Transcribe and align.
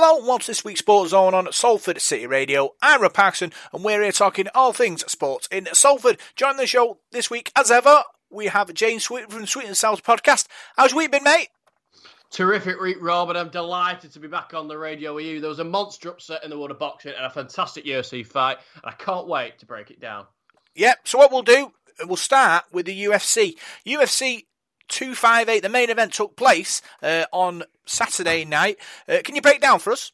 Hello 0.00 0.24
welcome 0.24 0.42
to 0.42 0.46
this 0.46 0.64
week's 0.64 0.78
Sports 0.78 1.10
Zone 1.10 1.34
on 1.34 1.50
Salford 1.50 2.00
City 2.00 2.24
Radio. 2.24 2.72
I'm 2.80 3.02
Rob 3.02 3.14
Paxson 3.14 3.52
and 3.72 3.82
we're 3.82 4.00
here 4.00 4.12
talking 4.12 4.46
all 4.54 4.72
things 4.72 5.04
sports 5.10 5.48
in 5.50 5.66
Salford. 5.72 6.20
Join 6.36 6.56
the 6.56 6.68
show 6.68 6.98
this 7.10 7.30
week, 7.30 7.50
as 7.56 7.68
ever, 7.68 8.04
we 8.30 8.46
have 8.46 8.72
James 8.74 9.02
Sweet 9.02 9.28
from 9.28 9.44
Sweet 9.44 9.66
and 9.66 9.76
South 9.76 10.04
podcast. 10.04 10.46
How's 10.76 10.92
your 10.92 10.98
week 10.98 11.10
been, 11.10 11.24
mate? 11.24 11.48
Terrific 12.30 12.80
week, 12.80 12.98
Rob, 13.00 13.28
and 13.30 13.36
I'm 13.36 13.48
delighted 13.48 14.12
to 14.12 14.20
be 14.20 14.28
back 14.28 14.54
on 14.54 14.68
the 14.68 14.78
radio 14.78 15.16
with 15.16 15.24
you. 15.24 15.40
There 15.40 15.50
was 15.50 15.58
a 15.58 15.64
monster 15.64 16.10
upset 16.10 16.44
in 16.44 16.50
the 16.50 16.56
world 16.56 16.70
of 16.70 16.78
boxing 16.78 17.14
and 17.16 17.26
a 17.26 17.30
fantastic 17.30 17.84
UFC 17.84 18.24
fight, 18.24 18.58
and 18.76 18.84
I 18.84 18.92
can't 18.92 19.26
wait 19.26 19.58
to 19.58 19.66
break 19.66 19.90
it 19.90 19.98
down. 19.98 20.26
Yep, 20.76 21.08
so 21.08 21.18
what 21.18 21.32
we'll 21.32 21.42
do, 21.42 21.72
we'll 22.04 22.16
start 22.16 22.66
with 22.70 22.86
the 22.86 23.04
UFC. 23.06 23.56
UFC 23.84 24.44
258, 24.88 25.60
the 25.60 25.68
main 25.68 25.90
event 25.90 26.12
took 26.12 26.36
place 26.36 26.82
uh, 27.02 27.24
on 27.32 27.64
Saturday 27.86 28.44
night. 28.44 28.78
Uh, 29.08 29.18
can 29.24 29.34
you 29.34 29.42
break 29.42 29.60
down 29.60 29.78
for 29.78 29.92
us? 29.92 30.12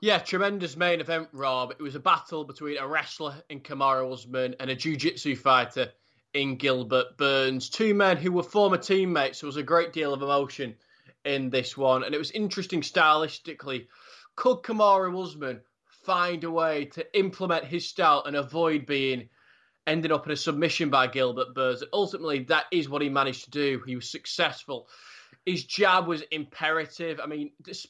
Yeah, 0.00 0.18
tremendous 0.18 0.76
main 0.76 1.00
event, 1.00 1.28
Rob. 1.32 1.70
It 1.70 1.80
was 1.80 1.94
a 1.94 2.00
battle 2.00 2.44
between 2.44 2.76
a 2.78 2.86
wrestler 2.86 3.36
in 3.48 3.60
Kamaru 3.60 4.12
Usman 4.12 4.54
and 4.60 4.70
a 4.70 4.74
jiu-jitsu 4.74 5.36
fighter 5.36 5.92
in 6.34 6.56
Gilbert 6.56 7.16
Burns. 7.16 7.70
Two 7.70 7.94
men 7.94 8.16
who 8.18 8.32
were 8.32 8.42
former 8.42 8.76
teammates. 8.76 9.38
So 9.38 9.46
There 9.46 9.48
was 9.48 9.56
a 9.56 9.62
great 9.62 9.92
deal 9.92 10.12
of 10.12 10.20
emotion 10.20 10.74
in 11.24 11.48
this 11.48 11.76
one, 11.76 12.04
and 12.04 12.14
it 12.14 12.18
was 12.18 12.32
interesting 12.32 12.82
stylistically. 12.82 13.86
Could 14.36 14.58
Kamaru 14.58 15.24
Usman 15.24 15.60
find 16.04 16.44
a 16.44 16.50
way 16.50 16.84
to 16.86 17.18
implement 17.18 17.64
his 17.64 17.88
style 17.88 18.24
and 18.26 18.36
avoid 18.36 18.84
being 18.84 19.28
ended 19.86 20.12
up 20.12 20.26
in 20.26 20.32
a 20.32 20.36
submission 20.36 20.90
by 20.90 21.06
Gilbert 21.06 21.54
Burns? 21.54 21.82
And 21.82 21.90
ultimately, 21.92 22.40
that 22.44 22.64
is 22.70 22.88
what 22.88 23.02
he 23.02 23.08
managed 23.08 23.44
to 23.44 23.50
do. 23.50 23.82
He 23.86 23.96
was 23.96 24.10
successful. 24.10 24.88
His 25.44 25.64
jab 25.64 26.06
was 26.06 26.22
imperative. 26.30 27.20
I 27.22 27.26
mean, 27.26 27.52
this, 27.64 27.86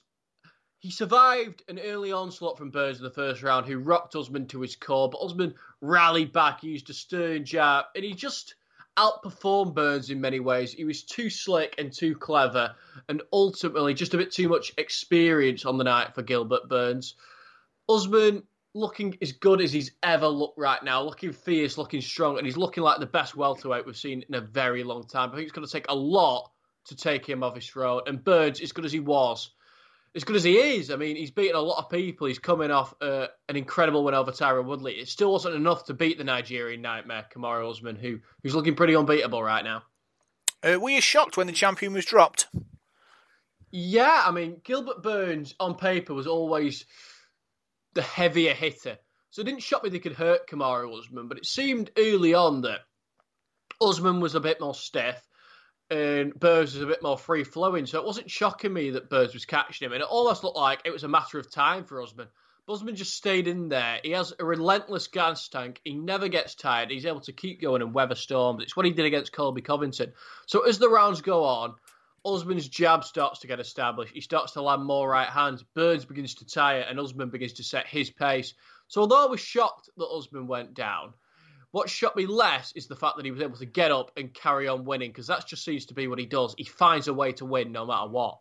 he 0.78 0.90
survived 0.90 1.62
an 1.68 1.78
early 1.78 2.12
onslaught 2.12 2.58
from 2.58 2.70
Burns 2.70 2.98
in 2.98 3.04
the 3.04 3.10
first 3.10 3.42
round, 3.42 3.66
who 3.66 3.78
rocked 3.78 4.16
Usman 4.16 4.46
to 4.48 4.60
his 4.60 4.76
core. 4.76 5.08
But 5.08 5.22
Usman 5.22 5.54
rallied 5.80 6.32
back, 6.32 6.60
he 6.60 6.68
used 6.68 6.90
a 6.90 6.94
stern 6.94 7.44
jab, 7.44 7.86
and 7.94 8.04
he 8.04 8.14
just 8.14 8.54
outperformed 8.96 9.74
Burns 9.74 10.10
in 10.10 10.20
many 10.20 10.40
ways. 10.40 10.72
He 10.72 10.84
was 10.84 11.02
too 11.02 11.30
slick 11.30 11.74
and 11.78 11.92
too 11.92 12.14
clever, 12.14 12.74
and 13.08 13.22
ultimately 13.32 13.94
just 13.94 14.14
a 14.14 14.18
bit 14.18 14.30
too 14.30 14.48
much 14.48 14.72
experience 14.78 15.64
on 15.64 15.78
the 15.78 15.84
night 15.84 16.14
for 16.14 16.22
Gilbert 16.22 16.68
Burns. 16.68 17.14
Usman 17.88 18.42
looking 18.74 19.16
as 19.22 19.32
good 19.32 19.60
as 19.60 19.72
he's 19.72 19.92
ever 20.02 20.26
looked 20.26 20.58
right 20.58 20.82
now, 20.82 21.02
looking 21.02 21.32
fierce, 21.32 21.78
looking 21.78 22.00
strong, 22.00 22.38
and 22.38 22.46
he's 22.46 22.56
looking 22.56 22.82
like 22.82 22.98
the 22.98 23.06
best 23.06 23.36
welterweight 23.36 23.86
we've 23.86 23.96
seen 23.96 24.24
in 24.28 24.34
a 24.34 24.40
very 24.40 24.82
long 24.82 25.06
time. 25.06 25.30
I 25.30 25.36
think 25.36 25.44
it's 25.44 25.52
going 25.52 25.66
to 25.66 25.72
take 25.72 25.86
a 25.88 25.94
lot 25.94 26.50
to 26.86 26.96
take 26.96 27.26
him 27.26 27.42
off 27.42 27.54
his 27.54 27.66
throne. 27.66 28.02
And 28.06 28.22
Burns, 28.22 28.60
as 28.60 28.72
good 28.72 28.84
as 28.84 28.92
he 28.92 29.00
was, 29.00 29.50
as 30.14 30.24
good 30.24 30.36
as 30.36 30.44
he 30.44 30.56
is, 30.56 30.90
I 30.90 30.96
mean, 30.96 31.16
he's 31.16 31.30
beaten 31.30 31.56
a 31.56 31.60
lot 31.60 31.78
of 31.78 31.90
people. 31.90 32.26
He's 32.26 32.38
coming 32.38 32.70
off 32.70 32.94
uh, 33.00 33.28
an 33.48 33.56
incredible 33.56 34.04
win 34.04 34.14
over 34.14 34.32
Tyron 34.32 34.66
Woodley. 34.66 34.94
It 34.94 35.08
still 35.08 35.32
wasn't 35.32 35.54
enough 35.54 35.84
to 35.86 35.94
beat 35.94 36.18
the 36.18 36.24
Nigerian 36.24 36.82
nightmare, 36.82 37.26
Kamaru 37.34 37.70
Usman, 37.70 37.96
who 37.96 38.18
who's 38.42 38.54
looking 38.54 38.74
pretty 38.74 38.94
unbeatable 38.94 39.42
right 39.42 39.64
now. 39.64 39.82
Uh, 40.62 40.78
were 40.80 40.90
you 40.90 41.00
shocked 41.00 41.36
when 41.36 41.46
the 41.46 41.52
champion 41.52 41.92
was 41.92 42.04
dropped? 42.04 42.46
Yeah, 43.70 44.22
I 44.24 44.30
mean, 44.30 44.60
Gilbert 44.62 45.02
Burns 45.02 45.54
on 45.58 45.74
paper 45.74 46.14
was 46.14 46.28
always 46.28 46.86
the 47.94 48.02
heavier 48.02 48.54
hitter. 48.54 48.98
So 49.30 49.42
it 49.42 49.46
didn't 49.46 49.62
shock 49.62 49.82
me 49.82 49.90
they 49.90 49.98
could 49.98 50.12
hurt 50.12 50.48
Kamaru 50.48 50.96
Usman, 50.98 51.28
but 51.28 51.38
it 51.38 51.46
seemed 51.46 51.90
early 51.96 52.34
on 52.34 52.62
that 52.62 52.80
Usman 53.80 54.20
was 54.20 54.34
a 54.34 54.40
bit 54.40 54.60
more 54.60 54.74
stiff 54.74 55.20
and 55.90 56.38
Burns 56.38 56.74
was 56.74 56.82
a 56.82 56.86
bit 56.86 57.02
more 57.02 57.18
free 57.18 57.44
flowing. 57.44 57.86
So 57.86 57.98
it 57.98 58.06
wasn't 58.06 58.30
shocking 58.30 58.72
me 58.72 58.90
that 58.90 59.10
Burns 59.10 59.34
was 59.34 59.44
catching 59.44 59.86
him. 59.86 59.92
And 59.92 60.02
it 60.02 60.08
almost 60.08 60.44
looked 60.44 60.56
like 60.56 60.82
it 60.84 60.92
was 60.92 61.04
a 61.04 61.08
matter 61.08 61.38
of 61.38 61.50
time 61.50 61.84
for 61.84 62.02
Usman. 62.02 62.28
Usman 62.66 62.96
just 62.96 63.14
stayed 63.14 63.46
in 63.46 63.68
there. 63.68 64.00
He 64.02 64.12
has 64.12 64.32
a 64.38 64.44
relentless 64.44 65.08
gas 65.08 65.48
tank. 65.48 65.80
He 65.84 65.94
never 65.94 66.28
gets 66.28 66.54
tired. 66.54 66.90
He's 66.90 67.04
able 67.04 67.20
to 67.20 67.32
keep 67.32 67.60
going 67.60 67.82
and 67.82 67.92
weather 67.92 68.14
storms. 68.14 68.62
It's 68.62 68.74
what 68.74 68.86
he 68.86 68.92
did 68.92 69.04
against 69.04 69.32
Colby 69.32 69.60
Covington. 69.60 70.14
So 70.46 70.60
as 70.66 70.78
the 70.78 70.88
rounds 70.88 71.20
go 71.20 71.44
on, 71.44 71.74
Usman's 72.24 72.68
jab 72.68 73.04
starts 73.04 73.40
to 73.40 73.46
get 73.46 73.60
established. 73.60 74.14
He 74.14 74.20
starts 74.20 74.52
to 74.52 74.62
land 74.62 74.84
more 74.84 75.08
right 75.08 75.28
hands. 75.28 75.62
Burns 75.74 76.04
begins 76.04 76.34
to 76.36 76.46
tire, 76.46 76.80
and 76.80 76.98
Usman 76.98 77.30
begins 77.30 77.52
to 77.54 77.64
set 77.64 77.86
his 77.86 78.10
pace. 78.10 78.54
So 78.88 79.02
although 79.02 79.24
I 79.24 79.30
was 79.30 79.40
shocked 79.40 79.90
that 79.96 80.06
Usman 80.06 80.46
went 80.46 80.74
down, 80.74 81.12
what 81.70 81.90
shocked 81.90 82.16
me 82.16 82.26
less 82.26 82.72
is 82.76 82.86
the 82.86 82.96
fact 82.96 83.16
that 83.16 83.24
he 83.24 83.32
was 83.32 83.40
able 83.40 83.56
to 83.56 83.66
get 83.66 83.90
up 83.90 84.12
and 84.16 84.32
carry 84.32 84.68
on 84.68 84.84
winning 84.84 85.10
because 85.10 85.26
that 85.26 85.46
just 85.46 85.64
seems 85.64 85.86
to 85.86 85.94
be 85.94 86.06
what 86.06 86.20
he 86.20 86.26
does. 86.26 86.54
He 86.56 86.64
finds 86.64 87.08
a 87.08 87.14
way 87.14 87.32
to 87.32 87.44
win 87.44 87.72
no 87.72 87.84
matter 87.84 88.08
what. 88.08 88.38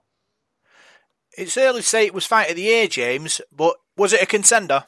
It's 1.35 1.57
early 1.57 1.81
to 1.81 1.87
say 1.87 2.05
it 2.05 2.13
was 2.13 2.27
fight 2.27 2.51
of 2.51 2.55
the 2.55 2.61
year, 2.61 2.87
James, 2.87 3.41
but 3.51 3.75
was 3.97 4.13
it 4.13 4.21
a 4.21 4.27
contender? 4.27 4.85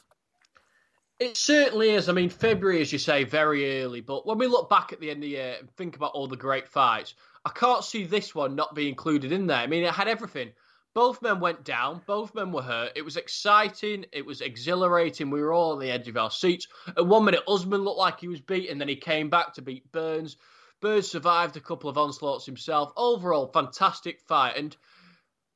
It 1.18 1.36
certainly 1.36 1.90
is. 1.90 2.08
I 2.08 2.12
mean, 2.12 2.28
February, 2.28 2.82
as 2.82 2.92
you 2.92 2.98
say, 2.98 3.24
very 3.24 3.82
early. 3.82 4.00
But 4.00 4.26
when 4.26 4.38
we 4.38 4.46
look 4.46 4.70
back 4.70 4.92
at 4.92 5.00
the 5.00 5.10
end 5.10 5.18
of 5.18 5.22
the 5.22 5.36
year 5.36 5.56
and 5.58 5.70
think 5.72 5.96
about 5.96 6.12
all 6.12 6.28
the 6.28 6.36
great 6.36 6.68
fights, 6.68 7.14
I 7.46 7.50
can't 7.50 7.84
see 7.84 8.04
this 8.04 8.34
one 8.34 8.56
not 8.56 8.74
be 8.74 8.88
included 8.88 9.30
in 9.30 9.46
there. 9.46 9.58
I 9.58 9.68
mean, 9.68 9.84
it 9.84 9.94
had 9.94 10.08
everything. 10.08 10.50
Both 10.94 11.22
men 11.22 11.38
went 11.38 11.62
down. 11.62 12.02
Both 12.04 12.34
men 12.34 12.50
were 12.50 12.62
hurt. 12.62 12.90
It 12.96 13.02
was 13.02 13.16
exciting. 13.16 14.04
It 14.12 14.26
was 14.26 14.40
exhilarating. 14.40 15.30
We 15.30 15.40
were 15.40 15.52
all 15.52 15.74
on 15.74 15.78
the 15.78 15.92
edge 15.92 16.08
of 16.08 16.16
our 16.16 16.32
seats. 16.32 16.66
At 16.88 17.06
one 17.06 17.24
minute, 17.24 17.44
Usman 17.46 17.82
looked 17.82 18.00
like 18.00 18.18
he 18.18 18.26
was 18.26 18.40
beaten. 18.40 18.78
Then 18.78 18.88
he 18.88 18.96
came 18.96 19.30
back 19.30 19.54
to 19.54 19.62
beat 19.62 19.92
Burns. 19.92 20.38
Burns 20.80 21.08
survived 21.08 21.56
a 21.56 21.60
couple 21.60 21.88
of 21.88 21.96
onslaughts 21.96 22.46
himself. 22.46 22.92
Overall, 22.96 23.46
fantastic 23.46 24.20
fight. 24.22 24.56
And 24.56 24.76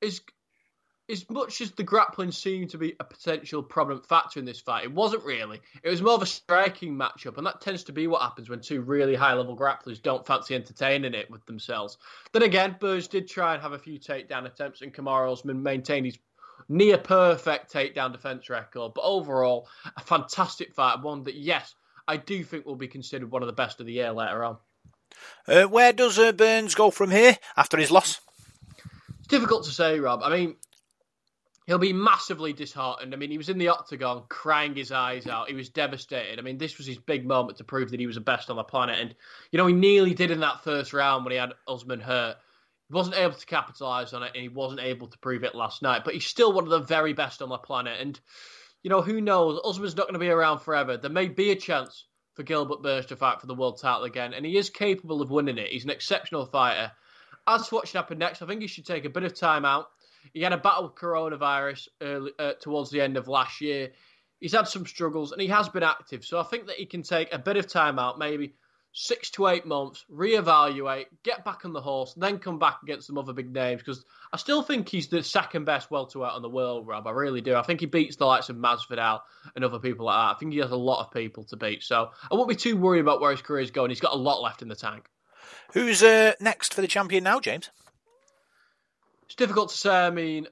as 0.01 0.21
as 1.11 1.29
much 1.29 1.61
as 1.61 1.73
the 1.73 1.83
grappling 1.83 2.33
seemed 2.33 2.71
to 2.71 2.79
be 2.79 2.95
a 3.01 3.05
potential 3.05 3.63
prominent 3.63 4.07
factor 4.07 4.39
in 4.39 4.45
this 4.45 4.61
fight, 4.61 4.85
it 4.85 4.93
wasn't 4.93 5.25
really. 5.25 5.61
It 5.83 5.91
was 5.91 6.03
more 6.03 6.15
of 6.15 6.23
a 6.23 6.27
striking 6.27 6.95
matchup, 6.95 7.37
and 7.37 7.47
that 7.47 7.61
tends 7.61 7.85
to 7.85 7.93
be 7.93 8.07
what 8.07 8.23
happens 8.23 8.49
when 8.49 8.61
two 8.61 8.81
really 8.81 9.15
high 9.15 9.35
level 9.35 9.57
grapplers 9.57 10.01
don't 10.01 10.27
fancy 10.27 10.55
entertaining 10.55 11.15
it 11.15 11.31
with 11.31 11.45
themselves. 11.47 11.99
Then 12.33 12.43
again, 12.43 12.77
Burns 12.79 13.09
did 13.09 13.29
try 13.29 13.55
and 13.55 13.63
have 13.63 13.73
a 13.73 13.79
few 13.79 13.99
takedown 13.99 14.47
attempts, 14.47 14.83
and 14.83 14.95
Kamaru 14.95 15.33
Usman 15.33 15.63
maintained 15.63 16.07
his 16.07 16.19
near 16.69 16.99
perfect 16.99 17.73
takedown 17.73 18.13
defense 18.13 18.49
record. 18.49 18.93
But 18.95 19.05
overall, 19.05 19.69
a 19.97 20.01
fantastic 20.01 20.75
fight, 20.75 21.03
one 21.03 21.25
that, 21.25 21.35
yes, 21.35 21.75
I 22.07 22.17
do 22.17 22.43
think 22.45 22.65
will 22.65 22.77
be 22.77 22.89
considered 22.89 23.31
one 23.31 23.43
of 23.43 23.47
the 23.47 23.53
best 23.53 23.81
of 23.81 23.87
the 23.87 23.93
year 23.93 24.13
later 24.13 24.45
on. 24.45 24.59
Uh, 25.47 25.65
where 25.65 25.93
does 25.93 26.19
uh, 26.19 26.33
Burns 26.33 26.75
go 26.75 26.91
from 26.91 27.11
here 27.11 27.37
after 27.57 27.77
his 27.77 27.91
loss? 27.91 28.21
Difficult 29.29 29.65
to 29.65 29.71
say, 29.71 29.99
Rob. 30.01 30.23
I 30.23 30.31
mean, 30.31 30.57
he'll 31.71 31.79
be 31.79 31.93
massively 31.93 32.53
disheartened. 32.53 33.15
I 33.15 33.17
mean, 33.17 33.31
he 33.31 33.39
was 33.39 33.49
in 33.49 33.57
the 33.57 33.69
octagon 33.69 34.25
crying 34.29 34.75
his 34.75 34.91
eyes 34.91 35.29
out. 35.29 35.49
He 35.49 35.55
was 35.55 35.69
devastated. 35.69 36.41
I 36.41 36.43
mean, 36.43 36.59
this 36.59 36.79
was 36.79 36.87
his 36.89 36.99
big 36.99 37.25
moment 37.25 37.59
to 37.59 37.65
prove 37.65 37.93
that 37.93 38.01
he 38.01 38.09
was 38.09 38.17
the 38.17 38.21
best 38.21 38.51
on 38.51 38.57
the 38.57 38.65
planet. 38.65 38.99
And, 38.99 39.15
you 39.53 39.57
know, 39.57 39.69
he 39.69 39.73
nearly 39.73 40.13
did 40.13 40.33
in 40.33 40.41
that 40.41 40.65
first 40.65 40.93
round 40.93 41.25
when 41.25 41.31
he 41.31 41.39
had 41.39 41.53
Usman 41.69 42.01
hurt. 42.01 42.39
He 42.89 42.95
wasn't 42.95 43.19
able 43.19 43.35
to 43.35 43.47
capitalise 43.47 44.13
on 44.13 44.25
it 44.25 44.33
and 44.35 44.43
he 44.43 44.49
wasn't 44.49 44.81
able 44.81 45.07
to 45.07 45.19
prove 45.19 45.45
it 45.45 45.55
last 45.55 45.81
night. 45.81 46.03
But 46.05 46.15
he's 46.15 46.27
still 46.27 46.53
one 46.53 46.65
of 46.65 46.71
the 46.71 46.81
very 46.81 47.13
best 47.13 47.41
on 47.41 47.51
the 47.51 47.57
planet. 47.57 48.01
And, 48.01 48.19
you 48.83 48.91
know, 48.91 49.01
who 49.01 49.21
knows? 49.21 49.61
Usman's 49.65 49.97
not 49.97 50.07
going 50.07 50.15
to 50.15 50.19
be 50.19 50.29
around 50.29 50.63
forever. 50.63 50.97
There 50.97 51.09
may 51.09 51.29
be 51.29 51.53
a 51.53 51.57
chance 51.57 52.05
for 52.35 52.43
Gilbert 52.43 52.83
Burns 52.83 53.07
to 53.07 53.17
fight 53.17 53.41
for 53.41 53.47
the 53.47 53.55
world 53.55 53.79
title 53.81 54.07
again. 54.07 54.35
And 54.35 54.45
he 54.45 54.57
is 54.57 54.71
capable 54.71 55.23
of 55.23 55.31
winning 55.31 55.59
it. 55.59 55.71
He's 55.71 55.85
an 55.85 55.91
exceptional 55.91 56.47
fighter. 56.47 56.91
As 57.47 57.69
to 57.69 57.77
what 57.77 57.87
should 57.87 57.99
happen 57.99 58.19
next, 58.19 58.43
I 58.43 58.47
think 58.47 58.61
he 58.61 58.67
should 58.67 58.87
take 58.87 59.05
a 59.05 59.09
bit 59.09 59.23
of 59.23 59.39
time 59.39 59.65
out 59.65 59.87
he 60.33 60.43
had 60.43 60.53
a 60.53 60.59
battle 60.59 60.85
with 60.85 60.95
coronavirus 60.95 61.89
early, 62.01 62.33
uh, 62.39 62.53
towards 62.61 62.91
the 62.91 63.01
end 63.01 63.17
of 63.17 63.29
last 63.29 63.61
year. 63.61 63.91
He's 64.39 64.53
had 64.53 64.69
some 64.69 64.87
struggles 64.87 65.33
and 65.33 65.41
he 65.41 65.49
has 65.49 65.69
been 65.69 65.83
active. 65.83 66.25
So 66.25 66.41
I 66.41 66.45
think 66.45 66.67
that 66.67 66.77
he 66.77 66.87
can 66.87 67.03
take 67.03 67.33
a 67.33 67.39
bit 67.39 67.57
of 67.57 67.67
time 67.67 67.99
out, 67.99 68.19
maybe 68.19 68.55
six 68.93 69.31
to 69.31 69.47
eight 69.47 69.67
months, 69.67 70.05
reevaluate, 70.11 71.07
get 71.23 71.45
back 71.45 71.65
on 71.65 71.73
the 71.73 71.81
horse, 71.81 72.15
then 72.17 72.39
come 72.39 72.59
back 72.59 72.79
against 72.83 73.07
some 73.07 73.19
other 73.19 73.33
big 73.33 73.53
names. 73.53 73.81
Because 73.83 74.05
I 74.33 74.37
still 74.37 74.63
think 74.63 74.89
he's 74.89 75.09
the 75.09 75.23
second 75.23 75.65
best 75.65 75.91
welterweight 75.91 76.35
in 76.37 76.43
the 76.43 76.49
world, 76.49 76.87
Rob. 76.87 77.07
I 77.07 77.11
really 77.13 77.41
do. 77.41 77.55
I 77.55 77.63
think 77.63 77.81
he 77.81 77.87
beats 77.87 78.17
the 78.17 78.27
likes 78.27 78.49
of 78.49 78.57
Masvidal 78.57 79.21
and 79.55 79.65
other 79.65 79.79
people 79.79 80.07
like 80.07 80.17
that. 80.17 80.37
I 80.37 80.39
think 80.39 80.53
he 80.53 80.59
has 80.61 80.71
a 80.71 80.77
lot 80.77 81.05
of 81.05 81.13
people 81.13 81.45
to 81.45 81.57
beat. 81.57 81.83
So 81.83 82.11
I 82.31 82.35
won't 82.35 82.49
be 82.49 82.57
too 82.57 82.77
worried 82.77 83.01
about 83.01 83.21
where 83.21 83.31
his 83.31 83.43
career 83.43 83.63
is 83.63 83.71
going. 83.71 83.91
He's 83.91 84.01
got 84.01 84.15
a 84.15 84.19
lot 84.19 84.43
left 84.43 84.63
in 84.63 84.69
the 84.69 84.77
tank. 84.77 85.09
Who's 85.73 86.03
uh, 86.03 86.33
next 86.41 86.75
for 86.75 86.81
the 86.81 86.89
champion 86.89 87.25
now, 87.25 87.41
James? 87.41 87.71
It's 89.31 89.37
difficult 89.37 89.69
to 89.69 89.77
say. 89.77 89.95
I 89.95 90.11
mean, 90.11 90.49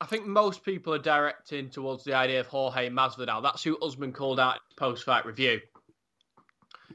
I 0.00 0.06
think 0.06 0.24
most 0.24 0.64
people 0.64 0.94
are 0.94 1.00
directing 1.00 1.68
towards 1.68 2.04
the 2.04 2.14
idea 2.14 2.38
of 2.38 2.46
Jorge 2.46 2.88
Masvidal. 2.90 3.42
That's 3.42 3.64
who 3.64 3.76
Usman 3.76 4.12
called 4.12 4.38
out 4.38 4.54
in 4.54 4.60
his 4.68 4.76
post 4.76 5.02
fight 5.02 5.26
review. 5.26 5.60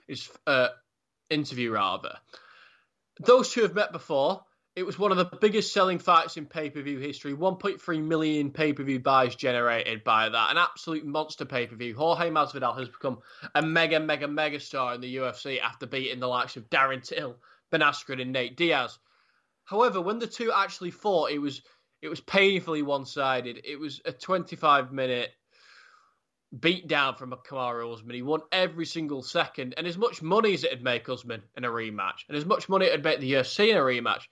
His 0.08 0.30
uh, 0.48 0.70
interview, 1.30 1.72
rather. 1.72 2.16
Those 3.20 3.52
two 3.52 3.64
have 3.64 3.76
met 3.76 3.92
before. 3.92 4.46
It 4.78 4.86
was 4.86 4.98
one 4.98 5.12
of 5.12 5.18
the 5.18 5.26
biggest 5.42 5.74
selling 5.74 6.00
fights 6.00 6.38
in 6.38 6.46
pay 6.46 6.70
per 6.70 6.82
view 6.82 7.00
history. 7.00 7.34
1.3 7.34 8.02
million 8.02 8.52
pay 8.52 8.72
per 8.72 8.84
view 8.84 9.02
buys 9.02 9.36
generated 9.36 10.06
by 10.06 10.30
that. 10.30 10.52
An 10.52 10.58
absolute 10.58 11.06
monster 11.06 11.44
pay 11.44 11.68
per 11.68 11.76
view. 11.76 11.98
Jorge 11.98 12.30
Masvidal 12.30 12.80
has 12.80 12.88
become 12.88 13.18
a 13.54 13.62
mega, 13.62 14.00
mega, 14.00 14.30
mega 14.30 14.62
star 14.62 14.96
in 14.96 15.02
the 15.02 15.18
UFC 15.18 15.60
after 15.60 15.86
beating 15.86 16.22
the 16.22 16.28
likes 16.28 16.56
of 16.56 16.70
Darren 16.70 17.06
Till, 17.06 17.36
Ben 17.72 17.82
Askren, 17.82 18.22
and 18.22 18.32
Nate 18.32 18.56
Diaz. 18.56 18.98
However, 19.68 20.02
when 20.02 20.18
the 20.18 20.28
two 20.28 20.52
actually 20.52 20.92
fought, 20.92 21.32
it 21.32 21.40
was 21.40 21.62
It 22.02 22.10
was 22.10 22.22
painfully 22.22 22.84
one 22.84 23.06
sided. 23.06 23.62
It 23.64 23.80
was 23.80 24.02
a 24.06 24.12
25 24.12 24.92
minute 24.92 25.32
beat 26.58 26.88
down 26.88 27.16
from 27.16 27.32
Kamaru 27.32 27.94
Usman. 27.94 28.16
He 28.16 28.22
won 28.22 28.42
every 28.52 28.86
single 28.86 29.22
second. 29.22 29.74
And 29.78 29.86
as 29.86 29.98
much 29.98 30.22
money 30.22 30.54
as 30.54 30.64
it'd 30.64 30.84
make 30.84 31.10
Usman 31.10 31.44
in 31.58 31.66
a 31.66 31.70
rematch, 31.70 32.24
and 32.30 32.38
as 32.38 32.46
much 32.46 32.70
money 32.70 32.86
it'd 32.86 33.04
make 33.04 33.20
the 33.20 33.34
UFC 33.34 33.70
in 33.70 33.78
a 33.78 33.82
rematch, 33.82 34.24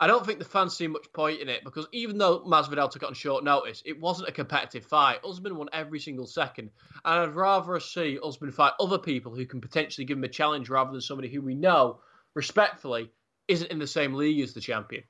I 0.00 0.08
don't 0.08 0.26
think 0.26 0.40
the 0.40 0.44
fans 0.44 0.76
see 0.76 0.88
much 0.88 1.12
point 1.12 1.40
in 1.40 1.48
it 1.48 1.62
because 1.62 1.86
even 1.92 2.18
though 2.18 2.40
Masvidal 2.40 2.90
took 2.90 3.02
it 3.02 3.06
on 3.06 3.14
short 3.14 3.44
notice, 3.44 3.82
it 3.84 4.00
wasn't 4.00 4.28
a 4.28 4.32
competitive 4.32 4.84
fight. 4.84 5.20
Usman 5.24 5.54
won 5.56 5.68
every 5.72 6.00
single 6.00 6.26
second, 6.26 6.70
and 7.04 7.20
I'd 7.20 7.36
rather 7.36 7.78
see 7.78 8.18
Usman 8.24 8.50
fight 8.50 8.72
other 8.80 8.98
people 8.98 9.32
who 9.34 9.46
can 9.46 9.60
potentially 9.60 10.04
give 10.04 10.18
him 10.18 10.24
a 10.24 10.28
challenge 10.28 10.68
rather 10.68 10.90
than 10.90 11.00
somebody 11.00 11.28
who 11.28 11.40
we 11.40 11.54
know, 11.54 12.00
respectfully, 12.34 13.12
isn't 13.48 13.70
in 13.70 13.78
the 13.78 13.86
same 13.86 14.14
league 14.14 14.40
as 14.40 14.54
the 14.54 14.60
champion. 14.60 15.04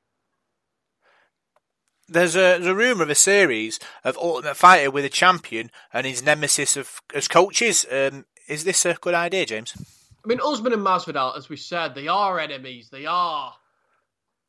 There's 2.08 2.34
a, 2.34 2.58
there's 2.58 2.66
a 2.66 2.74
rumor 2.74 3.04
of 3.04 3.10
a 3.10 3.14
series 3.14 3.78
of 4.04 4.18
Ultimate 4.18 4.56
Fighter 4.56 4.90
with 4.90 5.04
a 5.04 5.08
champion 5.08 5.70
and 5.92 6.06
his 6.06 6.22
nemesis 6.22 6.76
of 6.76 7.00
as 7.14 7.28
coaches. 7.28 7.86
Um, 7.90 8.26
is 8.48 8.64
this 8.64 8.84
a 8.84 8.94
good 8.94 9.14
idea, 9.14 9.46
James? 9.46 9.74
I 10.24 10.28
mean, 10.28 10.40
Usman 10.44 10.72
and 10.72 10.84
Masvidal, 10.84 11.36
as 11.36 11.48
we 11.48 11.56
said, 11.56 11.94
they 11.94 12.08
are 12.08 12.38
enemies. 12.38 12.90
They 12.90 13.06
are 13.06 13.54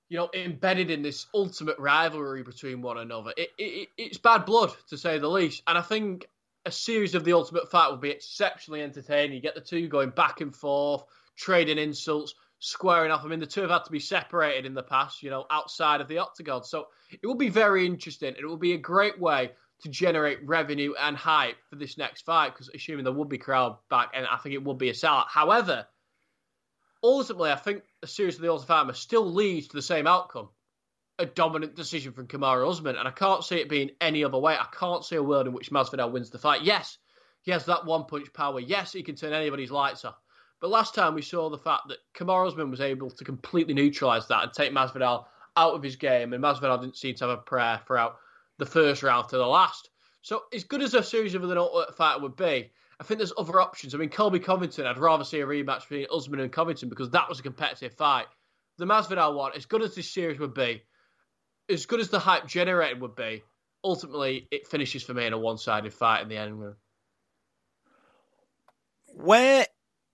you 0.09 0.17
know, 0.17 0.29
embedded 0.33 0.91
in 0.91 1.01
this 1.01 1.25
ultimate 1.33 1.79
rivalry 1.79 2.43
between 2.43 2.81
one 2.81 2.99
another. 2.99 3.33
It, 3.35 3.49
it, 3.57 3.89
it's 3.97 4.17
bad 4.19 4.45
blood, 4.45 4.71
to 4.89 4.97
say 4.97 5.17
the 5.17 5.27
least. 5.27 5.63
And 5.65 5.75
I 5.75 5.81
think 5.81 6.27
a 6.65 6.71
series 6.71 7.15
of 7.15 7.23
the 7.23 7.33
Ultimate 7.33 7.71
Fight 7.71 7.89
would 7.89 8.01
be 8.01 8.11
exceptionally 8.11 8.83
entertaining. 8.83 9.33
You 9.33 9.41
get 9.41 9.55
the 9.55 9.61
two 9.61 9.87
going 9.87 10.11
back 10.11 10.41
and 10.41 10.55
forth, 10.55 11.03
trading 11.35 11.79
insults, 11.79 12.35
squaring 12.63 13.11
off. 13.11 13.25
I 13.25 13.27
mean, 13.27 13.41
the 13.41 13.45
two 13.45 13.61
have 13.61 13.69
had 13.69 13.83
to 13.83 13.91
be 13.91 13.99
separated 13.99 14.65
in 14.65 14.73
the 14.73 14.83
past, 14.83 15.21
you 15.21 15.29
know, 15.29 15.45
outside 15.51 15.99
of 15.99 16.07
the 16.07 16.19
octagon. 16.19 16.63
So 16.63 16.87
it 17.11 17.27
will 17.27 17.35
be 17.35 17.49
very 17.49 17.85
interesting. 17.85 18.35
It 18.39 18.45
will 18.45 18.57
be 18.57 18.73
a 18.73 18.77
great 18.77 19.19
way 19.19 19.51
to 19.81 19.89
generate 19.89 20.47
revenue 20.47 20.93
and 20.97 21.17
hype 21.17 21.57
for 21.69 21.75
this 21.75 21.97
next 21.97 22.21
fight, 22.21 22.53
because 22.53 22.69
assuming 22.73 23.03
there 23.03 23.13
would 23.13 23.27
be 23.27 23.37
crowd 23.37 23.77
back, 23.89 24.11
and 24.13 24.25
I 24.25 24.37
think 24.37 24.55
it 24.55 24.63
would 24.63 24.77
be 24.77 24.89
a 24.89 24.93
sellout. 24.93 25.27
However, 25.27 25.85
ultimately, 27.03 27.51
I 27.51 27.57
think 27.57 27.83
a 28.01 28.07
series 28.07 28.35
of 28.35 28.41
the 28.41 28.49
Ultimate 28.49 28.67
Fighter 28.67 28.93
still 28.93 29.29
leads 29.29 29.67
to 29.67 29.75
the 29.75 29.81
same 29.81 30.07
outcome 30.07 30.47
a 31.19 31.25
dominant 31.25 31.75
decision 31.75 32.13
from 32.13 32.27
Kamaru 32.27 32.67
Usman, 32.67 32.95
and 32.95 33.07
I 33.07 33.11
can't 33.11 33.43
see 33.43 33.57
it 33.57 33.69
being 33.69 33.91
any 33.99 34.23
other 34.23 34.39
way. 34.39 34.55
I 34.55 34.67
can't 34.73 35.03
see 35.03 35.17
a 35.17 35.21
world 35.21 35.47
in 35.47 35.53
which 35.53 35.69
Masvidal 35.69 36.11
wins 36.11 36.29
the 36.29 36.39
fight. 36.39 36.63
Yes, 36.63 36.97
he 37.41 37.51
has 37.51 37.65
that 37.65 37.85
one 37.85 38.05
punch 38.05 38.31
power. 38.33 38.59
Yes, 38.59 38.93
he 38.93 39.03
can 39.03 39.15
turn 39.15 39.33
anybody's 39.33 39.69
lights 39.69 40.05
off. 40.05 40.15
But 40.63 40.69
last 40.69 40.95
time 40.95 41.13
we 41.13 41.21
saw 41.21 41.49
the 41.49 41.57
fact 41.57 41.89
that 41.89 42.25
Usman 42.25 42.71
was 42.71 42.79
able 42.79 43.11
to 43.11 43.25
completely 43.25 43.73
neutralise 43.73 44.27
that 44.27 44.43
and 44.43 44.53
take 44.53 44.71
Masvidal 44.71 45.25
out 45.57 45.73
of 45.73 45.83
his 45.83 45.97
game, 45.97 46.31
and 46.31 46.41
Masvidal 46.41 46.79
didn't 46.79 46.95
seem 46.95 47.15
to 47.15 47.27
have 47.27 47.37
a 47.37 47.41
prayer 47.41 47.81
throughout 47.85 48.15
the 48.59 48.65
first 48.65 49.03
round 49.03 49.27
to 49.27 49.35
the 49.35 49.45
last. 49.45 49.89
So, 50.21 50.43
as 50.53 50.63
good 50.63 50.81
as 50.81 50.93
a 50.93 51.03
series 51.03 51.35
of 51.35 51.43
an 51.43 51.57
ultimate 51.57 51.97
fighter 51.97 52.21
would 52.21 52.37
be, 52.37 52.71
I 52.97 53.03
think 53.03 53.17
there's 53.17 53.33
other 53.37 53.59
options. 53.59 53.93
I 53.93 53.97
mean, 53.97 54.07
Colby 54.07 54.39
Covington, 54.39 54.85
I'd 54.85 54.97
rather 54.97 55.25
see 55.25 55.41
a 55.41 55.45
rematch 55.45 55.81
between 55.81 56.07
Usman 56.09 56.39
and 56.39 56.49
Covington 56.49 56.87
because 56.87 57.09
that 57.09 57.27
was 57.27 57.41
a 57.41 57.43
competitive 57.43 57.95
fight. 57.95 58.27
The 58.77 58.85
Masvidal 58.85 59.35
one, 59.35 59.51
as 59.57 59.65
good 59.65 59.81
as 59.81 59.95
this 59.95 60.09
series 60.09 60.39
would 60.39 60.53
be, 60.53 60.81
as 61.69 61.87
good 61.87 61.99
as 61.99 62.07
the 62.07 62.19
hype 62.19 62.47
generated 62.47 63.01
would 63.01 63.17
be, 63.17 63.43
ultimately 63.83 64.47
it 64.49 64.67
finishes 64.67 65.03
for 65.03 65.13
me 65.13 65.25
in 65.25 65.33
a 65.33 65.37
one-sided 65.37 65.93
fight 65.93 66.21
in 66.21 66.29
the 66.29 66.37
end. 66.37 66.75
Where 69.15 69.65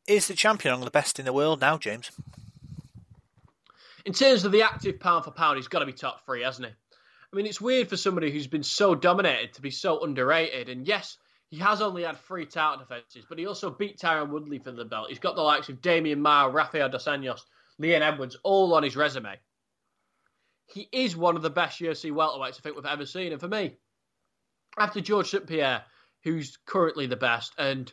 is 0.09 0.27
the 0.27 0.33
champion 0.33 0.73
among 0.73 0.85
the 0.85 0.91
best 0.91 1.19
in 1.19 1.25
the 1.25 1.33
world 1.33 1.61
now, 1.61 1.77
James? 1.77 2.11
In 4.05 4.13
terms 4.13 4.43
of 4.43 4.51
the 4.51 4.63
active 4.63 4.99
pound 4.99 5.23
for 5.23 5.31
pound, 5.31 5.57
he's 5.57 5.67
got 5.67 5.79
to 5.79 5.85
be 5.85 5.93
top 5.93 6.25
three, 6.25 6.41
hasn't 6.41 6.67
he? 6.67 6.73
I 7.31 7.35
mean, 7.35 7.45
it's 7.45 7.61
weird 7.61 7.89
for 7.89 7.97
somebody 7.97 8.31
who's 8.31 8.47
been 8.47 8.63
so 8.63 8.95
dominated 8.95 9.53
to 9.53 9.61
be 9.61 9.69
so 9.69 10.03
underrated. 10.03 10.67
And 10.67 10.87
yes, 10.87 11.17
he 11.49 11.57
has 11.57 11.81
only 11.81 12.03
had 12.03 12.17
three 12.17 12.45
title 12.45 12.79
defences, 12.79 13.25
but 13.29 13.37
he 13.37 13.45
also 13.45 13.69
beat 13.69 13.99
Tyron 13.99 14.29
Woodley 14.29 14.57
for 14.57 14.71
the 14.71 14.85
belt. 14.85 15.09
He's 15.09 15.19
got 15.19 15.35
the 15.35 15.43
likes 15.43 15.69
of 15.69 15.81
Demian 15.81 16.19
Maia, 16.19 16.49
Rafael 16.49 16.89
Dos 16.89 17.05
Anjos, 17.05 17.41
Leon 17.77 18.01
Edwards, 18.01 18.35
all 18.43 18.73
on 18.73 18.83
his 18.83 18.95
resume. 18.95 19.37
He 20.65 20.89
is 20.91 21.15
one 21.15 21.35
of 21.35 21.43
the 21.43 21.49
best 21.49 21.79
UFC 21.79 22.11
welterweights 22.11 22.57
I 22.57 22.61
think 22.61 22.75
we've 22.75 22.85
ever 22.85 23.05
seen. 23.05 23.31
And 23.31 23.41
for 23.41 23.47
me, 23.47 23.77
after 24.77 25.01
George 25.01 25.29
St. 25.29 25.45
Pierre, 25.45 25.83
who's 26.23 26.57
currently 26.65 27.05
the 27.05 27.15
best 27.15 27.53
and 27.57 27.91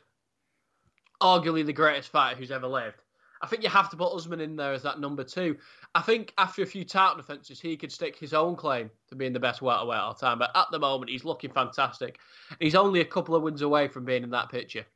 arguably 1.21 1.65
the 1.65 1.73
greatest 1.73 2.11
fighter 2.11 2.37
who's 2.37 2.51
ever 2.51 2.67
lived, 2.67 3.03
I 3.43 3.47
think 3.47 3.63
you 3.63 3.69
have 3.69 3.91
to 3.91 3.97
put 3.97 4.15
Usman 4.15 4.41
in 4.41 4.57
there 4.57 4.73
as 4.73 4.83
that 4.83 5.01
number 5.01 5.23
two. 5.23 5.57
I 5.95 6.03
think 6.03 6.33
after 6.39 6.63
a 6.63 6.67
few 6.67 6.85
title 6.85 7.17
defences, 7.17 7.61
he 7.61 7.77
could 7.77 7.93
stick 7.93 8.17
his 8.17 8.33
own 8.33 8.57
claim 8.57 8.91
to 9.09 9.15
being 9.15 9.33
the 9.33 9.41
best 9.41 9.63
welterweight 9.63 9.99
all 9.99 10.15
time. 10.15 10.39
But 10.39 10.51
at 10.55 10.67
the 10.71 10.79
moment, 10.79 11.11
he's 11.11 11.25
looking 11.25 11.51
fantastic. 11.53 12.19
He's 12.61 12.75
only 12.75 13.01
a 13.01 13.05
couple 13.05 13.35
of 13.35 13.43
wins 13.43 13.63
away 13.63 13.89
from 13.89 14.05
being 14.05 14.23
in 14.23 14.31
that 14.31 14.51
picture. 14.51 14.87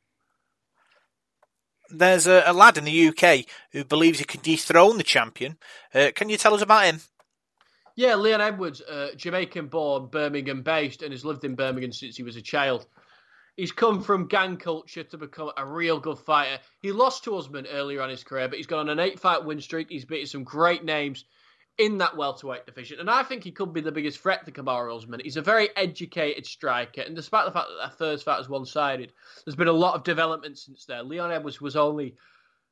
There's 1.89 2.25
a, 2.25 2.43
a 2.45 2.53
lad 2.53 2.77
in 2.77 2.85
the 2.85 3.07
UK 3.09 3.45
who 3.73 3.83
believes 3.83 4.19
he 4.19 4.25
can 4.25 4.41
dethrone 4.41 4.97
the 4.97 5.03
champion. 5.03 5.57
Uh, 5.93 6.11
can 6.15 6.29
you 6.29 6.37
tell 6.37 6.53
us 6.53 6.61
about 6.61 6.85
him? 6.85 7.01
Yeah, 7.95 8.15
Leon 8.15 8.41
Edwards, 8.41 8.81
uh, 8.81 9.09
Jamaican 9.17 9.67
born, 9.67 10.07
Birmingham 10.07 10.61
based, 10.61 11.01
and 11.03 11.11
has 11.11 11.25
lived 11.25 11.43
in 11.43 11.55
Birmingham 11.55 11.91
since 11.91 12.15
he 12.15 12.23
was 12.23 12.37
a 12.37 12.41
child. 12.41 12.87
He's 13.57 13.71
come 13.71 14.01
from 14.01 14.27
gang 14.27 14.57
culture 14.57 15.03
to 15.03 15.17
become 15.17 15.51
a 15.57 15.65
real 15.65 15.99
good 15.99 16.17
fighter. 16.17 16.59
He 16.81 16.91
lost 16.91 17.23
to 17.25 17.35
Usman 17.35 17.67
earlier 17.67 18.01
on 18.01 18.09
his 18.09 18.23
career, 18.23 18.47
but 18.47 18.57
he's 18.57 18.67
gone 18.67 18.89
on 18.89 18.89
an 18.89 18.99
eight 18.99 19.19
fight 19.19 19.43
win 19.43 19.61
streak. 19.61 19.89
He's 19.89 20.05
beaten 20.05 20.27
some 20.27 20.43
great 20.43 20.83
names 20.85 21.25
in 21.77 21.97
that 21.97 22.15
welterweight 22.15 22.65
division, 22.65 22.99
and 22.99 23.09
I 23.09 23.23
think 23.23 23.43
he 23.43 23.51
could 23.51 23.73
be 23.73 23.81
the 23.81 23.91
biggest 23.91 24.19
threat 24.19 24.45
to 24.45 24.51
Kamaru 24.51 24.95
Usman. 24.95 25.21
He's 25.23 25.37
a 25.37 25.41
very 25.41 25.69
educated 25.75 26.45
striker, 26.45 27.01
and 27.01 27.15
despite 27.15 27.45
the 27.45 27.51
fact 27.51 27.67
that 27.69 27.77
their 27.77 27.97
first 27.97 28.25
fight 28.25 28.37
was 28.37 28.49
one 28.49 28.65
sided, 28.65 29.13
there's 29.43 29.55
been 29.55 29.67
a 29.67 29.73
lot 29.73 29.95
of 29.95 30.03
development 30.03 30.57
since 30.57 30.85
then. 30.85 31.07
Leon 31.07 31.31
Edwards 31.31 31.61
was 31.61 31.75
only 31.75 32.15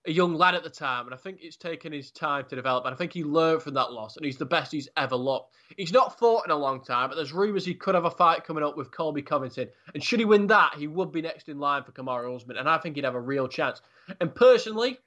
a 0.07 0.11
young 0.11 0.33
lad 0.33 0.55
at 0.55 0.63
the 0.63 0.69
time, 0.69 1.05
and 1.05 1.13
I 1.13 1.17
think 1.17 1.39
it's 1.41 1.57
taken 1.57 1.91
his 1.91 2.09
time 2.11 2.45
to 2.49 2.55
develop. 2.55 2.85
And 2.85 2.93
I 2.93 2.97
think 2.97 3.13
he 3.13 3.23
learned 3.23 3.61
from 3.61 3.73
that 3.73 3.91
loss, 3.91 4.15
and 4.15 4.25
he's 4.25 4.37
the 4.37 4.45
best 4.45 4.71
he's 4.71 4.87
ever 4.95 5.15
looked. 5.15 5.53
He's 5.75 5.91
not 5.91 6.17
fought 6.17 6.45
in 6.45 6.51
a 6.51 6.55
long 6.55 6.83
time, 6.83 7.09
but 7.09 7.15
there's 7.15 7.33
rumours 7.33 7.65
he 7.65 7.73
could 7.73 7.95
have 7.95 8.05
a 8.05 8.11
fight 8.11 8.45
coming 8.45 8.63
up 8.63 8.77
with 8.77 8.91
Colby 8.91 9.21
Covington. 9.21 9.67
And 9.93 10.03
should 10.03 10.19
he 10.19 10.25
win 10.25 10.47
that, 10.47 10.75
he 10.75 10.87
would 10.87 11.11
be 11.11 11.21
next 11.21 11.49
in 11.49 11.59
line 11.59 11.83
for 11.83 11.91
Kamaru 11.91 12.35
Usman, 12.35 12.57
and 12.57 12.69
I 12.69 12.77
think 12.77 12.95
he'd 12.95 13.03
have 13.03 13.15
a 13.15 13.21
real 13.21 13.47
chance. 13.47 13.81
And 14.21 14.33
personally, 14.33 14.97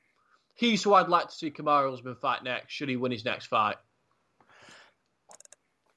he's 0.54 0.82
who 0.82 0.94
I'd 0.94 1.08
like 1.08 1.28
to 1.28 1.34
see 1.34 1.50
Kamaru 1.50 1.94
Usman 1.94 2.16
fight 2.16 2.44
next, 2.44 2.72
should 2.72 2.88
he 2.88 2.96
win 2.96 3.12
his 3.12 3.24
next 3.24 3.46
fight. 3.46 3.76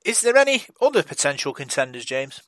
Is 0.06 0.22
there 0.22 0.38
any 0.38 0.64
other 0.80 1.04
potential 1.04 1.52
contenders, 1.52 2.06
James? 2.06 2.42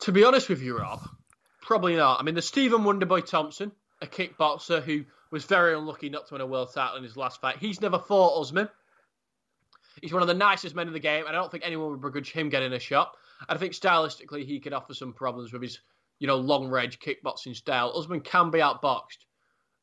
To 0.00 0.12
be 0.12 0.24
honest 0.24 0.48
with 0.48 0.62
you, 0.62 0.78
Rob, 0.78 1.06
Probably 1.70 1.94
not. 1.94 2.18
I 2.18 2.24
mean, 2.24 2.34
there's 2.34 2.48
Stephen 2.48 2.80
Wonderboy 2.80 3.24
Thompson, 3.26 3.70
a 4.02 4.06
kickboxer 4.08 4.82
who 4.82 5.04
was 5.30 5.44
very 5.44 5.72
unlucky 5.72 6.08
not 6.08 6.26
to 6.26 6.34
win 6.34 6.40
a 6.40 6.46
world 6.46 6.74
title 6.74 6.96
in 6.96 7.04
his 7.04 7.16
last 7.16 7.40
fight. 7.40 7.58
He's 7.58 7.80
never 7.80 7.96
fought 7.96 8.40
Usman. 8.40 8.68
He's 10.02 10.12
one 10.12 10.20
of 10.20 10.26
the 10.26 10.34
nicest 10.34 10.74
men 10.74 10.88
in 10.88 10.92
the 10.92 10.98
game, 10.98 11.26
and 11.28 11.36
I 11.36 11.38
don't 11.38 11.48
think 11.48 11.64
anyone 11.64 11.92
would 11.92 12.00
begrudge 12.00 12.32
him 12.32 12.48
getting 12.48 12.72
a 12.72 12.80
shot. 12.80 13.14
I 13.48 13.56
think 13.56 13.74
stylistically 13.74 14.44
he 14.44 14.58
could 14.58 14.72
offer 14.72 14.94
some 14.94 15.12
problems 15.12 15.52
with 15.52 15.62
his, 15.62 15.78
you 16.18 16.26
know, 16.26 16.38
long 16.38 16.66
range 16.66 16.98
kickboxing 16.98 17.54
style. 17.54 17.92
Usman 17.96 18.22
can 18.22 18.50
be 18.50 18.58
outboxed, 18.58 19.24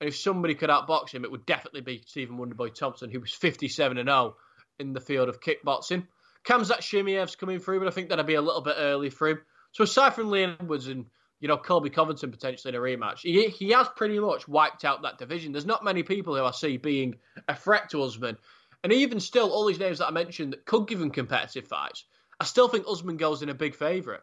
and 0.01 0.10
if 0.10 0.17
somebody 0.17 0.56
could 0.56 0.70
outbox 0.70 1.12
him, 1.12 1.24
it 1.24 1.32
would 1.32 1.46
definitely 1.46 1.79
be 1.79 2.03
Stephen 2.06 2.38
Wonderboy 2.38 2.75
Thompson, 2.75 3.10
who 3.10 3.22
was 3.22 3.32
57 3.32 3.98
and 3.98 4.10
0 4.10 4.36
in 4.77 4.91
the 4.91 5.00
field 5.00 5.29
of 5.29 5.39
kickboxing. 5.39 6.06
Khamzat 6.44 6.79
Chimaev's 6.79 7.38
coming 7.38 7.60
through, 7.60 7.79
but 7.79 7.88
I 7.88 7.91
think 7.91 8.10
that'd 8.10 8.25
be 8.27 8.34
a 8.34 8.41
little 8.41 8.60
bit 8.60 8.75
early 8.77 9.10
for 9.10 9.29
him. 9.29 9.39
So 9.72 9.86
aside 9.86 10.15
from 10.15 10.32
Leon 10.32 10.58
Edwards 10.60 10.89
and 10.89 11.06
you 11.39 11.48
know, 11.48 11.58
Colby 11.58 11.89
Covington 11.89 12.32
potentially 12.32 12.74
in 12.74 12.79
a 12.79 12.84
rematch. 12.84 13.20
He, 13.20 13.48
he 13.50 13.70
has 13.72 13.88
pretty 13.96 14.20
much 14.20 14.48
wiped 14.48 14.86
out 14.86 15.03
that 15.03 15.17
division. 15.17 15.51
There's 15.51 15.65
not 15.65 15.84
many 15.84 16.03
people 16.03 16.36
who 16.36 16.44
I 16.44 16.51
see 16.51 16.77
being 16.77 17.15
a 17.48 17.56
threat 17.56 17.89
to 17.91 18.01
Usman. 18.03 18.38
And 18.84 18.94
even 18.94 19.20
still, 19.20 19.51
all 19.51 19.65
these 19.65 19.79
names 19.79 20.00
that 20.00 20.08
I 20.08 20.12
mentioned 20.12 20.53
that 20.53 20.65
could 20.65 20.88
give 20.88 21.01
him 21.01 21.12
competitive 21.12 21.67
fights, 21.67 22.06
I 22.39 22.46
still 22.46 22.67
think 22.67 22.86
Usman 22.88 23.17
goes 23.17 23.41
in 23.41 23.50
a 23.50 23.53
big 23.53 23.75
favourite. 23.75 24.22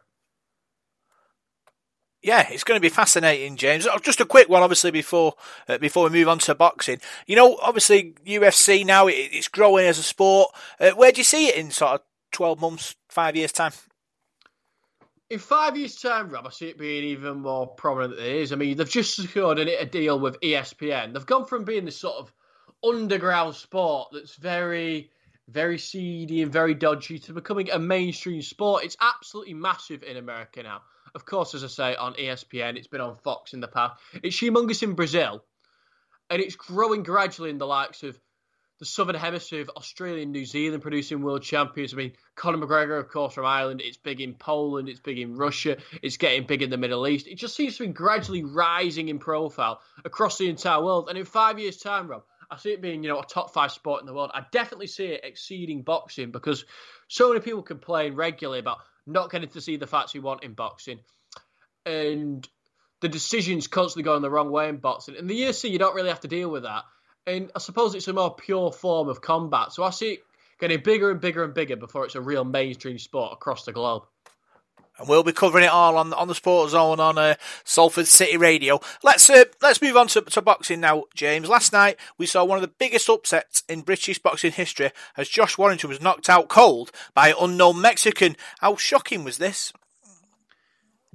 Yeah, 2.21 2.47
it's 2.49 2.63
going 2.63 2.77
to 2.77 2.81
be 2.81 2.89
fascinating, 2.89 3.55
James. 3.55 3.85
Oh, 3.85 3.99
just 3.99 4.19
a 4.19 4.25
quick 4.25 4.49
one, 4.49 4.63
obviously, 4.63 4.89
before 4.89 5.35
uh, 5.67 5.77
before 5.77 6.05
we 6.05 6.09
move 6.09 6.27
on 6.27 6.39
to 6.39 6.55
boxing. 6.55 6.99
You 7.27 7.35
know, 7.35 7.55
obviously, 7.61 8.15
UFC 8.25 8.83
now 8.83 9.07
it, 9.07 9.13
it's 9.13 9.47
growing 9.47 9.85
as 9.85 9.99
a 9.99 10.03
sport. 10.03 10.49
Uh, 10.79 10.91
where 10.91 11.11
do 11.11 11.19
you 11.19 11.23
see 11.23 11.49
it 11.49 11.55
in 11.55 11.69
sort 11.69 11.93
of 11.93 12.01
twelve 12.31 12.59
months, 12.59 12.95
five 13.09 13.35
years 13.35 13.51
time? 13.51 13.73
In 15.29 15.39
five 15.39 15.75
years' 15.75 15.95
time, 15.95 16.29
Rob, 16.29 16.45
I 16.45 16.51
see 16.51 16.67
it 16.67 16.77
being 16.77 17.03
even 17.03 17.41
more 17.41 17.67
prominent 17.67 18.17
than 18.17 18.25
it 18.25 18.35
is. 18.35 18.51
I 18.51 18.55
mean, 18.55 18.77
they've 18.77 18.89
just 18.89 19.15
secured 19.15 19.59
a 19.59 19.85
deal 19.85 20.19
with 20.19 20.39
ESPN. 20.41 21.13
They've 21.13 21.25
gone 21.25 21.45
from 21.45 21.63
being 21.63 21.85
this 21.85 21.97
sort 21.97 22.17
of 22.17 22.31
underground 22.83 23.55
sport 23.55 24.09
that's 24.11 24.35
very, 24.35 25.09
very 25.47 25.79
seedy 25.79 26.43
and 26.43 26.51
very 26.51 26.75
dodgy 26.75 27.17
to 27.19 27.33
becoming 27.33 27.71
a 27.71 27.79
mainstream 27.79 28.41
sport. 28.41 28.83
It's 28.83 28.97
absolutely 29.01 29.55
massive 29.55 30.03
in 30.03 30.17
America 30.17 30.61
now. 30.61 30.81
Of 31.15 31.25
course, 31.25 31.55
as 31.55 31.63
I 31.63 31.67
say, 31.67 31.95
on 31.95 32.13
ESPN, 32.15 32.77
it's 32.77 32.87
been 32.87 33.01
on 33.01 33.15
Fox 33.15 33.53
in 33.53 33.61
the 33.61 33.67
past. 33.67 33.99
It's 34.21 34.39
humongous 34.39 34.83
in 34.83 34.93
Brazil, 34.93 35.43
and 36.29 36.41
it's 36.41 36.55
growing 36.55 37.03
gradually 37.03 37.49
in 37.49 37.57
the 37.57 37.65
likes 37.65 38.03
of 38.03 38.19
the 38.79 38.85
Southern 38.85 39.15
Hemisphere 39.15 39.61
of 39.61 39.69
Australia 39.77 40.23
and 40.23 40.31
New 40.31 40.45
Zealand 40.45 40.81
producing 40.81 41.21
world 41.21 41.43
champions. 41.43 41.93
I 41.93 41.97
mean, 41.97 42.13
Conor 42.35 42.57
McGregor, 42.57 42.99
of 42.99 43.09
course, 43.09 43.33
from 43.33 43.45
Ireland. 43.45 43.81
It's 43.81 43.97
big 43.97 44.19
in 44.19 44.33
Poland. 44.33 44.89
It's 44.89 44.99
big 44.99 45.17
in 45.17 45.35
Russia. 45.35 45.77
It's 46.01 46.17
getting 46.17 46.45
big 46.45 46.61
in 46.61 46.69
the 46.69 46.77
Middle 46.77 47.07
East. 47.07 47.27
It 47.27 47.37
just 47.37 47.55
seems 47.55 47.77
to 47.77 47.87
be 47.87 47.93
gradually 47.93 48.43
rising 48.43 49.07
in 49.07 49.19
profile 49.19 49.79
across 50.03 50.37
the 50.37 50.49
entire 50.49 50.83
world. 50.83 51.07
And 51.07 51.17
in 51.17 51.25
five 51.25 51.57
years' 51.57 51.77
time, 51.77 52.07
Rob, 52.07 52.23
I 52.51 52.57
see 52.57 52.71
it 52.71 52.81
being, 52.81 53.03
you 53.03 53.09
know, 53.09 53.19
a 53.19 53.25
top 53.25 53.53
five 53.53 53.71
sport 53.71 54.01
in 54.01 54.07
the 54.07 54.13
world. 54.13 54.31
I 54.33 54.45
definitely 54.51 54.87
see 54.87 55.05
it 55.05 55.21
exceeding 55.23 55.83
boxing 55.83 56.31
because 56.31 56.65
so 57.07 57.29
many 57.29 57.39
people 57.39 57.63
complain 57.63 58.15
regularly 58.15 58.59
about 58.59 58.79
not 59.07 59.31
getting 59.31 59.49
to 59.49 59.61
see 59.61 59.77
the 59.77 59.87
fights 59.87 60.13
we 60.13 60.19
want 60.19 60.43
in 60.43 60.53
boxing. 60.53 60.99
And 61.85 62.47
the 63.01 63.09
decisions 63.09 63.67
constantly 63.67 64.03
going 64.03 64.21
the 64.21 64.29
wrong 64.29 64.51
way 64.51 64.67
in 64.67 64.77
boxing. 64.77 65.15
In 65.15 65.27
the 65.27 65.39
UFC, 65.39 65.69
you 65.69 65.79
don't 65.79 65.95
really 65.95 66.09
have 66.09 66.21
to 66.21 66.27
deal 66.27 66.49
with 66.49 66.63
that. 66.63 66.83
And 67.27 67.51
I 67.55 67.59
suppose 67.59 67.95
it's 67.95 68.07
a 68.07 68.13
more 68.13 68.35
pure 68.35 68.71
form 68.71 69.09
of 69.09 69.21
combat. 69.21 69.73
So 69.73 69.83
I 69.83 69.89
see 69.89 70.13
it 70.13 70.19
getting 70.59 70.81
bigger 70.81 71.11
and 71.11 71.19
bigger 71.19 71.43
and 71.43 71.53
bigger 71.53 71.75
before 71.75 72.05
it's 72.05 72.15
a 72.15 72.21
real 72.21 72.43
mainstream 72.43 72.99
sport 72.99 73.33
across 73.33 73.65
the 73.65 73.71
globe. 73.71 74.03
And 74.97 75.09
we'll 75.09 75.23
be 75.23 75.33
covering 75.33 75.65
it 75.65 75.71
all 75.71 75.97
on 75.97 76.13
on 76.13 76.29
the 76.29 76.35
Sports 76.35 76.71
Zone 76.71 77.01
on 77.01 77.17
uh, 77.17 77.35
Salford 77.65 78.07
City 78.07 78.37
Radio. 78.37 78.79
Let's 79.03 79.29
uh, 79.29 79.43
let's 79.61 79.81
move 79.81 79.97
on 79.97 80.07
to, 80.09 80.21
to 80.21 80.41
boxing 80.41 80.79
now, 80.79 81.03
James. 81.13 81.49
Last 81.49 81.73
night 81.73 81.97
we 82.17 82.25
saw 82.25 82.45
one 82.45 82.57
of 82.57 82.61
the 82.61 82.73
biggest 82.79 83.09
upsets 83.09 83.63
in 83.67 83.81
British 83.81 84.19
boxing 84.19 84.53
history 84.53 84.91
as 85.17 85.27
Josh 85.27 85.57
Warrington 85.57 85.89
was 85.89 86.01
knocked 86.01 86.29
out 86.29 86.47
cold 86.47 86.91
by 87.13 87.29
an 87.29 87.35
unknown 87.41 87.81
Mexican. 87.81 88.37
How 88.59 88.77
shocking 88.77 89.25
was 89.25 89.37
this? 89.37 89.73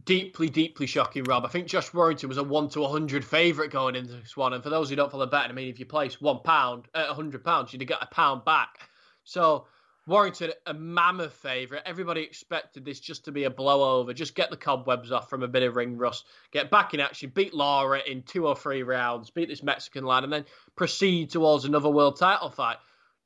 Deeply, 0.04 0.48
deeply 0.48 0.86
shocking, 0.86 1.24
Rob. 1.24 1.44
I 1.44 1.48
think 1.48 1.66
Josh 1.66 1.92
Warrington 1.92 2.28
was 2.28 2.38
a 2.38 2.44
one 2.44 2.68
to 2.70 2.86
hundred 2.86 3.24
favourite 3.24 3.70
going 3.70 3.96
into 3.96 4.14
this 4.14 4.36
one, 4.36 4.52
and 4.52 4.62
for 4.62 4.70
those 4.70 4.90
who 4.90 4.96
don't 4.96 5.10
follow 5.10 5.26
betting, 5.26 5.50
I 5.50 5.54
mean, 5.54 5.68
if 5.68 5.78
you 5.78 5.86
place 5.86 6.20
one 6.20 6.40
pound 6.44 6.86
uh, 6.94 7.06
at 7.10 7.16
hundred 7.16 7.44
pounds, 7.44 7.72
you'd 7.72 7.86
get 7.86 8.02
a 8.02 8.06
pound 8.06 8.44
back. 8.44 8.80
So 9.24 9.66
Warrington, 10.06 10.52
a 10.66 10.74
mammoth 10.74 11.34
favourite. 11.34 11.82
Everybody 11.86 12.22
expected 12.22 12.84
this 12.84 13.00
just 13.00 13.26
to 13.26 13.32
be 13.32 13.44
a 13.44 13.50
blowover, 13.50 14.14
just 14.14 14.34
get 14.34 14.50
the 14.50 14.56
cobwebs 14.56 15.12
off 15.12 15.30
from 15.30 15.42
a 15.42 15.48
bit 15.48 15.62
of 15.62 15.76
ring 15.76 15.96
rust, 15.96 16.26
get 16.52 16.70
back 16.70 16.94
in 16.94 17.00
action, 17.00 17.30
beat 17.34 17.54
Lara 17.54 18.00
in 18.06 18.22
two 18.22 18.46
or 18.46 18.56
three 18.56 18.82
rounds, 18.82 19.30
beat 19.30 19.48
this 19.48 19.62
Mexican 19.62 20.04
lad, 20.04 20.24
and 20.24 20.32
then 20.32 20.46
proceed 20.74 21.30
towards 21.30 21.64
another 21.64 21.90
world 21.90 22.18
title 22.18 22.50
fight. 22.50 22.78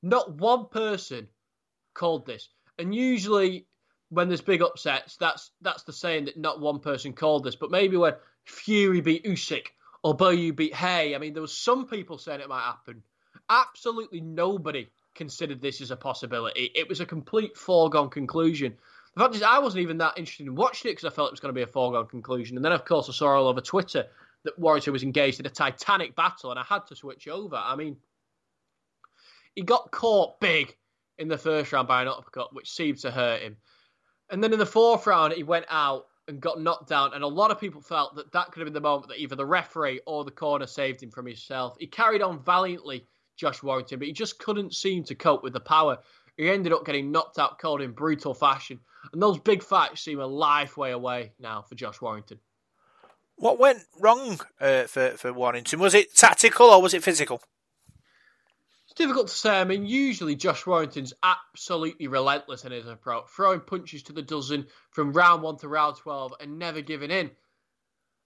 Not 0.02 0.34
one 0.34 0.66
person 0.68 1.28
called 1.94 2.26
this. 2.26 2.48
And 2.78 2.94
usually 2.94 3.66
when 4.10 4.28
there's 4.28 4.40
big 4.40 4.62
upsets, 4.62 5.16
that's 5.16 5.50
that's 5.60 5.82
the 5.84 5.92
saying 5.92 6.26
that 6.26 6.36
not 6.36 6.60
one 6.60 6.80
person 6.80 7.12
called 7.12 7.44
this, 7.44 7.56
but 7.56 7.70
maybe 7.70 7.96
when 7.96 8.14
Fury 8.44 9.00
beat 9.00 9.24
Usyk 9.24 9.68
or 10.02 10.14
Bellew 10.14 10.52
beat 10.52 10.74
Haye, 10.74 11.14
I 11.14 11.18
mean, 11.18 11.32
there 11.32 11.42
was 11.42 11.56
some 11.56 11.86
people 11.86 12.18
saying 12.18 12.40
it 12.40 12.48
might 12.48 12.64
happen. 12.64 13.02
Absolutely 13.48 14.20
nobody 14.20 14.88
considered 15.14 15.60
this 15.60 15.80
as 15.80 15.90
a 15.90 15.96
possibility. 15.96 16.70
It 16.74 16.88
was 16.88 17.00
a 17.00 17.06
complete 17.06 17.56
foregone 17.56 18.10
conclusion. 18.10 18.74
The 19.14 19.22
fact 19.22 19.34
is, 19.36 19.42
I 19.42 19.60
wasn't 19.60 19.82
even 19.82 19.98
that 19.98 20.18
interested 20.18 20.46
in 20.46 20.56
watching 20.56 20.90
it 20.90 20.94
because 20.94 21.10
I 21.10 21.14
felt 21.14 21.28
it 21.28 21.32
was 21.32 21.40
going 21.40 21.54
to 21.54 21.58
be 21.58 21.62
a 21.62 21.66
foregone 21.66 22.06
conclusion. 22.06 22.56
And 22.56 22.64
then, 22.64 22.72
of 22.72 22.84
course, 22.84 23.08
I 23.08 23.12
saw 23.12 23.28
all 23.28 23.48
over 23.48 23.60
Twitter 23.60 24.06
that 24.44 24.58
Warrior 24.58 24.92
was 24.92 25.02
engaged 25.02 25.40
in 25.40 25.46
a 25.46 25.50
titanic 25.50 26.16
battle, 26.16 26.50
and 26.50 26.58
I 26.58 26.64
had 26.64 26.86
to 26.88 26.96
switch 26.96 27.28
over. 27.28 27.56
I 27.56 27.76
mean, 27.76 27.96
he 29.54 29.62
got 29.62 29.90
caught 29.90 30.40
big 30.40 30.76
in 31.18 31.28
the 31.28 31.38
first 31.38 31.72
round 31.72 31.86
by 31.86 32.02
an 32.02 32.08
uppercut, 32.08 32.54
which 32.54 32.70
seemed 32.70 32.98
to 32.98 33.10
hurt 33.10 33.40
him. 33.40 33.56
And 34.34 34.42
then 34.42 34.52
in 34.52 34.58
the 34.58 34.66
fourth 34.66 35.06
round, 35.06 35.32
he 35.32 35.44
went 35.44 35.66
out 35.68 36.06
and 36.26 36.40
got 36.40 36.60
knocked 36.60 36.88
down. 36.88 37.14
And 37.14 37.22
a 37.22 37.28
lot 37.28 37.52
of 37.52 37.60
people 37.60 37.80
felt 37.80 38.16
that 38.16 38.32
that 38.32 38.50
could 38.50 38.58
have 38.58 38.66
been 38.66 38.74
the 38.74 38.80
moment 38.80 39.06
that 39.10 39.20
either 39.20 39.36
the 39.36 39.46
referee 39.46 40.00
or 40.06 40.24
the 40.24 40.32
corner 40.32 40.66
saved 40.66 41.00
him 41.00 41.12
from 41.12 41.26
himself. 41.26 41.76
He 41.78 41.86
carried 41.86 42.20
on 42.20 42.42
valiantly, 42.42 43.06
Josh 43.36 43.62
Warrington, 43.62 44.00
but 44.00 44.08
he 44.08 44.12
just 44.12 44.40
couldn't 44.40 44.74
seem 44.74 45.04
to 45.04 45.14
cope 45.14 45.44
with 45.44 45.52
the 45.52 45.60
power. 45.60 45.98
He 46.36 46.50
ended 46.50 46.72
up 46.72 46.84
getting 46.84 47.12
knocked 47.12 47.38
out 47.38 47.60
cold 47.60 47.80
in 47.80 47.92
brutal 47.92 48.34
fashion. 48.34 48.80
And 49.12 49.22
those 49.22 49.38
big 49.38 49.62
fights 49.62 50.00
seem 50.00 50.18
a 50.18 50.26
life 50.26 50.76
way 50.76 50.90
away 50.90 51.30
now 51.38 51.62
for 51.62 51.76
Josh 51.76 52.00
Warrington. 52.00 52.40
What 53.36 53.60
went 53.60 53.84
wrong 54.00 54.40
uh, 54.60 54.88
for, 54.88 55.10
for 55.10 55.32
Warrington? 55.32 55.78
Was 55.78 55.94
it 55.94 56.12
tactical 56.16 56.66
or 56.66 56.82
was 56.82 56.92
it 56.92 57.04
physical? 57.04 57.40
It's 58.94 59.00
difficult 59.00 59.26
to 59.26 59.34
say. 59.34 59.60
I 59.60 59.64
mean, 59.64 59.86
usually 59.86 60.36
Josh 60.36 60.64
Warrington's 60.64 61.14
absolutely 61.20 62.06
relentless 62.06 62.64
in 62.64 62.70
his 62.70 62.86
approach, 62.86 63.24
throwing 63.28 63.58
punches 63.58 64.04
to 64.04 64.12
the 64.12 64.22
dozen 64.22 64.68
from 64.92 65.12
round 65.12 65.42
one 65.42 65.56
to 65.58 65.68
round 65.68 65.96
12 65.96 66.34
and 66.38 66.60
never 66.60 66.80
giving 66.80 67.10
in. 67.10 67.32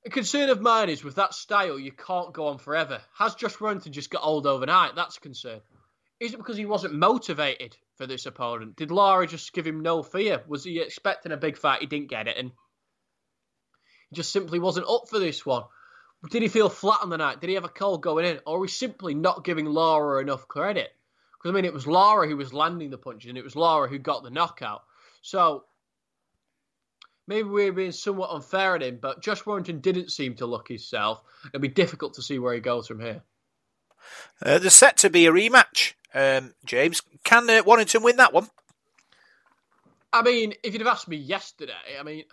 A 0.04 0.10
concern 0.10 0.50
of 0.50 0.60
mine 0.60 0.90
is 0.90 1.02
with 1.02 1.14
that 1.14 1.32
style, 1.32 1.78
you 1.78 1.90
can't 1.90 2.34
go 2.34 2.48
on 2.48 2.58
forever. 2.58 3.00
Has 3.14 3.34
Josh 3.34 3.58
Warrington 3.58 3.94
just 3.94 4.10
got 4.10 4.22
old 4.22 4.46
overnight? 4.46 4.94
That's 4.94 5.16
a 5.16 5.20
concern. 5.20 5.62
Is 6.20 6.34
it 6.34 6.36
because 6.36 6.58
he 6.58 6.66
wasn't 6.66 6.92
motivated 6.92 7.74
for 7.96 8.06
this 8.06 8.26
opponent? 8.26 8.76
Did 8.76 8.90
Lara 8.90 9.26
just 9.26 9.54
give 9.54 9.66
him 9.66 9.80
no 9.80 10.02
fear? 10.02 10.42
Was 10.48 10.64
he 10.64 10.80
expecting 10.80 11.32
a 11.32 11.38
big 11.38 11.56
fight? 11.56 11.80
He 11.80 11.86
didn't 11.86 12.10
get 12.10 12.28
it, 12.28 12.36
and 12.36 12.52
he 14.10 14.16
just 14.16 14.32
simply 14.32 14.58
wasn't 14.58 14.86
up 14.86 15.08
for 15.08 15.18
this 15.18 15.46
one. 15.46 15.62
Did 16.30 16.42
he 16.42 16.48
feel 16.48 16.68
flat 16.68 17.00
on 17.02 17.10
the 17.10 17.16
night? 17.16 17.40
Did 17.40 17.48
he 17.48 17.54
have 17.54 17.64
a 17.64 17.68
cold 17.68 18.02
going 18.02 18.24
in? 18.24 18.40
Or 18.44 18.58
we 18.58 18.68
simply 18.68 19.14
not 19.14 19.44
giving 19.44 19.66
Lara 19.66 20.20
enough 20.20 20.48
credit? 20.48 20.90
Because, 21.32 21.50
I 21.50 21.54
mean, 21.54 21.64
it 21.64 21.72
was 21.72 21.86
Lara 21.86 22.26
who 22.26 22.36
was 22.36 22.52
landing 22.52 22.90
the 22.90 22.98
punches 22.98 23.28
and 23.28 23.38
it 23.38 23.44
was 23.44 23.54
Lara 23.54 23.88
who 23.88 23.98
got 23.98 24.24
the 24.24 24.30
knockout. 24.30 24.82
So, 25.22 25.64
maybe 27.28 27.48
we're 27.48 27.72
being 27.72 27.92
somewhat 27.92 28.30
unfair 28.30 28.74
at 28.74 28.82
him, 28.82 28.98
but 29.00 29.22
Josh 29.22 29.46
Warrington 29.46 29.80
didn't 29.80 30.10
seem 30.10 30.34
to 30.36 30.46
look 30.46 30.66
himself. 30.66 31.22
It'll 31.46 31.60
be 31.60 31.68
difficult 31.68 32.14
to 32.14 32.22
see 32.22 32.40
where 32.40 32.54
he 32.54 32.60
goes 32.60 32.88
from 32.88 33.00
here. 33.00 33.22
Uh, 34.42 34.58
there's 34.58 34.74
set 34.74 34.96
to 34.98 35.10
be 35.10 35.26
a 35.26 35.32
rematch, 35.32 35.92
um, 36.14 36.54
James. 36.64 37.02
Can 37.22 37.48
uh, 37.48 37.62
Warrington 37.64 38.02
win 38.02 38.16
that 38.16 38.32
one? 38.32 38.48
I 40.12 40.22
mean, 40.22 40.54
if 40.64 40.72
you'd 40.72 40.80
have 40.80 40.92
asked 40.92 41.08
me 41.08 41.16
yesterday, 41.16 41.72
I 41.98 42.02
mean, 42.02 42.24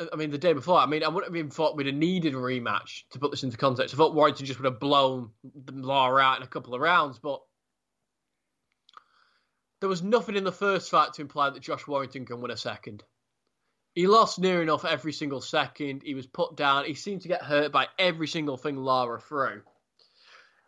I 0.00 0.16
mean, 0.16 0.30
the 0.30 0.38
day 0.38 0.52
before, 0.52 0.78
I 0.78 0.86
mean, 0.86 1.04
I 1.04 1.08
wouldn't 1.08 1.30
have 1.30 1.36
even 1.36 1.50
thought 1.50 1.76
we'd 1.76 1.86
have 1.86 1.94
needed 1.94 2.34
a 2.34 2.38
rematch 2.38 3.04
to 3.10 3.20
put 3.20 3.30
this 3.30 3.44
into 3.44 3.56
context. 3.56 3.94
I 3.94 3.96
thought 3.96 4.14
Warrington 4.14 4.44
just 4.44 4.58
would 4.58 4.70
have 4.70 4.80
blown 4.80 5.30
Lara 5.70 6.20
out 6.20 6.38
in 6.38 6.42
a 6.42 6.48
couple 6.48 6.74
of 6.74 6.80
rounds, 6.80 7.20
but 7.20 7.40
there 9.80 9.88
was 9.88 10.02
nothing 10.02 10.34
in 10.34 10.42
the 10.42 10.50
first 10.50 10.90
fight 10.90 11.12
to 11.14 11.22
imply 11.22 11.50
that 11.50 11.62
Josh 11.62 11.86
Warrington 11.86 12.26
can 12.26 12.40
win 12.40 12.50
a 12.50 12.56
second. 12.56 13.04
He 13.94 14.08
lost 14.08 14.40
near 14.40 14.62
enough 14.62 14.84
every 14.84 15.12
single 15.12 15.40
second. 15.40 16.02
He 16.02 16.14
was 16.14 16.26
put 16.26 16.56
down. 16.56 16.84
He 16.86 16.94
seemed 16.94 17.22
to 17.22 17.28
get 17.28 17.42
hurt 17.42 17.70
by 17.70 17.86
every 17.96 18.26
single 18.26 18.56
thing 18.56 18.76
Lara 18.76 19.20
threw. 19.20 19.62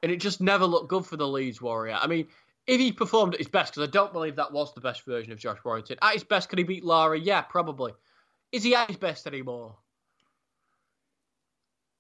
And 0.05 0.13
it 0.13 0.21
just 0.21 0.41
never 0.41 0.67
looked 0.67 0.89
good 0.89 1.05
for 1.05 1.17
the 1.17 1.27
Leeds 1.27 1.61
Warrior. 1.61 1.99
I 2.01 2.07
mean, 2.07 2.29
if 2.69 2.79
he 2.79 2.93
performed 2.93 3.35
at 3.35 3.41
his 3.41 3.49
best, 3.49 3.73
because 3.75 3.89
I 3.89 3.91
don't 3.91 4.13
believe 4.13 4.37
that 4.37 4.53
was 4.53 4.73
the 4.73 4.81
best 4.81 5.05
version 5.05 5.33
of 5.33 5.39
Josh 5.41 5.59
Warrington, 5.65 5.99
at 6.01 6.13
his 6.13 6.23
best, 6.23 6.49
could 6.49 6.61
he 6.61 6.65
beat 6.65 6.85
Lara? 6.85 7.19
Yeah, 7.19 7.43
probably. 7.43 7.93
Is 8.57 8.63
he 8.63 8.75
at 8.75 8.89
his 8.89 8.97
best 8.97 9.27
anymore? 9.27 9.77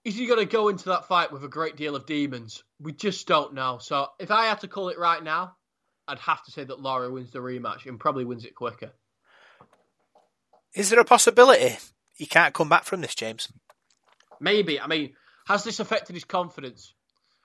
Is 0.06 0.16
he 0.16 0.26
going 0.26 0.38
to 0.38 0.50
go 0.50 0.68
into 0.68 0.86
that 0.86 1.06
fight 1.06 1.30
with 1.30 1.44
a 1.44 1.48
great 1.48 1.76
deal 1.76 1.94
of 1.94 2.06
demons? 2.06 2.64
We 2.80 2.92
just 2.92 3.26
don't 3.26 3.52
know. 3.52 3.76
So 3.78 4.06
if 4.18 4.30
I 4.30 4.46
had 4.46 4.60
to 4.60 4.66
call 4.66 4.88
it 4.88 4.98
right 4.98 5.22
now, 5.22 5.54
I'd 6.08 6.18
have 6.20 6.42
to 6.46 6.50
say 6.50 6.64
that 6.64 6.80
Lara 6.80 7.10
wins 7.10 7.30
the 7.30 7.40
rematch 7.40 7.84
and 7.84 8.00
probably 8.00 8.24
wins 8.24 8.46
it 8.46 8.54
quicker. 8.54 8.90
Is 10.74 10.88
there 10.88 10.98
a 10.98 11.04
possibility 11.04 11.76
he 12.14 12.24
can't 12.24 12.54
come 12.54 12.70
back 12.70 12.84
from 12.84 13.02
this, 13.02 13.14
James? 13.14 13.52
Maybe. 14.40 14.80
I 14.80 14.86
mean, 14.86 15.12
has 15.46 15.62
this 15.62 15.78
affected 15.78 16.14
his 16.14 16.24
confidence? 16.24 16.94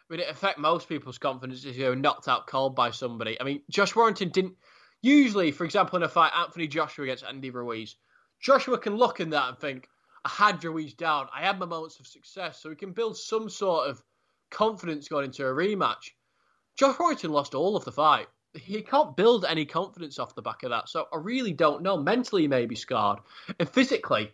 I 0.09 0.13
mean, 0.13 0.21
it 0.21 0.29
affect 0.29 0.57
most 0.57 0.87
people's 0.87 1.17
confidence 1.17 1.65
if 1.65 1.75
you're 1.75 1.97
knocked 1.97 2.29
out 2.29 2.47
cold 2.47 2.77
by 2.77 2.91
somebody. 2.91 3.35
I 3.41 3.43
mean, 3.43 3.61
Josh 3.69 3.93
Warrington 3.93 4.29
didn't. 4.29 4.55
Usually, 5.01 5.51
for 5.51 5.65
example, 5.65 5.97
in 5.97 6.03
a 6.03 6.07
fight, 6.07 6.31
Anthony 6.33 6.67
Joshua 6.67 7.03
against 7.03 7.25
Andy 7.25 7.49
Ruiz, 7.49 7.97
Joshua 8.41 8.77
can 8.77 8.97
look 8.97 9.19
in 9.19 9.29
that 9.29 9.49
and 9.49 9.57
think, 9.57 9.87
I 10.25 10.29
had 10.29 10.63
Ruiz 10.63 10.93
down. 10.93 11.27
I 11.33 11.41
had 11.41 11.59
my 11.59 11.65
moments 11.65 11.99
of 11.99 12.07
success. 12.07 12.61
So 12.61 12.69
he 12.69 12.75
can 12.75 12.91
build 12.91 13.17
some 13.17 13.49
sort 13.49 13.89
of 13.89 14.03
confidence 14.49 15.07
going 15.07 15.25
into 15.25 15.45
a 15.45 15.51
rematch. 15.51 16.11
Josh 16.75 16.99
Warrington 16.99 17.31
lost 17.31 17.55
all 17.55 17.75
of 17.75 17.85
the 17.85 17.91
fight. 17.91 18.27
He 18.53 18.81
can't 18.81 19.15
build 19.15 19.45
any 19.45 19.65
confidence 19.65 20.19
off 20.19 20.35
the 20.35 20.41
back 20.41 20.63
of 20.63 20.71
that. 20.71 20.89
So 20.89 21.07
I 21.13 21.17
really 21.17 21.53
don't 21.53 21.81
know. 21.81 21.97
Mentally, 21.97 22.43
he 22.43 22.47
may 22.47 22.65
be 22.65 22.75
scarred. 22.75 23.19
And 23.59 23.69
physically, 23.69 24.31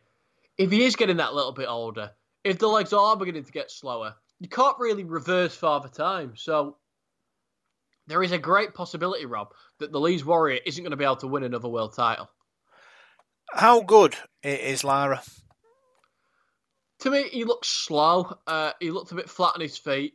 if 0.58 0.72
he 0.72 0.84
is 0.84 0.96
getting 0.96 1.18
that 1.18 1.36
little 1.36 1.52
bit 1.52 1.68
older, 1.68 2.12
if 2.44 2.58
the 2.58 2.68
legs 2.68 2.94
are 2.94 3.16
beginning 3.16 3.44
to 3.44 3.52
get 3.52 3.70
slower, 3.70 4.16
you 4.40 4.48
can't 4.48 4.80
really 4.80 5.04
reverse 5.04 5.56
father 5.56 5.90
time. 5.90 6.34
So 6.36 6.78
there 8.08 8.24
is 8.24 8.32
a 8.32 8.38
great 8.38 8.74
possibility, 8.74 9.26
Rob, 9.26 9.50
that 9.80 9.92
the 9.92 10.00
Leeds 10.00 10.26
Warrior 10.26 10.60
isn't 10.66 10.84
going 10.84 10.92
to 10.92 10.98
be 10.98 11.04
able 11.04 11.18
to 11.18 11.28
win 11.28 11.44
another 11.44 11.68
world 11.68 11.94
title. 11.94 12.30
How 13.54 13.82
good 13.82 14.16
is 14.44 14.84
Lara? 14.84 15.22
To 17.00 17.12
me, 17.12 17.30
he 17.30 17.44
looks 17.44 17.68
slow. 17.68 18.38
Uh, 18.46 18.72
he 18.80 18.92
looked 18.92 19.12
a 19.12 19.16
bit 19.16 19.30
flat 19.30 19.54
on 19.56 19.62
his 19.62 19.78
feet. 19.78 20.14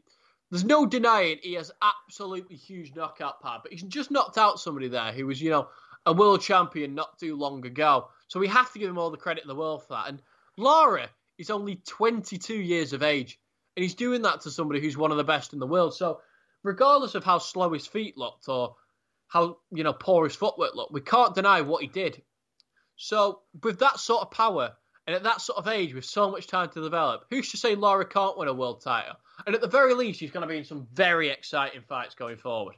There's 0.51 0.65
no 0.65 0.85
denying 0.85 1.39
he 1.43 1.55
has 1.55 1.71
absolutely 1.81 2.57
huge 2.57 2.95
knockout 2.95 3.41
power, 3.41 3.61
but 3.63 3.73
he's 3.73 3.83
just 3.83 4.11
knocked 4.11 4.37
out 4.37 4.61
somebody 4.61 4.89
there 4.89 5.13
who 5.13 5.27
was, 5.27 5.41
you 5.41 5.51
know, 5.51 5.69
a 6.05 6.13
world 6.13 6.43
champion 6.43 6.95
not 6.95 7.19
too 7.19 7.37
long 7.37 7.65
ago. 7.65 8.09
So 8.29 8.41
we 8.41 8.49
have 8.49 8.73
to 8.73 8.79
give 8.79 8.91
him 8.91 8.99
all 8.99 9.11
the 9.11 9.17
credit 9.17 9.45
in 9.45 9.49
the 9.49 9.55
world 9.55 9.83
for 9.83 9.95
that. 9.95 10.09
And 10.09 10.21
Lara 10.59 11.09
is 11.39 11.51
only 11.51 11.77
22 11.87 12.55
years 12.55 12.93
of 12.93 13.03
age, 13.03 13.39
and 13.77 13.83
he's 13.83 13.95
doing 13.95 14.23
that 14.23 14.43
to 14.43 14.51
somebody 14.51 14.81
who's 14.81 14.97
one 14.97 15.11
of 15.11 15.17
the 15.17 15.25
best 15.25 15.53
in 15.53 15.59
the 15.59 15.67
world. 15.67 15.95
So 15.95 16.21
regardless 16.63 17.15
of 17.15 17.25
how 17.25 17.39
slow 17.39 17.73
his 17.73 17.87
feet 17.87 18.19
looked 18.19 18.49
or 18.49 18.77
how 19.29 19.59
you 19.71 19.85
know 19.85 19.95
poor 19.95 20.25
his 20.25 20.37
footwork 20.37 20.75
looked, 20.75 20.93
we 20.93 21.01
can't 21.01 21.35
deny 21.35 21.63
what 21.63 21.83
he 21.83 21.89
did. 21.89 22.23
So 23.03 23.41
with 23.65 23.81
that 23.81 23.99
sort 23.99 24.23
of 24.23 24.31
power 24.31 24.75
and 25.09 25.17
at 25.17 25.25
that 25.25 25.41
sort 25.41 25.59
of 25.59 25.67
age, 25.67 25.93
with 25.93 26.05
so 26.05 26.31
much 26.31 26.47
time 26.47 26.69
to 26.71 26.81
develop, 26.81 27.25
who's 27.31 27.51
to 27.51 27.57
say 27.57 27.75
Lara 27.75 28.07
can't 28.07 28.39
win 28.39 28.47
a 28.47 28.55
world 28.55 28.81
title? 28.81 29.17
And 29.45 29.57
at 29.57 29.61
the 29.61 29.67
very 29.67 29.93
least, 29.95 30.21
she's 30.21 30.31
going 30.31 30.47
to 30.47 30.49
be 30.49 30.59
in 30.59 30.65
some 30.65 30.87
very 30.93 31.29
exciting 31.29 31.81
fights 31.89 32.15
going 32.15 32.37
forward. 32.37 32.77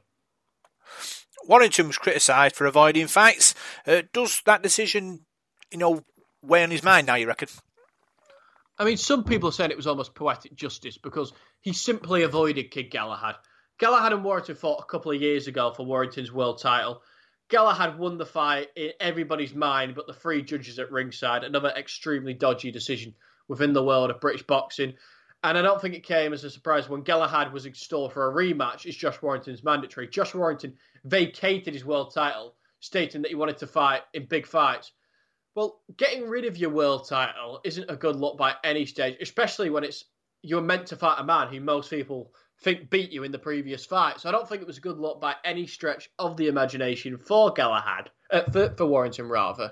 Warrington 1.47 1.85
was 1.85 1.99
criticised 1.99 2.55
for 2.55 2.65
avoiding 2.65 3.05
fights. 3.05 3.53
Uh, 3.85 4.01
does 4.13 4.41
that 4.47 4.63
decision, 4.63 5.25
you 5.71 5.77
know, 5.77 6.03
weigh 6.41 6.63
on 6.63 6.71
his 6.71 6.83
mind 6.83 7.05
now? 7.05 7.15
You 7.15 7.27
reckon? 7.27 7.49
I 8.79 8.85
mean, 8.85 8.97
some 8.97 9.25
people 9.25 9.49
are 9.49 9.51
saying 9.51 9.69
it 9.69 9.77
was 9.77 9.85
almost 9.85 10.15
poetic 10.15 10.55
justice 10.55 10.97
because 10.97 11.33
he 11.61 11.71
simply 11.71 12.23
avoided 12.23 12.71
Kid 12.71 12.89
Galahad. 12.89 13.35
Galahad 13.77 14.13
and 14.13 14.23
Warrington 14.23 14.55
fought 14.55 14.81
a 14.81 14.91
couple 14.91 15.11
of 15.11 15.21
years 15.21 15.45
ago 15.45 15.71
for 15.71 15.85
Warrington's 15.85 16.31
world 16.31 16.59
title. 16.59 17.03
Galahad 17.49 17.99
won 17.99 18.17
the 18.17 18.25
fight 18.25 18.69
in 18.75 18.91
everybody's 18.99 19.53
mind, 19.53 19.95
but 19.95 20.07
the 20.07 20.13
three 20.13 20.41
judges 20.41 20.79
at 20.79 20.91
ringside, 20.91 21.43
another 21.43 21.69
extremely 21.69 22.33
dodgy 22.33 22.71
decision 22.71 23.13
within 23.47 23.73
the 23.73 23.83
world 23.83 24.09
of 24.09 24.19
British 24.19 24.43
boxing. 24.43 24.95
And 25.43 25.57
I 25.57 25.61
don't 25.61 25.79
think 25.79 25.93
it 25.93 26.03
came 26.03 26.33
as 26.33 26.43
a 26.43 26.49
surprise 26.49 26.89
when 26.89 27.03
Galahad 27.03 27.53
was 27.53 27.67
in 27.67 27.75
store 27.75 28.09
for 28.09 28.27
a 28.27 28.33
rematch. 28.33 28.87
It's 28.87 28.97
Josh 28.97 29.21
Warrington's 29.21 29.63
mandatory. 29.63 30.07
Josh 30.07 30.33
Warrington 30.33 30.75
vacated 31.03 31.75
his 31.75 31.85
world 31.85 32.13
title, 32.15 32.55
stating 32.79 33.21
that 33.21 33.29
he 33.29 33.35
wanted 33.35 33.59
to 33.59 33.67
fight 33.67 34.01
in 34.15 34.25
big 34.25 34.47
fights. 34.47 34.91
Well, 35.53 35.81
getting 35.97 36.27
rid 36.27 36.45
of 36.45 36.57
your 36.57 36.71
world 36.71 37.07
title 37.07 37.61
isn't 37.63 37.91
a 37.91 37.95
good 37.95 38.15
look 38.15 38.39
by 38.39 38.55
any 38.63 38.87
stage, 38.87 39.17
especially 39.21 39.69
when 39.69 39.83
it's 39.83 40.05
you're 40.45 40.61
meant 40.61 40.87
to 40.87 40.95
fight 40.95 41.19
a 41.19 41.23
man 41.23 41.47
who 41.47 41.59
most 41.59 41.89
people 41.89 42.31
think 42.61 42.89
beat 42.89 43.11
you 43.11 43.23
in 43.23 43.31
the 43.31 43.39
previous 43.39 43.85
fight. 43.85 44.19
So 44.19 44.29
I 44.29 44.31
don't 44.31 44.47
think 44.47 44.61
it 44.61 44.67
was 44.67 44.77
a 44.77 44.81
good 44.81 44.97
look 44.97 45.19
by 45.19 45.35
any 45.43 45.67
stretch 45.67 46.09
of 46.17 46.37
the 46.37 46.47
imagination 46.47 47.17
for 47.17 47.51
Galahad, 47.51 48.11
uh, 48.31 48.43
for, 48.51 48.73
for 48.77 48.85
Warrington 48.85 49.27
rather. 49.27 49.71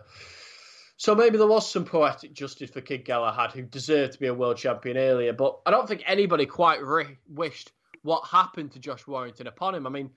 So 0.97 1.15
maybe 1.15 1.37
there 1.37 1.47
was 1.47 1.69
some 1.69 1.85
poetic 1.85 2.33
justice 2.33 2.69
for 2.69 2.81
Kid 2.81 3.03
Galahad, 3.03 3.51
who 3.51 3.63
deserved 3.63 4.13
to 4.13 4.19
be 4.19 4.27
a 4.27 4.33
world 4.33 4.57
champion 4.57 4.97
earlier. 4.97 5.33
But 5.33 5.59
I 5.65 5.71
don't 5.71 5.87
think 5.87 6.03
anybody 6.05 6.45
quite 6.45 6.83
re- 6.83 7.17
wished 7.27 7.71
what 8.03 8.27
happened 8.27 8.71
to 8.73 8.79
Josh 8.79 9.07
Warrington 9.07 9.47
upon 9.47 9.75
him. 9.75 9.87
I 9.87 9.89
mean, 9.89 10.11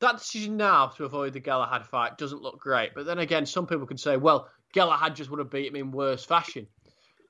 that 0.00 0.18
decision 0.18 0.56
now 0.56 0.86
to 0.88 1.04
avoid 1.04 1.32
the 1.32 1.40
Galahad 1.40 1.86
fight 1.86 2.18
doesn't 2.18 2.42
look 2.42 2.58
great. 2.60 2.94
But 2.94 3.06
then 3.06 3.18
again, 3.18 3.46
some 3.46 3.66
people 3.66 3.86
could 3.86 4.00
say, 4.00 4.16
well, 4.16 4.48
Galahad 4.72 5.16
just 5.16 5.30
would 5.30 5.38
have 5.38 5.50
beat 5.50 5.68
him 5.68 5.76
in 5.76 5.90
worse 5.90 6.24
fashion. 6.24 6.66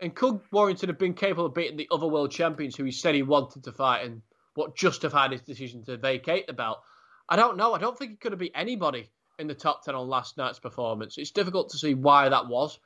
And 0.00 0.14
could 0.14 0.40
Warrington 0.50 0.88
have 0.88 0.98
been 0.98 1.14
capable 1.14 1.46
of 1.46 1.54
beating 1.54 1.76
the 1.76 1.88
other 1.90 2.06
world 2.06 2.30
champions 2.30 2.74
who 2.74 2.84
he 2.84 2.92
said 2.92 3.14
he 3.14 3.22
wanted 3.22 3.64
to 3.64 3.72
fight 3.72 4.04
and 4.04 4.22
what 4.54 4.76
justified 4.76 5.32
his 5.32 5.42
decision 5.42 5.84
to 5.84 5.96
vacate 5.96 6.46
the 6.46 6.52
belt? 6.52 6.80
I 7.28 7.36
don't 7.36 7.56
know. 7.56 7.74
I 7.74 7.78
don't 7.78 7.98
think 7.98 8.12
he 8.12 8.16
could 8.16 8.32
have 8.32 8.38
beat 8.38 8.52
anybody 8.54 9.10
in 9.38 9.46
the 9.46 9.54
top 9.54 9.84
10 9.84 9.94
on 9.94 10.08
last 10.08 10.36
night's 10.36 10.58
performance. 10.58 11.18
It's 11.18 11.30
difficult 11.30 11.70
to 11.70 11.78
see 11.78 11.94
why 11.94 12.28
that 12.28 12.48
was, 12.48 12.78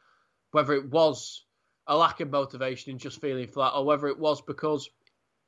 whether 0.50 0.73
it 0.73 0.90
was 0.90 1.44
a 1.87 1.97
lack 1.97 2.21
of 2.21 2.30
motivation 2.30 2.92
and 2.92 3.00
just 3.00 3.21
feeling 3.21 3.47
flat, 3.47 3.73
or 3.75 3.85
whether 3.85 4.09
it 4.09 4.18
was 4.18 4.40
because 4.40 4.88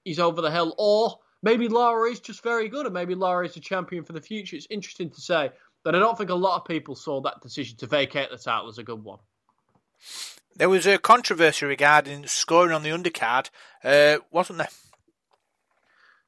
he's 0.04 0.18
over 0.18 0.40
the 0.40 0.50
hill, 0.50 0.74
or 0.78 1.18
maybe 1.42 1.68
Lara 1.68 2.10
is 2.10 2.20
just 2.20 2.42
very 2.42 2.68
good, 2.68 2.86
and 2.86 2.94
maybe 2.94 3.14
Lara 3.14 3.46
is 3.46 3.56
a 3.56 3.60
champion 3.60 4.04
for 4.04 4.12
the 4.12 4.20
future. 4.20 4.56
It's 4.56 4.66
interesting 4.70 5.10
to 5.10 5.20
say, 5.20 5.50
but 5.82 5.94
I 5.94 5.98
don't 5.98 6.16
think 6.18 6.30
a 6.30 6.34
lot 6.34 6.60
of 6.60 6.66
people 6.66 6.94
saw 6.94 7.20
that 7.22 7.40
decision 7.40 7.76
to 7.78 7.86
vacate 7.86 8.30
the 8.30 8.38
title 8.38 8.68
as 8.68 8.78
a 8.78 8.82
good 8.82 9.02
one. 9.02 9.18
There 10.58 10.70
was 10.70 10.86
a 10.86 10.96
controversy 10.96 11.66
regarding 11.66 12.26
scoring 12.26 12.72
on 12.72 12.82
the 12.82 12.88
undercard, 12.88 13.50
uh, 13.84 14.18
wasn't 14.30 14.58
there? 14.60 14.68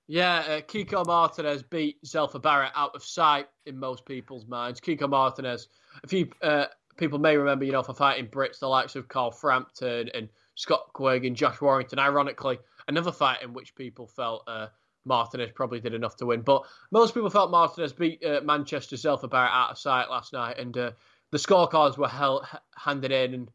Yeah, 0.06 0.38
uh, 0.40 0.60
Kiko 0.60 1.06
Martinez 1.06 1.62
beat 1.62 2.02
Zelfa 2.04 2.40
Barrett 2.40 2.72
out 2.74 2.94
of 2.94 3.02
sight 3.02 3.46
in 3.64 3.78
most 3.78 4.04
people's 4.04 4.46
minds. 4.46 4.80
Kiko 4.80 5.08
Martinez, 5.08 5.68
a 6.04 6.06
few 6.06 6.28
uh, 6.42 6.66
people 6.98 7.18
may 7.18 7.38
remember, 7.38 7.64
you 7.64 7.72
know, 7.72 7.82
for 7.82 7.94
fighting 7.94 8.26
Brits, 8.26 8.58
the 8.58 8.68
likes 8.68 8.96
of 8.96 9.08
Carl 9.08 9.30
Frampton 9.30 10.10
and 10.12 10.28
Scott 10.56 10.90
Quigg 10.92 11.24
and 11.24 11.34
Josh 11.34 11.62
Warrington. 11.62 11.98
Ironically, 11.98 12.58
another 12.86 13.12
fight 13.12 13.42
in 13.42 13.54
which 13.54 13.74
people 13.74 14.06
felt 14.06 14.44
uh, 14.46 14.66
Martinez 15.06 15.52
probably 15.54 15.80
did 15.80 15.94
enough 15.94 16.16
to 16.16 16.26
win. 16.26 16.42
But 16.42 16.64
most 16.90 17.14
people 17.14 17.30
felt 17.30 17.50
Martinez 17.50 17.94
beat 17.94 18.22
uh, 18.22 18.42
Manchester 18.44 18.96
Zelfa 18.96 19.30
Barrett 19.30 19.52
out 19.52 19.70
of 19.70 19.78
sight 19.78 20.10
last 20.10 20.34
night, 20.34 20.58
and 20.58 20.76
uh, 20.76 20.90
the 21.30 21.38
scorecards 21.38 21.96
were 21.96 22.08
held, 22.08 22.46
handed 22.76 23.10
in, 23.10 23.32
and 23.32 23.50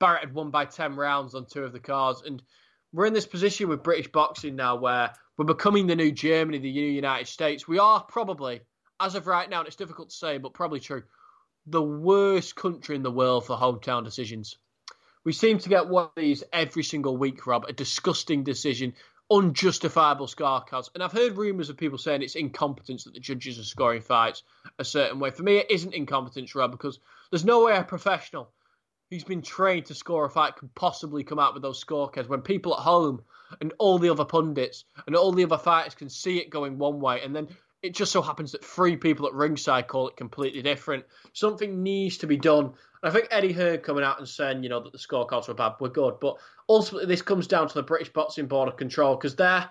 Barrett 0.00 0.24
had 0.24 0.34
won 0.34 0.50
by 0.50 0.64
10 0.64 0.96
rounds 0.96 1.34
on 1.34 1.46
two 1.46 1.62
of 1.62 1.72
the 1.72 1.78
cards. 1.78 2.22
And 2.26 2.42
we're 2.92 3.06
in 3.06 3.12
this 3.12 3.26
position 3.26 3.68
with 3.68 3.84
British 3.84 4.10
boxing 4.10 4.56
now 4.56 4.76
where 4.76 5.12
we're 5.36 5.44
becoming 5.44 5.86
the 5.86 5.94
new 5.94 6.10
Germany, 6.10 6.58
the 6.58 6.72
new 6.72 6.86
United 6.86 7.28
States. 7.28 7.68
We 7.68 7.78
are 7.78 8.02
probably, 8.02 8.62
as 8.98 9.14
of 9.14 9.26
right 9.26 9.48
now, 9.48 9.60
and 9.60 9.68
it's 9.68 9.76
difficult 9.76 10.10
to 10.10 10.16
say, 10.16 10.38
but 10.38 10.54
probably 10.54 10.80
true, 10.80 11.04
the 11.66 11.82
worst 11.82 12.56
country 12.56 12.96
in 12.96 13.02
the 13.02 13.10
world 13.10 13.46
for 13.46 13.56
hometown 13.56 14.02
decisions. 14.02 14.56
We 15.22 15.32
seem 15.32 15.58
to 15.58 15.68
get 15.68 15.86
one 15.86 16.04
of 16.04 16.10
these 16.16 16.42
every 16.50 16.82
single 16.82 17.16
week, 17.16 17.46
Rob, 17.46 17.66
a 17.68 17.74
disgusting 17.74 18.42
decision, 18.42 18.94
unjustifiable 19.30 20.26
scorecards. 20.26 20.88
And 20.94 21.02
I've 21.02 21.12
heard 21.12 21.36
rumours 21.36 21.68
of 21.68 21.76
people 21.76 21.98
saying 21.98 22.22
it's 22.22 22.36
incompetence 22.36 23.04
that 23.04 23.12
the 23.12 23.20
judges 23.20 23.58
are 23.58 23.64
scoring 23.64 24.00
fights 24.00 24.42
a 24.78 24.84
certain 24.84 25.20
way. 25.20 25.30
For 25.30 25.42
me, 25.42 25.58
it 25.58 25.70
isn't 25.70 25.92
incompetence, 25.92 26.54
Rob, 26.54 26.70
because 26.70 26.98
there's 27.30 27.44
no 27.44 27.66
way 27.66 27.76
a 27.76 27.84
professional 27.84 28.50
who's 29.10 29.24
been 29.24 29.42
trained 29.42 29.86
to 29.86 29.94
score 29.94 30.24
a 30.24 30.30
fight 30.30 30.56
could 30.56 30.74
possibly 30.74 31.24
come 31.24 31.38
out 31.38 31.52
with 31.52 31.62
those 31.62 31.82
scorecards 31.82 32.28
when 32.28 32.40
people 32.40 32.74
at 32.74 32.80
home 32.80 33.22
and 33.60 33.72
all 33.78 33.98
the 33.98 34.08
other 34.08 34.24
pundits 34.24 34.84
and 35.06 35.16
all 35.16 35.32
the 35.32 35.44
other 35.44 35.58
fighters 35.58 35.94
can 35.94 36.08
see 36.08 36.38
it 36.38 36.50
going 36.50 36.78
one 36.78 37.00
way 37.00 37.20
and 37.22 37.34
then 37.34 37.48
it 37.82 37.94
just 37.94 38.12
so 38.12 38.20
happens 38.20 38.52
that 38.52 38.64
three 38.64 38.96
people 38.96 39.26
at 39.26 39.32
ringside 39.32 39.88
call 39.88 40.08
it 40.08 40.16
completely 40.16 40.60
different. 40.60 41.04
Something 41.32 41.82
needs 41.82 42.18
to 42.18 42.26
be 42.26 42.36
done. 42.36 42.74
I 43.02 43.10
think 43.10 43.28
Eddie 43.30 43.52
Hearn 43.52 43.78
coming 43.78 44.04
out 44.04 44.18
and 44.18 44.28
saying, 44.28 44.62
you 44.62 44.68
know, 44.68 44.80
that 44.80 44.92
the 44.92 44.98
scorecards 44.98 45.48
were 45.48 45.54
bad, 45.54 45.72
were 45.80 45.88
good. 45.88 46.20
But 46.20 46.36
ultimately, 46.68 47.06
this 47.06 47.22
comes 47.22 47.46
down 47.46 47.68
to 47.68 47.74
the 47.74 47.82
British 47.82 48.12
Boxing 48.12 48.46
Board 48.46 48.68
of 48.68 48.76
Control 48.76 49.16
because 49.16 49.34
their 49.34 49.70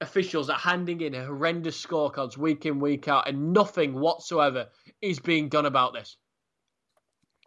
officials 0.00 0.50
are 0.50 0.58
handing 0.58 1.00
in 1.00 1.14
horrendous 1.14 1.80
scorecards 1.80 2.36
week 2.36 2.66
in, 2.66 2.80
week 2.80 3.06
out, 3.06 3.28
and 3.28 3.52
nothing 3.52 3.94
whatsoever 3.94 4.66
is 5.00 5.20
being 5.20 5.48
done 5.48 5.66
about 5.66 5.92
this. 5.92 6.16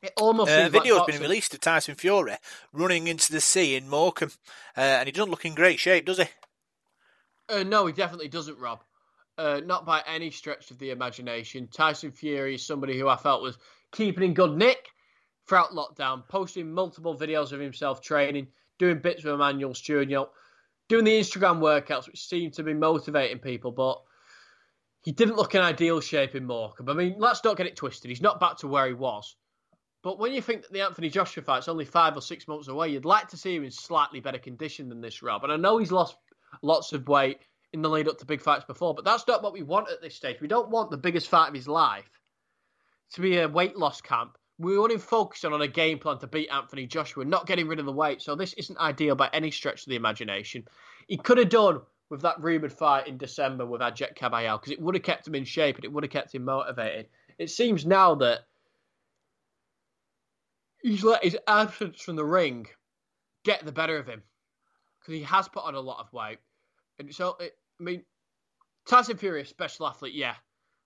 It 0.02 0.14
almost 0.18 0.52
uh, 0.52 0.70
video 0.70 0.98
has 0.98 1.06
been 1.06 1.22
released 1.22 1.54
of 1.54 1.60
Tyson 1.60 1.94
Fury 1.94 2.36
running 2.74 3.08
into 3.08 3.32
the 3.32 3.42
sea 3.42 3.76
in 3.76 3.88
Morecambe, 3.88 4.32
uh, 4.76 4.82
and 4.82 5.08
he 5.08 5.12
doesn't 5.12 5.30
look 5.30 5.46
in 5.46 5.54
great 5.54 5.80
shape, 5.80 6.06
does 6.06 6.18
he? 6.18 6.26
Uh, 7.48 7.64
no, 7.64 7.86
he 7.86 7.94
definitely 7.94 8.28
doesn't, 8.28 8.58
Rob. 8.58 8.82
Uh, 9.38 9.62
not 9.64 9.86
by 9.86 10.02
any 10.08 10.32
stretch 10.32 10.72
of 10.72 10.80
the 10.80 10.90
imagination. 10.90 11.68
Tyson 11.68 12.12
Fury 12.12 12.56
is 12.56 12.66
somebody 12.66 12.98
who 12.98 13.08
I 13.08 13.16
felt 13.16 13.44
was 13.44 13.58
keeping 13.92 14.24
in 14.24 14.34
good 14.34 14.58
nick 14.58 14.90
throughout 15.48 15.72
lockdown, 15.72 16.28
posting 16.28 16.72
multiple 16.72 17.18
videos 17.18 17.52
of 17.52 17.60
himself 17.60 18.02
training, 18.02 18.48
doing 18.80 19.00
bits 19.00 19.24
with 19.24 19.34
Emmanuel 19.34 19.74
Steward, 19.74 20.10
you 20.10 20.16
know, 20.16 20.30
doing 20.90 21.06
the 21.06 21.20
Instagram 21.20 21.60
workouts, 21.60 22.08
which 22.08 22.28
seemed 22.28 22.54
to 22.54 22.64
be 22.64 22.74
motivating 22.74 23.40
people, 23.40 23.72
but 23.72 24.02
he 25.02 25.12
didn't 25.12 25.36
look 25.36 25.56
in 25.56 25.62
ideal 25.62 26.00
shape 26.02 26.36
in 26.36 26.46
Morecambe. 26.46 26.90
I 26.90 26.94
mean, 26.94 27.16
let's 27.18 27.44
not 27.44 27.58
get 27.58 27.68
it 27.68 27.76
twisted. 27.76 28.10
He's 28.10 28.22
not 28.22 28.40
back 28.40 28.58
to 28.58 28.68
where 28.68 28.88
he 28.88 28.94
was. 28.94 29.36
But 30.04 30.18
when 30.18 30.34
you 30.34 30.42
think 30.42 30.64
that 30.64 30.72
the 30.72 30.82
Anthony 30.82 31.10
Joshua 31.10 31.44
fight's 31.44 31.68
only 31.68 31.86
five 31.86 32.18
or 32.18 32.22
six 32.22 32.48
months 32.48 32.68
away, 32.68 32.90
you'd 32.90 33.06
like 33.06 33.28
to 33.30 33.38
see 33.38 33.56
him 33.56 33.64
in 33.64 33.72
slightly 33.72 34.20
better 34.20 34.40
condition 34.40 34.90
than 34.90 35.02
this, 35.02 35.22
Rob. 35.22 35.44
And 35.44 35.54
I 35.54 35.58
know 35.58 35.78
he's 35.78 35.92
lost 35.92 36.18
lots 36.64 36.92
of 36.92 37.08
weight 37.08 37.40
in 37.74 37.82
the 37.82 37.90
lead 37.90 38.08
up 38.08 38.18
to 38.18 38.26
big 38.26 38.42
fights 38.42 38.66
before, 38.66 38.96
but 38.96 39.06
that's 39.06 39.28
not 39.28 39.44
what 39.44 39.54
we 39.54 39.62
want 39.62 39.90
at 39.90 40.02
this 40.02 40.16
stage. 40.16 40.42
We 40.42 40.48
don't 40.48 40.70
want 40.70 40.90
the 40.90 40.98
biggest 40.98 41.30
fight 41.30 41.50
of 41.50 41.54
his 41.54 41.68
life 41.68 42.10
to 43.14 43.22
be 43.22 43.38
a 43.38 43.48
weight 43.48 43.78
loss 43.78 44.02
camp. 44.02 44.38
We 44.58 44.78
want 44.78 44.92
him 44.92 45.00
focusing 45.00 45.54
on 45.54 45.62
a 45.62 45.68
game 45.68 46.00
plan 46.00 46.18
to 46.20 46.28
beat 46.28 46.50
Anthony 46.50 46.86
Joshua, 46.86 47.24
not 47.24 47.48
getting 47.48 47.68
rid 47.68 47.80
of 47.80 47.86
the 47.86 47.92
weight. 47.92 48.22
So 48.22 48.36
this 48.36 48.54
isn't 48.54 48.78
ideal 48.80 49.16
by 49.16 49.30
any 49.34 49.52
stretch 49.52 49.84
of 49.84 49.90
the 49.90 49.96
imagination. 49.96 50.66
He 51.08 51.18
could 51.18 51.38
have 51.38 51.50
done 51.50 51.82
with 52.10 52.22
that 52.22 52.42
rumoured 52.42 52.74
fight 52.74 53.08
in 53.08 53.18
December 53.18 53.66
with 53.66 53.82
Agit 53.82 54.16
Kabayel 54.16 54.60
because 54.60 54.74
it 54.74 54.82
would 54.82 54.96
have 54.96 55.04
kept 55.04 55.28
him 55.28 55.36
in 55.36 55.46
shape 55.46 55.78
and 55.78 55.86
it 55.86 55.92
would 55.92 56.04
have 56.04 56.12
kept 56.12 56.36
him 56.36 56.44
motivated. 56.44 57.08
It 57.38 57.50
seems 57.50 57.86
now 57.86 58.16
that 58.16 58.42
he's 60.82 61.04
let 61.04 61.24
his 61.24 61.38
absence 61.48 62.02
from 62.02 62.15
the 62.15 62.26
ring 62.26 62.67
get 63.44 63.65
the 63.65 63.72
better 63.72 63.98
of 63.98 64.08
him 64.08 64.22
because 65.00 65.13
he 65.13 65.24
has 65.24 65.48
put 65.48 65.63
on 65.63 65.76
a 65.76 65.80
lot 65.80 66.00
of 66.00 66.12
weight. 66.13 66.39
And 67.00 67.13
so, 67.13 67.36
it, 67.39 67.54
I 67.80 67.84
mean, 67.84 68.04
Tyson 68.88 69.17
Fury, 69.17 69.46
special 69.46 69.88
athlete, 69.88 70.13
yeah, 70.13 70.36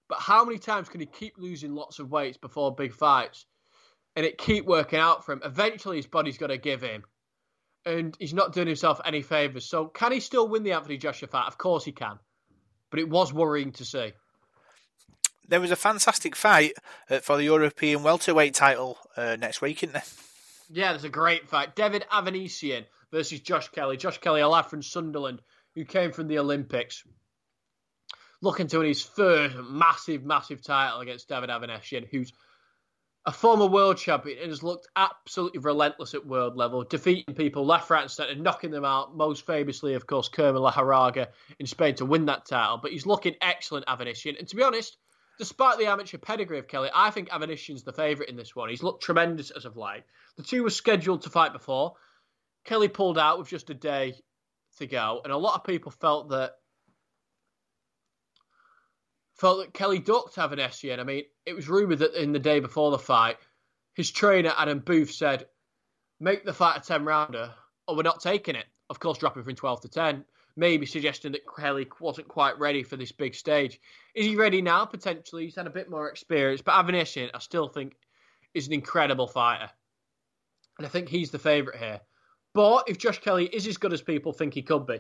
but 0.07 0.19
how 0.19 0.45
many 0.45 0.59
times 0.59 0.89
can 0.89 0.99
he 0.99 1.05
keep 1.05 1.37
losing 1.37 1.73
lots 1.73 1.99
of 1.99 2.11
weights 2.11 2.37
before 2.37 2.73
big 2.73 2.93
fights, 2.93 3.45
and 4.15 4.25
it 4.25 4.37
keep 4.37 4.65
working 4.65 4.99
out 4.99 5.25
for 5.25 5.33
him? 5.33 5.41
Eventually, 5.43 5.97
his 5.97 6.07
body's 6.07 6.37
got 6.37 6.47
to 6.47 6.57
give 6.57 6.81
him, 6.81 7.03
and 7.85 8.15
he's 8.19 8.33
not 8.33 8.53
doing 8.53 8.67
himself 8.67 9.01
any 9.03 9.21
favors. 9.21 9.65
So, 9.65 9.87
can 9.87 10.11
he 10.11 10.19
still 10.19 10.47
win 10.47 10.63
the 10.63 10.73
Anthony 10.73 10.97
Joshua 10.97 11.27
fight? 11.27 11.47
Of 11.47 11.57
course 11.57 11.83
he 11.83 11.91
can, 11.91 12.19
but 12.91 12.99
it 12.99 13.09
was 13.09 13.33
worrying 13.33 13.71
to 13.73 13.85
see 13.85 14.13
there 15.47 15.61
was 15.61 15.71
a 15.71 15.75
fantastic 15.75 16.35
fight 16.35 16.73
uh, 17.09 17.19
for 17.19 17.37
the 17.37 17.43
European 17.43 18.03
welterweight 18.03 18.53
title 18.53 18.97
uh, 19.15 19.35
next 19.39 19.61
week, 19.61 19.83
isn't 19.83 19.93
there? 19.93 20.03
Yeah, 20.71 20.91
there's 20.91 21.03
a 21.03 21.09
great 21.09 21.47
fight. 21.47 21.75
David 21.75 22.05
Avanesyan 22.11 22.85
versus 23.11 23.39
Josh 23.39 23.69
Kelly. 23.69 23.97
Josh 23.97 24.17
Kelly, 24.19 24.41
a 24.41 24.47
lad 24.47 24.63
from 24.63 24.81
Sunderland 24.81 25.41
who 25.75 25.85
came 25.85 26.11
from 26.11 26.27
the 26.27 26.39
Olympics. 26.39 27.03
looking 28.41 28.67
to 28.67 28.79
win 28.79 28.87
his 28.87 29.03
first 29.03 29.55
massive, 29.69 30.23
massive 30.23 30.63
title 30.63 31.01
against 31.01 31.29
David 31.29 31.49
Avanesyan, 31.49 32.07
who's 32.09 32.33
a 33.27 33.31
former 33.31 33.65
world 33.65 33.97
champion 33.97 34.37
and 34.39 34.49
has 34.49 34.61
looked 34.61 34.87
absolutely 34.95 35.59
relentless 35.59 36.13
at 36.13 36.25
world 36.25 36.55
level, 36.55 36.83
defeating 36.83 37.33
people 37.33 37.65
left, 37.65 37.89
right, 37.89 38.03
and 38.03 38.11
centre, 38.11 38.35
knocking 38.35 38.69
them 38.69 38.85
out. 38.85 39.15
Most 39.15 39.45
famously, 39.47 39.95
of 39.95 40.05
course, 40.05 40.29
Kerman 40.29 40.61
La 40.61 41.11
in 41.59 41.65
Spain 41.65 41.95
to 41.95 42.05
win 42.05 42.25
that 42.25 42.45
title. 42.45 42.79
But 42.81 42.91
he's 42.91 43.05
looking 43.07 43.35
excellent, 43.41 43.87
Avanesyan. 43.87 44.37
And 44.37 44.47
to 44.47 44.55
be 44.55 44.63
honest, 44.63 44.97
despite 45.37 45.77
the 45.77 45.87
amateur 45.87 46.17
pedigree 46.17 46.59
of 46.59 46.67
Kelly, 46.67 46.89
I 46.93 47.09
think 47.11 47.29
Avanesyan's 47.29 47.83
the 47.83 47.93
favourite 47.93 48.29
in 48.29 48.35
this 48.35 48.55
one. 48.55 48.69
He's 48.69 48.83
looked 48.83 49.03
tremendous 49.03 49.51
as 49.51 49.65
of 49.65 49.77
late. 49.77 50.03
The 50.37 50.43
two 50.43 50.63
were 50.63 50.69
scheduled 50.69 51.23
to 51.23 51.29
fight 51.29 51.53
before. 51.53 51.95
Kelly 52.63 52.87
pulled 52.87 53.17
out 53.17 53.39
with 53.39 53.47
just 53.47 53.69
a 53.69 53.73
day 53.73 54.15
to 54.77 54.87
go, 54.87 55.21
and 55.23 55.31
a 55.31 55.37
lot 55.37 55.55
of 55.55 55.63
people 55.63 55.91
felt 55.91 56.29
that 56.29 56.53
felt 59.35 59.59
that 59.59 59.73
Kelly 59.73 59.99
ducked 59.99 60.35
Avanesyan. 60.35 60.99
I 60.99 61.03
mean, 61.03 61.23
it 61.45 61.53
was 61.53 61.69
rumoured 61.69 61.99
that 61.99 62.21
in 62.21 62.31
the 62.31 62.39
day 62.39 62.59
before 62.59 62.91
the 62.91 62.97
fight, 62.97 63.37
his 63.93 64.11
trainer 64.11 64.53
Adam 64.57 64.79
Booth 64.79 65.11
said, 65.11 65.47
"Make 66.19 66.45
the 66.45 66.53
fight 66.53 66.77
a 66.77 66.81
ten 66.81 67.05
rounder, 67.05 67.53
or 67.87 67.95
we're 67.95 68.03
not 68.03 68.21
taking 68.21 68.55
it." 68.55 68.65
Of 68.89 68.99
course, 68.99 69.17
dropping 69.17 69.43
from 69.43 69.55
twelve 69.55 69.81
to 69.81 69.89
ten, 69.89 70.25
maybe 70.55 70.85
suggesting 70.85 71.31
that 71.33 71.41
Kelly 71.57 71.87
wasn't 71.99 72.27
quite 72.27 72.57
ready 72.59 72.83
for 72.83 72.95
this 72.95 73.11
big 73.11 73.35
stage. 73.35 73.79
Is 74.15 74.25
he 74.25 74.35
ready 74.35 74.61
now? 74.61 74.85
Potentially, 74.85 75.45
he's 75.45 75.55
had 75.55 75.67
a 75.67 75.71
bit 75.71 75.89
more 75.89 76.09
experience, 76.09 76.61
but 76.61 76.73
Avanesyan, 76.73 77.29
I 77.33 77.39
still 77.39 77.67
think, 77.67 77.93
is 78.53 78.67
an 78.67 78.73
incredible 78.73 79.27
fighter, 79.27 79.69
and 80.77 80.87
I 80.87 80.89
think 80.89 81.09
he's 81.09 81.31
the 81.31 81.39
favourite 81.39 81.79
here. 81.79 81.99
But 82.53 82.85
if 82.87 82.97
Josh 82.97 83.19
Kelly 83.19 83.47
is 83.47 83.67
as 83.67 83.77
good 83.77 83.91
as 83.91 84.01
people 84.01 84.31
think 84.31 84.53
he 84.53 84.61
could 84.61 84.87
be, 84.87 84.99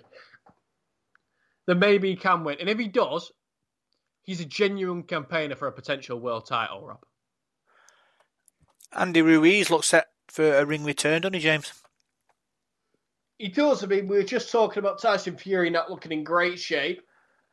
then 1.67 1.79
maybe 1.79 2.09
he 2.09 2.17
can 2.17 2.43
win. 2.43 2.57
And 2.59 2.69
if 2.69 2.77
he 2.77 2.89
does, 2.89 3.31
he's 4.23 4.41
a 4.41 4.45
genuine 4.45 5.03
campaigner 5.03 5.55
for 5.55 5.69
a 5.69 5.71
potential 5.71 6.19
world 6.19 6.45
title, 6.45 6.85
Rob. 6.85 6.99
Andy 8.91 9.21
Ruiz 9.21 9.69
looks 9.69 9.87
set 9.87 10.07
for 10.27 10.57
a 10.57 10.65
ring 10.65 10.83
return, 10.83 11.21
doesn't 11.21 11.33
he, 11.33 11.39
James? 11.39 11.71
He 13.37 13.49
does. 13.49 13.83
I 13.83 13.87
mean, 13.87 14.07
we 14.07 14.17
were 14.17 14.23
just 14.23 14.51
talking 14.51 14.79
about 14.79 15.01
Tyson 15.01 15.37
Fury 15.37 15.69
not 15.69 15.89
looking 15.89 16.11
in 16.11 16.23
great 16.23 16.59
shape. 16.59 17.01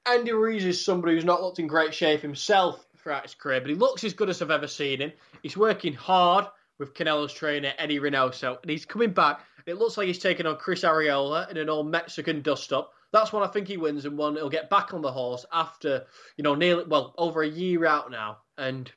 Andy 0.06 0.32
Ruiz 0.32 0.64
is 0.64 0.84
somebody 0.84 1.14
who's 1.14 1.24
not 1.24 1.42
looked 1.42 1.58
in 1.58 1.66
great 1.66 1.94
shape 1.94 2.20
himself 2.20 2.86
throughout 2.96 3.24
his 3.24 3.34
career, 3.34 3.60
but 3.60 3.70
he 3.70 3.76
looks 3.76 4.04
as 4.04 4.14
good 4.14 4.30
as 4.30 4.42
I've 4.42 4.50
ever 4.50 4.66
seen 4.66 5.00
him. 5.00 5.12
He's 5.42 5.56
working 5.56 5.94
hard 5.94 6.46
with 6.78 6.94
Canelo's 6.94 7.32
trainer, 7.32 7.72
Eddie 7.78 8.00
Reynoso, 8.00 8.60
and 8.62 8.70
he's 8.70 8.84
coming 8.84 9.12
back. 9.12 9.40
It 9.66 9.74
looks 9.74 9.96
like 9.96 10.08
he's 10.08 10.18
taking 10.18 10.46
on 10.46 10.56
Chris 10.56 10.82
Arreola 10.82 11.50
in 11.50 11.56
an 11.56 11.68
old 11.68 11.88
Mexican 11.88 12.42
dust 12.42 12.72
up 12.72 12.92
that's 13.12 13.32
one 13.32 13.42
I 13.42 13.46
think 13.46 13.68
he 13.68 13.76
wins, 13.76 14.04
and 14.04 14.16
one 14.16 14.34
he'll 14.34 14.48
get 14.48 14.70
back 14.70 14.94
on 14.94 15.02
the 15.02 15.12
horse 15.12 15.44
after 15.52 16.04
you 16.36 16.42
know 16.42 16.54
nearly 16.54 16.84
well 16.84 17.14
over 17.18 17.42
a 17.42 17.48
year 17.48 17.84
out 17.84 18.10
now, 18.10 18.38
and 18.56 18.90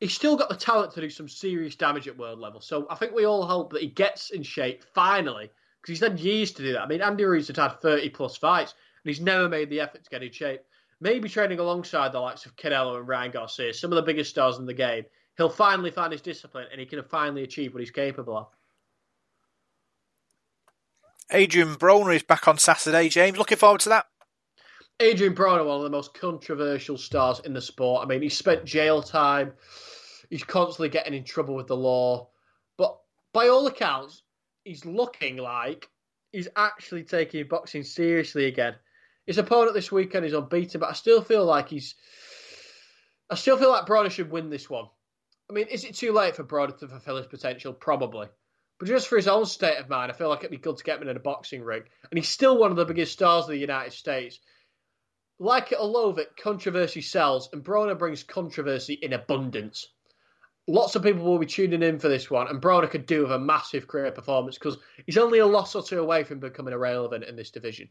he's 0.00 0.14
still 0.14 0.36
got 0.36 0.50
the 0.50 0.56
talent 0.56 0.92
to 0.92 1.00
do 1.00 1.10
some 1.10 1.28
serious 1.28 1.74
damage 1.74 2.06
at 2.06 2.18
world 2.18 2.38
level. 2.38 2.60
So 2.60 2.86
I 2.90 2.94
think 2.94 3.14
we 3.14 3.24
all 3.24 3.46
hope 3.46 3.72
that 3.72 3.82
he 3.82 3.88
gets 3.88 4.30
in 4.30 4.42
shape 4.42 4.84
finally, 4.94 5.50
because 5.82 5.98
he's 5.98 6.08
had 6.08 6.20
years 6.20 6.52
to 6.52 6.62
do 6.62 6.72
that. 6.72 6.82
I 6.82 6.86
mean, 6.86 7.02
Andy 7.02 7.24
Ruiz 7.24 7.48
has 7.48 7.56
had 7.56 7.80
thirty 7.80 8.08
plus 8.08 8.36
fights, 8.36 8.74
and 9.02 9.10
he's 9.10 9.20
never 9.20 9.48
made 9.48 9.68
the 9.68 9.80
effort 9.80 10.04
to 10.04 10.10
get 10.10 10.22
in 10.22 10.30
shape. 10.30 10.60
Maybe 11.00 11.28
training 11.28 11.58
alongside 11.58 12.12
the 12.12 12.20
likes 12.20 12.46
of 12.46 12.54
Canelo 12.54 12.96
and 12.96 13.08
Ryan 13.08 13.32
Garcia, 13.32 13.74
some 13.74 13.90
of 13.90 13.96
the 13.96 14.02
biggest 14.02 14.30
stars 14.30 14.58
in 14.58 14.66
the 14.66 14.74
game, 14.74 15.04
he'll 15.36 15.50
finally 15.50 15.90
find 15.90 16.12
his 16.12 16.22
discipline 16.22 16.68
and 16.70 16.78
he 16.78 16.86
can 16.86 17.02
finally 17.02 17.42
achieve 17.42 17.74
what 17.74 17.80
he's 17.80 17.90
capable 17.90 18.36
of. 18.36 18.46
Adrian 21.32 21.74
Broner 21.74 22.14
is 22.14 22.22
back 22.22 22.46
on 22.46 22.58
Saturday, 22.58 23.08
James. 23.08 23.36
Looking 23.36 23.58
forward 23.58 23.80
to 23.80 23.88
that. 23.88 24.06
Adrian 25.00 25.34
Broner, 25.34 25.66
one 25.66 25.78
of 25.78 25.82
the 25.82 25.90
most 25.90 26.14
controversial 26.14 26.96
stars 26.96 27.40
in 27.40 27.52
the 27.52 27.60
sport. 27.60 28.04
I 28.04 28.08
mean, 28.08 28.22
he 28.22 28.28
spent 28.28 28.64
jail 28.64 29.02
time. 29.02 29.52
He's 30.30 30.44
constantly 30.44 30.90
getting 30.90 31.14
in 31.14 31.24
trouble 31.24 31.56
with 31.56 31.66
the 31.66 31.76
law. 31.76 32.28
But 32.76 32.96
by 33.32 33.48
all 33.48 33.66
accounts, 33.66 34.22
he's 34.64 34.84
looking 34.84 35.36
like 35.36 35.88
he's 36.32 36.48
actually 36.56 37.04
taking 37.04 37.46
boxing 37.48 37.84
seriously 37.84 38.46
again. 38.46 38.74
His 39.26 39.38
opponent 39.38 39.74
this 39.74 39.92
weekend 39.92 40.26
is 40.26 40.32
unbeaten, 40.32 40.80
but 40.80 40.90
I 40.90 40.94
still 40.94 41.22
feel 41.22 41.44
like 41.44 41.68
he's. 41.68 41.94
I 43.30 43.34
still 43.36 43.56
feel 43.56 43.70
like 43.70 43.86
Broner 43.86 44.10
should 44.10 44.30
win 44.30 44.50
this 44.50 44.68
one. 44.68 44.86
I 45.48 45.52
mean, 45.52 45.68
is 45.68 45.84
it 45.84 45.94
too 45.94 46.12
late 46.12 46.36
for 46.36 46.44
Broner 46.44 46.76
to 46.78 46.88
fulfill 46.88 47.16
his 47.16 47.26
potential? 47.26 47.72
Probably. 47.72 48.28
But 48.78 48.88
just 48.88 49.06
for 49.06 49.16
his 49.16 49.28
own 49.28 49.46
state 49.46 49.78
of 49.78 49.88
mind, 49.88 50.10
I 50.10 50.14
feel 50.14 50.28
like 50.28 50.40
it'd 50.40 50.50
be 50.50 50.56
good 50.56 50.76
to 50.76 50.84
get 50.84 51.00
him 51.00 51.08
in 51.08 51.16
a 51.16 51.20
boxing 51.20 51.62
ring. 51.62 51.82
And 52.10 52.18
he's 52.18 52.28
still 52.28 52.58
one 52.58 52.72
of 52.72 52.76
the 52.76 52.84
biggest 52.84 53.12
stars 53.12 53.44
of 53.44 53.50
the 53.50 53.56
United 53.56 53.92
States. 53.92 54.40
Like 55.38 55.72
it 55.72 55.78
or 55.80 55.86
loathe 55.86 56.18
it, 56.18 56.36
controversy 56.36 57.00
sells, 57.00 57.48
and 57.52 57.64
Broner 57.64 57.98
brings 57.98 58.22
controversy 58.22 58.94
in 58.94 59.12
abundance. 59.12 59.86
Lots 60.68 60.94
of 60.94 61.02
people 61.02 61.24
will 61.24 61.38
be 61.38 61.46
tuning 61.46 61.82
in 61.82 61.98
for 61.98 62.08
this 62.08 62.30
one, 62.30 62.46
and 62.46 62.62
Broner 62.62 62.88
could 62.88 63.06
do 63.06 63.22
with 63.22 63.32
a 63.32 63.38
massive 63.38 63.88
career 63.88 64.12
performance 64.12 64.56
because 64.56 64.78
he's 65.06 65.18
only 65.18 65.40
a 65.40 65.46
loss 65.46 65.74
or 65.74 65.82
two 65.82 66.00
away 66.00 66.22
from 66.22 66.38
becoming 66.38 66.72
irrelevant 66.72 67.24
in 67.24 67.34
this 67.34 67.50
division. 67.50 67.88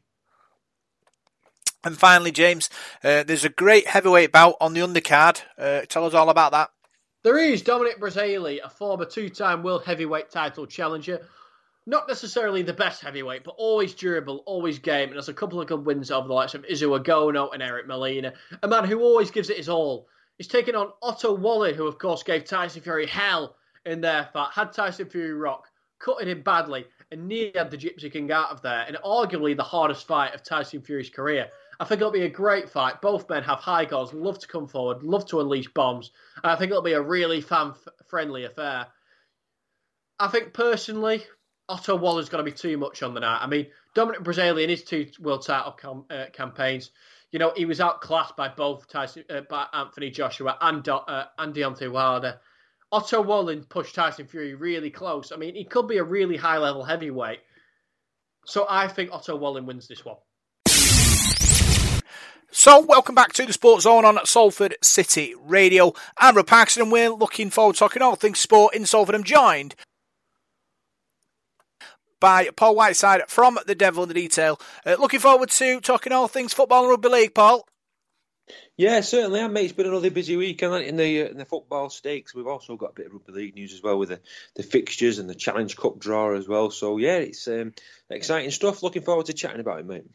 And 1.84 1.98
finally, 1.98 2.32
James, 2.32 2.70
uh, 3.04 3.24
there's 3.24 3.44
a 3.44 3.50
great 3.50 3.88
heavyweight 3.88 4.32
bout 4.32 4.56
on 4.62 4.74
the 4.74 4.82
undercard. 4.82 5.42
Uh, 5.58 5.82
tell 5.82 6.06
us 6.06 6.14
all 6.14 6.30
about 6.30 6.52
that. 6.52 6.70
There 7.24 7.38
is 7.38 7.62
Dominic 7.62 8.00
Breazeale, 8.00 8.60
a 8.64 8.70
former 8.70 9.06
two-time 9.06 9.64
world 9.64 9.84
heavyweight 9.84 10.30
title 10.30 10.66
challenger. 10.66 11.28
Not 11.88 12.08
necessarily 12.08 12.62
the 12.62 12.74
best 12.74 13.02
heavyweight, 13.02 13.44
but 13.44 13.56
always 13.58 13.94
durable, 13.96 14.44
always 14.46 14.80
game, 14.80 15.10
and 15.10 15.16
has 15.16 15.30
a 15.30 15.34
couple 15.34 15.60
of 15.60 15.68
good 15.68 15.86
wins 15.86 16.12
over 16.12 16.28
the 16.28 16.34
likes 16.34 16.54
of 16.54 16.64
Izu 16.64 17.00
Ugonoh 17.00 17.54
and 17.54 17.62
Eric 17.62 17.88
Molina. 17.88 18.34
A 18.64 18.68
man 18.68 18.86
who 18.86 19.02
always 19.02 19.32
gives 19.32 19.50
it 19.50 19.58
his 19.58 19.70
all. 19.70 20.08
He's 20.38 20.48
taking 20.48 20.76
on 20.76 20.92
Otto 21.02 21.36
Wallin, 21.36 21.76
who 21.76 21.88
of 21.88 21.98
course 21.98 22.24
gave 22.24 22.46
Tyson 22.46 22.82
Fury 22.82 23.06
hell 23.06 23.56
in 23.86 24.02
their 24.02 24.30
fight, 24.34 24.50
had 24.54 24.74
Tyson 24.74 25.10
Fury 25.10 25.34
rock, 25.34 25.68
cutting 26.00 26.28
him 26.28 26.42
badly, 26.42 26.86
and 27.12 27.28
nearly 27.28 27.52
had 27.56 27.72
the 27.72 27.78
Gypsy 27.78 28.12
King 28.12 28.32
out 28.32 28.50
of 28.50 28.62
there, 28.62 28.86
and 28.88 28.98
arguably 29.06 29.56
the 29.56 29.64
hardest 29.64 30.08
fight 30.08 30.34
of 30.34 30.44
Tyson 30.44 30.82
Fury's 30.82 31.10
career. 31.10 31.50
I 31.80 31.86
think 31.86 32.00
it'll 32.00 32.12
be 32.12 32.24
a 32.24 32.30
great 32.30 32.70
fight. 32.70 33.02
Both 33.02 33.30
men 33.30 33.44
have 33.44 33.60
high 33.60 33.86
goals, 33.86 34.14
love 34.14 34.38
to 34.40 34.48
come 34.48 34.68
forward, 34.68 35.04
love 35.04 35.26
to 35.28 35.40
unleash 35.40 35.68
bombs. 35.74 36.12
and 36.44 36.52
I 36.52 36.56
think 36.56 36.70
it'll 36.70 36.84
be 36.84 36.94
a 36.94 37.02
really 37.02 37.42
fan 37.42 37.74
friendly 38.08 38.46
affair. 38.46 38.88
I 40.20 40.28
think 40.28 40.54
personally, 40.54 41.24
Otto 41.68 41.96
Wallin's 41.96 42.30
going 42.30 42.46
to 42.46 42.52
be 42.52 42.56
too 42.56 42.78
much 42.78 43.02
on 43.02 43.14
the 43.16 43.22
night. 43.22 43.40
I 43.42 43.48
mean, 43.48 43.68
Dominic 43.96 44.24
Brazilian 44.24 44.70
his 44.70 44.84
two 44.84 45.08
world 45.20 45.44
title 45.46 45.72
com- 45.72 46.06
uh, 46.10 46.26
campaigns, 46.32 46.92
you 47.32 47.40
know, 47.40 47.54
he 47.56 47.66
was 47.66 47.80
outclassed 47.80 48.36
by 48.36 48.50
both 48.50 48.88
Tyson, 48.88 49.24
uh, 49.30 49.42
by 49.50 49.66
Anthony 49.74 50.10
Joshua 50.10 50.58
and 50.62 50.88
uh, 50.88 51.26
and 51.38 51.54
Deontay 51.54 51.92
Wilder. 51.92 52.40
Otto 52.92 53.22
Wallin 53.22 53.64
pushed 53.64 53.96
Tyson 53.96 54.28
Fury 54.28 54.54
really 54.54 54.90
close. 54.90 55.32
I 55.32 55.38
mean, 55.38 55.56
he 55.56 55.64
could 55.64 55.88
be 55.88 55.98
a 55.98 56.04
really 56.04 56.36
high 56.36 56.58
level 56.58 56.84
heavyweight. 56.84 57.40
So 58.46 58.66
I 58.70 58.90
think 58.90 59.12
Otto 59.14 59.38
Wallin 59.38 59.66
wins 59.66 59.88
this 59.88 60.04
one. 60.04 60.18
So, 62.54 62.82
welcome 62.82 63.16
back 63.16 63.32
to 63.34 63.46
the 63.46 63.54
Sports 63.54 63.84
Zone 63.84 64.04
on 64.04 64.20
Salford 64.26 64.76
City 64.84 65.34
Radio. 65.42 65.94
I'm 66.18 66.36
Rob 66.36 66.48
Paxton, 66.48 66.84
and 66.84 66.92
we're 66.92 67.10
looking 67.10 67.50
forward 67.50 67.76
to 67.76 67.80
talking 67.80 68.02
all 68.02 68.18
things 68.18 68.40
sport 68.40 68.76
in 68.76 68.86
Salford. 68.86 69.16
I'm 69.16 69.24
joined 69.24 69.74
by 72.22 72.50
Paul 72.56 72.76
Whiteside 72.76 73.24
from 73.28 73.60
The 73.68 73.76
Devil 73.76 74.04
in 74.04 74.08
the 74.08 74.16
Detail. 74.16 74.58
Uh, 74.86 74.96
looking 74.98 75.20
forward 75.20 75.50
to 75.50 75.82
talking 75.82 76.14
all 76.14 76.30
things 76.30 76.54
football 76.54 76.84
and 76.84 76.90
rugby 76.90 77.10
league, 77.10 77.36
Paul. 77.36 77.68
Yeah, 78.78 79.02
certainly. 79.02 79.42
I 79.42 79.48
mate, 79.48 79.66
it's 79.66 79.74
been 79.74 79.86
another 79.86 80.10
busy 80.10 80.38
week 80.38 80.64
in 80.64 80.96
the 80.96 81.24
uh, 81.24 81.30
in 81.30 81.38
the 81.38 81.46
football 81.46 81.90
stakes. 81.90 82.34
We've 82.34 82.48
also 82.48 82.78
got 82.78 82.92
a 82.92 82.94
bit 82.94 83.08
of 83.08 83.14
rugby 83.14 83.34
league 83.34 83.56
news 83.56 83.74
as 83.74 83.84
well 83.84 83.98
with 84.00 84.10
the, 84.10 84.20
the 84.56 84.64
fixtures 84.64 85.20
and 85.20 85.30
the 85.30 85.36
Challenge 85.36 85.76
Cup 85.76 86.00
draw 86.00 86.36
as 86.36 86.48
well. 86.48 86.72
So 86.72 86.98
yeah, 86.98 87.18
it's 87.18 87.48
um, 87.48 87.74
exciting 88.10 88.52
stuff. 88.52 88.82
Looking 88.82 89.04
forward 89.04 89.28
to 89.28 89.34
chatting 89.34 89.60
about 89.60 89.82
it, 89.82 89.86
mate. 89.86 90.06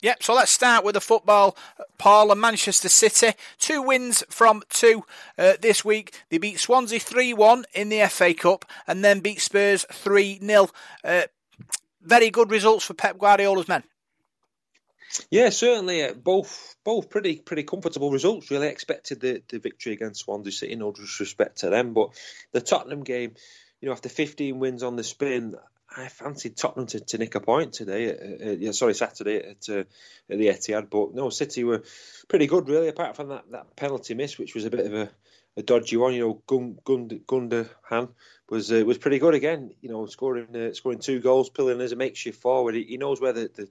Yep, 0.00 0.22
so 0.22 0.34
let's 0.34 0.52
start 0.52 0.84
with 0.84 0.94
the 0.94 1.00
football. 1.00 1.56
And 2.04 2.40
Manchester 2.40 2.88
City, 2.88 3.32
two 3.58 3.82
wins 3.82 4.22
from 4.30 4.62
two 4.68 5.04
uh, 5.36 5.54
this 5.60 5.84
week. 5.84 6.14
They 6.30 6.38
beat 6.38 6.60
Swansea 6.60 7.00
3 7.00 7.34
1 7.34 7.64
in 7.74 7.88
the 7.88 8.06
FA 8.08 8.32
Cup 8.32 8.64
and 8.86 9.04
then 9.04 9.20
beat 9.20 9.40
Spurs 9.40 9.84
3 9.90 10.38
0. 10.38 10.68
Uh, 11.02 11.22
very 12.00 12.30
good 12.30 12.50
results 12.50 12.84
for 12.84 12.94
Pep 12.94 13.18
Guardiola's 13.18 13.66
men. 13.66 13.82
Yeah, 15.30 15.50
certainly. 15.50 16.04
Uh, 16.04 16.14
both 16.14 16.76
both 16.84 17.10
pretty 17.10 17.40
pretty 17.40 17.64
comfortable 17.64 18.12
results. 18.12 18.50
Really 18.50 18.68
expected 18.68 19.20
the, 19.20 19.42
the 19.48 19.58
victory 19.58 19.94
against 19.94 20.20
Swansea 20.20 20.52
City, 20.52 20.76
no 20.76 20.92
disrespect 20.92 21.58
to 21.58 21.70
them. 21.70 21.92
But 21.92 22.10
the 22.52 22.60
Tottenham 22.60 23.02
game, 23.02 23.34
you 23.80 23.86
know, 23.86 23.92
after 23.92 24.08
15 24.08 24.60
wins 24.60 24.82
on 24.84 24.94
the 24.94 25.04
spin, 25.04 25.56
I 25.96 26.08
fancied 26.08 26.56
Tottenham 26.56 26.86
to, 26.88 27.00
to 27.00 27.18
nick 27.18 27.34
a 27.34 27.40
point 27.40 27.72
today. 27.72 28.10
Uh, 28.10 28.50
uh, 28.50 28.56
yeah, 28.58 28.72
sorry, 28.72 28.94
Saturday 28.94 29.36
at, 29.36 29.68
uh, 29.68 29.84
at 30.30 30.38
the 30.38 30.48
Etihad. 30.48 30.90
But 30.90 31.14
no, 31.14 31.30
City 31.30 31.64
were 31.64 31.82
pretty 32.28 32.46
good, 32.46 32.68
really. 32.68 32.88
Apart 32.88 33.16
from 33.16 33.28
that, 33.28 33.50
that 33.50 33.76
penalty 33.76 34.14
miss, 34.14 34.38
which 34.38 34.54
was 34.54 34.64
a 34.64 34.70
bit 34.70 34.86
of 34.86 34.94
a, 34.94 35.10
a 35.56 35.62
dodgy 35.62 35.96
one. 35.96 36.14
You 36.14 36.20
know, 36.20 36.42
Gun, 36.46 36.78
Gun, 36.84 37.08
Gundogan 37.26 38.10
was 38.50 38.70
uh, 38.70 38.84
was 38.84 38.98
pretty 38.98 39.18
good 39.18 39.34
again. 39.34 39.74
You 39.80 39.88
know, 39.88 40.06
scoring 40.06 40.54
uh, 40.54 40.74
scoring 40.74 40.98
two 40.98 41.20
goals, 41.20 41.48
pulling 41.48 41.80
as 41.80 41.92
a 41.92 41.96
makeshift 41.96 42.40
forward. 42.40 42.74
He, 42.74 42.84
he 42.84 42.96
knows 42.98 43.20
where 43.20 43.32
the, 43.32 43.50
the 43.54 43.68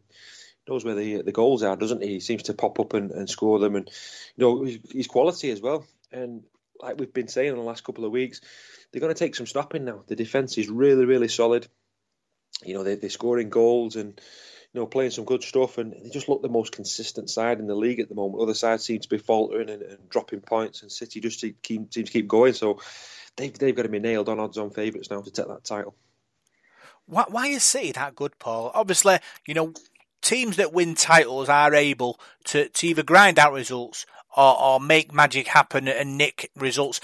knows 0.68 0.84
where 0.84 0.96
the 0.96 1.22
the 1.22 1.32
goals 1.32 1.64
are, 1.64 1.76
doesn't 1.76 2.04
he? 2.04 2.14
He 2.14 2.20
seems 2.20 2.44
to 2.44 2.54
pop 2.54 2.80
up 2.80 2.94
and, 2.94 3.12
and 3.12 3.30
score 3.30 3.60
them, 3.60 3.76
and 3.76 3.90
you 4.36 4.44
know 4.44 4.64
his 4.64 5.08
quality 5.08 5.52
as 5.52 5.62
well. 5.62 5.86
And 6.12 6.44
like 6.82 7.00
we've 7.00 7.14
been 7.14 7.28
saying 7.28 7.50
in 7.50 7.56
the 7.56 7.62
last 7.62 7.84
couple 7.84 8.06
of 8.06 8.12
weeks, 8.12 8.42
they're 8.92 9.02
going 9.02 9.14
to 9.14 9.20
take 9.20 9.36
some 9.36 9.48
stopping 9.48 9.86
now. 9.86 10.04
The 10.08 10.16
defence 10.16 10.58
is 10.58 10.70
really, 10.70 11.06
really 11.06 11.28
solid. 11.28 11.68
You 12.64 12.74
know, 12.74 12.84
they, 12.84 12.96
they're 12.96 13.10
scoring 13.10 13.50
goals 13.50 13.96
and 13.96 14.20
you 14.74 14.80
know 14.80 14.88
playing 14.88 15.12
some 15.12 15.26
good 15.26 15.44
stuff, 15.44 15.78
and 15.78 15.94
they 15.94 16.10
just 16.10 16.30
look 16.30 16.42
the 16.42 16.50
most 16.50 16.72
consistent 16.72 17.30
side 17.30 17.60
in 17.60 17.68
the 17.68 17.76
league 17.76 18.00
at 18.00 18.10
the 18.10 18.16
moment. 18.16 18.42
Other 18.42 18.54
sides 18.54 18.84
seem 18.84 19.00
to 19.00 19.10
be 19.10 19.18
faltering 19.18 19.70
and, 19.70 19.82
and 19.82 20.10
dropping 20.10 20.42
points, 20.42 20.82
and 20.82 20.92
City 20.92 21.20
just 21.20 21.42
keep, 21.42 21.94
seem 21.94 22.06
to 22.06 22.12
keep 22.12 22.28
going. 22.28 22.54
So 22.54 22.82
they've 23.36 23.58
they've 23.58 23.76
got 23.76 23.84
to 23.84 23.90
be 23.90 24.00
nailed 24.00 24.30
on 24.30 24.40
odds 24.40 24.58
on 24.58 24.72
favourites 24.72 25.10
now 25.10 25.22
to 25.22 25.32
take 25.32 25.48
that 25.48 25.64
title. 25.64 25.96
Why, 27.06 27.26
why 27.30 27.48
is 27.48 27.64
City 27.64 27.94
that 27.94 28.16
good, 28.16 28.38
Paul? 28.38 28.72
Obviously, 28.74 29.20
you 29.48 29.54
know, 29.54 29.74
teams 30.22 30.58
that 30.58 30.74
win 30.74 30.96
titles 30.96 31.48
are 31.48 31.74
able 31.74 32.20
to, 32.46 32.68
to 32.68 32.88
either 32.88 33.04
grind 33.04 33.40
out 33.40 33.54
results 33.54 34.06
or, 34.36 34.62
or 34.62 34.80
make 34.80 35.14
magic 35.14 35.48
happen 35.48 35.88
and 35.88 36.18
nick 36.18 36.52
results. 36.56 37.00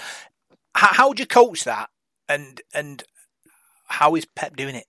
How, 0.74 0.88
how 0.92 1.12
do 1.12 1.22
you 1.22 1.26
coach 1.26 1.64
that? 1.64 1.90
And 2.28 2.60
and 2.72 3.02
how 3.86 4.14
is 4.14 4.24
Pep 4.24 4.56
doing 4.56 4.74
it? 4.74 4.86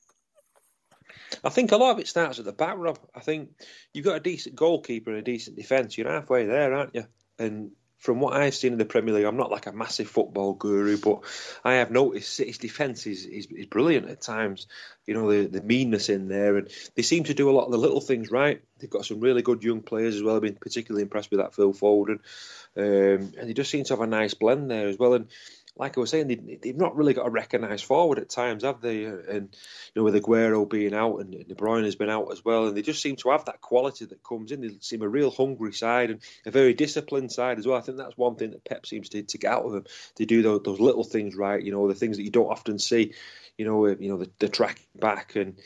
I 1.44 1.50
think 1.50 1.72
a 1.72 1.78
lot 1.78 1.92
of 1.92 2.00
it 2.00 2.08
starts 2.08 2.40
at 2.40 2.46
the 2.46 2.52
back, 2.52 2.76
Rob. 2.78 3.00
I 3.14 3.20
think 3.20 3.50
you've 3.94 4.06
got 4.06 4.18
a 4.18 4.22
decent 4.22 4.56
goalkeeper 4.56 5.12
and 5.12 5.20
a 5.20 5.24
decent 5.24 5.56
defence. 5.56 5.98
You're 5.98 6.12
halfway 6.12 6.46
there, 6.46 6.74
aren't 6.74 6.96
you? 6.96 7.06
And 7.38 7.72
from 8.06 8.20
what 8.20 8.34
I've 8.34 8.54
seen 8.54 8.74
in 8.74 8.78
the 8.78 8.86
Premier 8.86 9.16
League, 9.16 9.26
I'm 9.26 9.38
not 9.38 9.52
like 9.52 9.66
a 9.66 9.72
massive 9.72 10.08
football 10.08 10.54
guru, 10.54 10.98
but 10.98 11.22
I 11.64 11.76
have 11.76 11.90
noticed 11.90 12.34
City's 12.34 12.60
defence 12.60 13.08
is, 13.08 13.26
is, 13.26 13.48
is, 13.48 13.66
brilliant 13.66 14.10
at 14.10 14.22
times. 14.22 14.68
You 15.08 15.16
know, 15.16 15.32
the, 15.32 15.48
the 15.48 15.62
meanness 15.62 16.10
in 16.10 16.28
there, 16.28 16.58
and 16.58 16.70
they 16.96 17.02
seem 17.02 17.24
to 17.26 17.34
do 17.34 17.50
a 17.50 17.54
lot 17.54 17.66
of 17.66 17.72
the 17.72 17.80
little 17.80 18.02
things 18.02 18.30
right. 18.30 18.62
They've 18.80 18.90
got 18.90 19.06
some 19.06 19.22
really 19.22 19.42
good 19.42 19.64
young 19.64 19.82
players 19.82 20.16
as 20.16 20.24
well. 20.24 20.36
I've 20.36 20.44
been 20.44 20.56
particularly 20.56 21.02
impressed 21.02 21.32
with 21.32 21.40
that 21.40 21.56
Phil 21.56 21.74
Foden. 21.74 22.20
Um, 22.78 23.34
and 23.38 23.50
they 23.50 23.54
just 23.54 23.72
seem 23.72 23.86
to 23.86 23.94
have 23.94 24.02
a 24.02 24.08
nice 24.08 24.36
blend 24.36 24.70
there 24.70 24.88
as 24.88 25.00
well. 25.00 25.16
And 25.16 25.28
like 25.78 25.98
I 25.98 26.00
was 26.00 26.10
saying, 26.10 26.28
they, 26.28 26.70
have 26.70 26.78
not 26.78 26.96
really 26.96 27.14
got 27.14 27.28
a 27.28 27.30
recognised 27.30 27.84
forward 27.84 28.18
at 28.18 28.30
times, 28.30 28.64
have 28.64 28.80
they? 28.80 29.04
And 29.04 29.50
you 29.94 29.96
know, 29.96 30.04
with 30.04 30.16
Aguero 30.16 30.70
being 30.70 30.94
out 30.94 31.18
and 31.18 31.32
De 31.32 31.56
Bruyne 31.56 31.84
has 31.84 31.98
been 31.98 32.10
out 32.10 32.32
as 32.32 32.46
well, 32.46 32.68
and 32.68 32.78
they 32.78 32.82
just 32.82 33.02
seem 33.02 33.18
to 33.18 33.32
have 33.32 33.46
that 33.46 33.60
quality 33.60 34.06
that 34.06 34.24
comes 34.24 34.52
in. 34.52 34.62
They 34.62 34.70
seem 34.80 35.02
a 35.02 35.10
real 35.10 35.32
hungry 35.32 35.74
side 35.74 36.12
and 36.12 36.22
a 36.46 36.52
very 36.52 36.74
disciplined 36.74 37.32
side 37.32 37.60
as 37.60 37.68
well. 37.68 37.78
I 37.78 37.82
think 37.82 37.98
that's 37.98 38.18
one 38.18 38.36
thing 38.36 38.52
that 38.52 38.64
Pep 38.64 38.86
seems 38.86 39.10
to, 39.10 39.24
to 39.24 39.38
get 39.38 39.52
out 39.52 39.66
of 39.66 39.74
them. 39.74 39.86
They 40.16 40.26
do 40.26 40.42
those, 40.42 40.62
those 40.64 40.80
little 40.80 41.04
things 41.04 41.36
right, 41.36 41.62
you 41.62 41.74
know, 41.74 41.90
the 41.90 41.96
things 41.96 42.18
that 42.18 42.24
you 42.24 42.32
don't 42.32 42.52
often 42.52 42.80
see. 42.80 43.14
You 43.58 43.66
know, 43.66 43.86
uh, 43.86 43.96
you 44.00 44.10
know 44.10 44.18
the, 44.18 44.30
the 44.40 44.50
tracking 44.50 44.86
back 44.96 45.36
and 45.36 45.60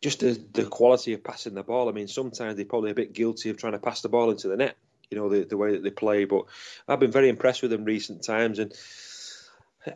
just 0.00 0.20
the, 0.20 0.40
the 0.52 0.64
quality 0.64 1.14
of 1.14 1.22
passing 1.24 1.54
the 1.54 1.62
ball. 1.62 1.88
I 1.88 1.92
mean, 1.92 2.08
sometimes 2.08 2.56
they're 2.56 2.64
probably 2.64 2.90
a 2.90 2.94
bit 2.94 3.12
guilty 3.12 3.50
of 3.50 3.56
trying 3.56 3.72
to 3.72 3.78
pass 3.78 4.02
the 4.02 4.08
ball 4.08 4.30
into 4.30 4.48
the 4.48 4.56
net. 4.56 4.76
You 5.10 5.18
know 5.18 5.28
the, 5.28 5.44
the 5.44 5.56
way 5.56 5.72
that 5.72 5.82
they 5.82 5.90
play, 5.90 6.24
but 6.24 6.46
I've 6.88 6.98
been 6.98 7.12
very 7.12 7.28
impressed 7.28 7.62
with 7.62 7.70
them 7.70 7.84
recent 7.84 8.24
times, 8.24 8.58
and 8.58 8.72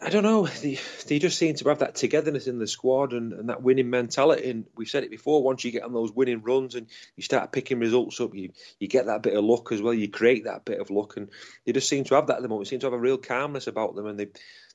I 0.03 0.11
don't 0.11 0.23
know. 0.23 0.47
They, 0.47 0.79
they 1.07 1.19
just 1.19 1.39
seem 1.39 1.55
to 1.55 1.69
have 1.71 1.79
that 1.79 1.95
togetherness 1.95 2.47
in 2.47 2.59
the 2.59 2.67
squad 2.67 3.15
and, 3.15 3.33
and 3.33 3.49
that 3.49 3.63
winning 3.63 3.89
mentality. 3.89 4.51
And 4.51 4.67
we've 4.77 4.89
said 4.89 5.03
it 5.03 5.11
before. 5.11 5.43
Once 5.43 5.65
you 5.65 5.73
get 5.73 5.83
on 5.83 5.95
those 5.95 6.13
winning 6.13 6.43
runs 6.43 6.75
and 6.75 6.87
you 7.17 7.23
start 7.23 7.53
picking 7.53 7.79
results 7.79 8.21
up, 8.21 8.35
you 8.35 8.51
you 8.79 8.87
get 8.87 9.07
that 9.07 9.23
bit 9.23 9.35
of 9.35 9.45
luck 9.45 9.73
as 9.73 9.81
well. 9.81 9.95
You 9.95 10.09
create 10.09 10.45
that 10.45 10.67
bit 10.67 10.81
of 10.81 10.91
luck, 10.91 11.17
and 11.17 11.31
they 11.65 11.73
just 11.73 11.89
seem 11.89 12.05
to 12.05 12.17
have 12.17 12.27
that 12.27 12.37
at 12.37 12.43
the 12.43 12.49
moment. 12.49 12.67
They 12.67 12.71
seem 12.71 12.81
to 12.81 12.87
have 12.87 12.93
a 12.93 12.99
real 12.99 13.17
calmness 13.17 13.67
about 13.67 13.95
them, 13.95 14.07
and 14.07 14.21
they 14.21 14.29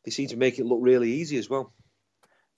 they 0.03 0.11
seem 0.11 0.29
to 0.29 0.37
make 0.37 0.57
it 0.57 0.65
look 0.65 0.79
really 0.81 1.11
easy 1.11 1.37
as 1.37 1.49
well. 1.49 1.73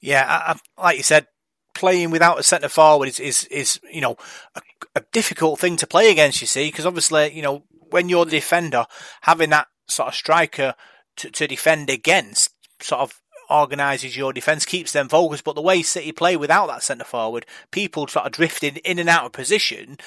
Yeah, 0.02 0.26
I, 0.26 0.54
I, 0.54 0.82
like 0.82 0.98
you 0.98 1.04
said, 1.04 1.28
playing 1.74 2.12
without 2.12 2.40
a 2.40 2.44
centre 2.44 2.70
forward 2.70 3.10
is, 3.10 3.20
is, 3.20 3.44
is 3.46 3.80
you 3.92 4.02
know 4.02 4.16
a, 4.56 4.62
a 4.96 5.02
difficult 5.12 5.60
thing 5.60 5.76
to 5.78 5.88
play 5.88 6.10
against. 6.10 6.40
You 6.40 6.48
see, 6.48 6.70
because 6.70 6.86
obviously 6.86 7.34
you 7.34 7.42
know 7.42 7.64
when 7.90 8.08
you're 8.08 8.24
the 8.24 8.32
defender, 8.32 8.86
having 9.22 9.50
that 9.50 9.68
sort 9.88 10.08
of 10.08 10.16
striker 10.16 10.74
to, 11.18 11.30
to 11.32 11.48
defend 11.48 11.90
against 11.90 12.52
sort 12.82 13.02
of 13.02 13.22
organises 13.50 14.18
your 14.18 14.34
defence, 14.34 14.66
keeps 14.66 14.92
them 14.92 15.10
focused. 15.10 15.44
But 15.44 15.56
the 15.56 15.62
way 15.62 15.82
City 15.82 16.12
play 16.12 16.38
without 16.38 16.68
that 16.68 16.84
centre 16.84 17.06
forward, 17.06 17.46
people 17.72 18.08
sort 18.08 18.26
of 18.26 18.32
drifting 18.32 18.78
in 18.78 19.00
and 19.00 19.10
out 19.10 19.26
of 19.26 19.32
position. 19.32 19.98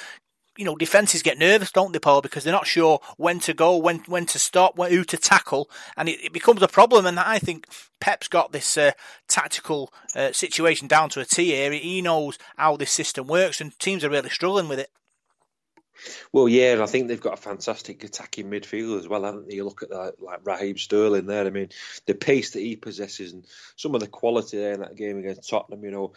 You 0.57 0.65
know, 0.65 0.75
defences 0.75 1.23
get 1.23 1.39
nervous, 1.39 1.71
don't 1.71 1.93
they, 1.93 2.01
Paul? 2.01 2.21
Because 2.21 2.43
they're 2.43 2.53
not 2.53 2.67
sure 2.67 3.01
when 3.17 3.39
to 3.41 3.55
go, 3.55 3.77
when 3.77 3.99
when 4.07 4.27
to 4.27 4.41
stop, 4.41 4.77
when, 4.77 4.91
who 4.91 5.05
to 5.05 5.17
tackle, 5.17 5.71
and 5.97 6.09
it, 6.09 6.25
it, 6.25 6.33
becomes 6.33 6.61
a 6.63 6.69
problem. 6.69 7.07
And 7.07 7.21
I 7.21 7.39
think 7.39 7.69
Pep's 8.01 8.27
got 8.27 8.51
this 8.51 8.77
uh, 8.77 8.91
tactical 9.29 9.93
uh, 10.17 10.33
situation 10.33 10.89
down 10.89 11.11
to 11.11 11.21
a 11.21 11.25
T 11.25 11.47
here. 11.47 11.71
He 11.71 12.03
knows 12.03 12.39
how 12.57 12.77
this 12.77 12.91
system 12.91 13.29
works, 13.29 13.61
and 13.61 13.79
teams 13.79 14.03
are 14.03 14.11
really 14.11 14.31
struggling 14.31 14.67
with 14.67 14.81
it. 14.81 14.91
Well, 16.33 16.49
yeah, 16.49 16.75
and 16.75 16.83
I 16.83 16.87
think 16.87 17.09
they've 17.09 17.21
got 17.21 17.35
a 17.35 17.43
fantastic 17.43 18.05
attacking 18.05 18.51
midfield 18.51 18.99
as 18.99 19.09
well, 19.09 19.25
haven't 19.25 19.49
they? 19.49 19.57
You 19.57 19.65
look 19.65 19.83
at 19.83 19.91
that, 19.91 20.15
like 20.21 20.47
Raheem 20.47 20.79
Sterling 20.79 21.27
there. 21.27 21.47
I 21.47 21.51
mean, 21.51 21.71
the 22.07 22.15
pace 22.15 22.51
that 22.53 22.61
he 22.61 22.77
possesses 22.77 23.33
and 23.33 23.47
some 23.77 23.95
of 23.95 24.01
the 24.01 24.07
quality 24.07 24.59
there 24.59 24.75
in 24.75 24.81
that 24.81 24.97
game 24.97 25.19
against 25.19 25.49
Tottenham. 25.49 25.85
You 25.85 25.91
know, 25.91 26.13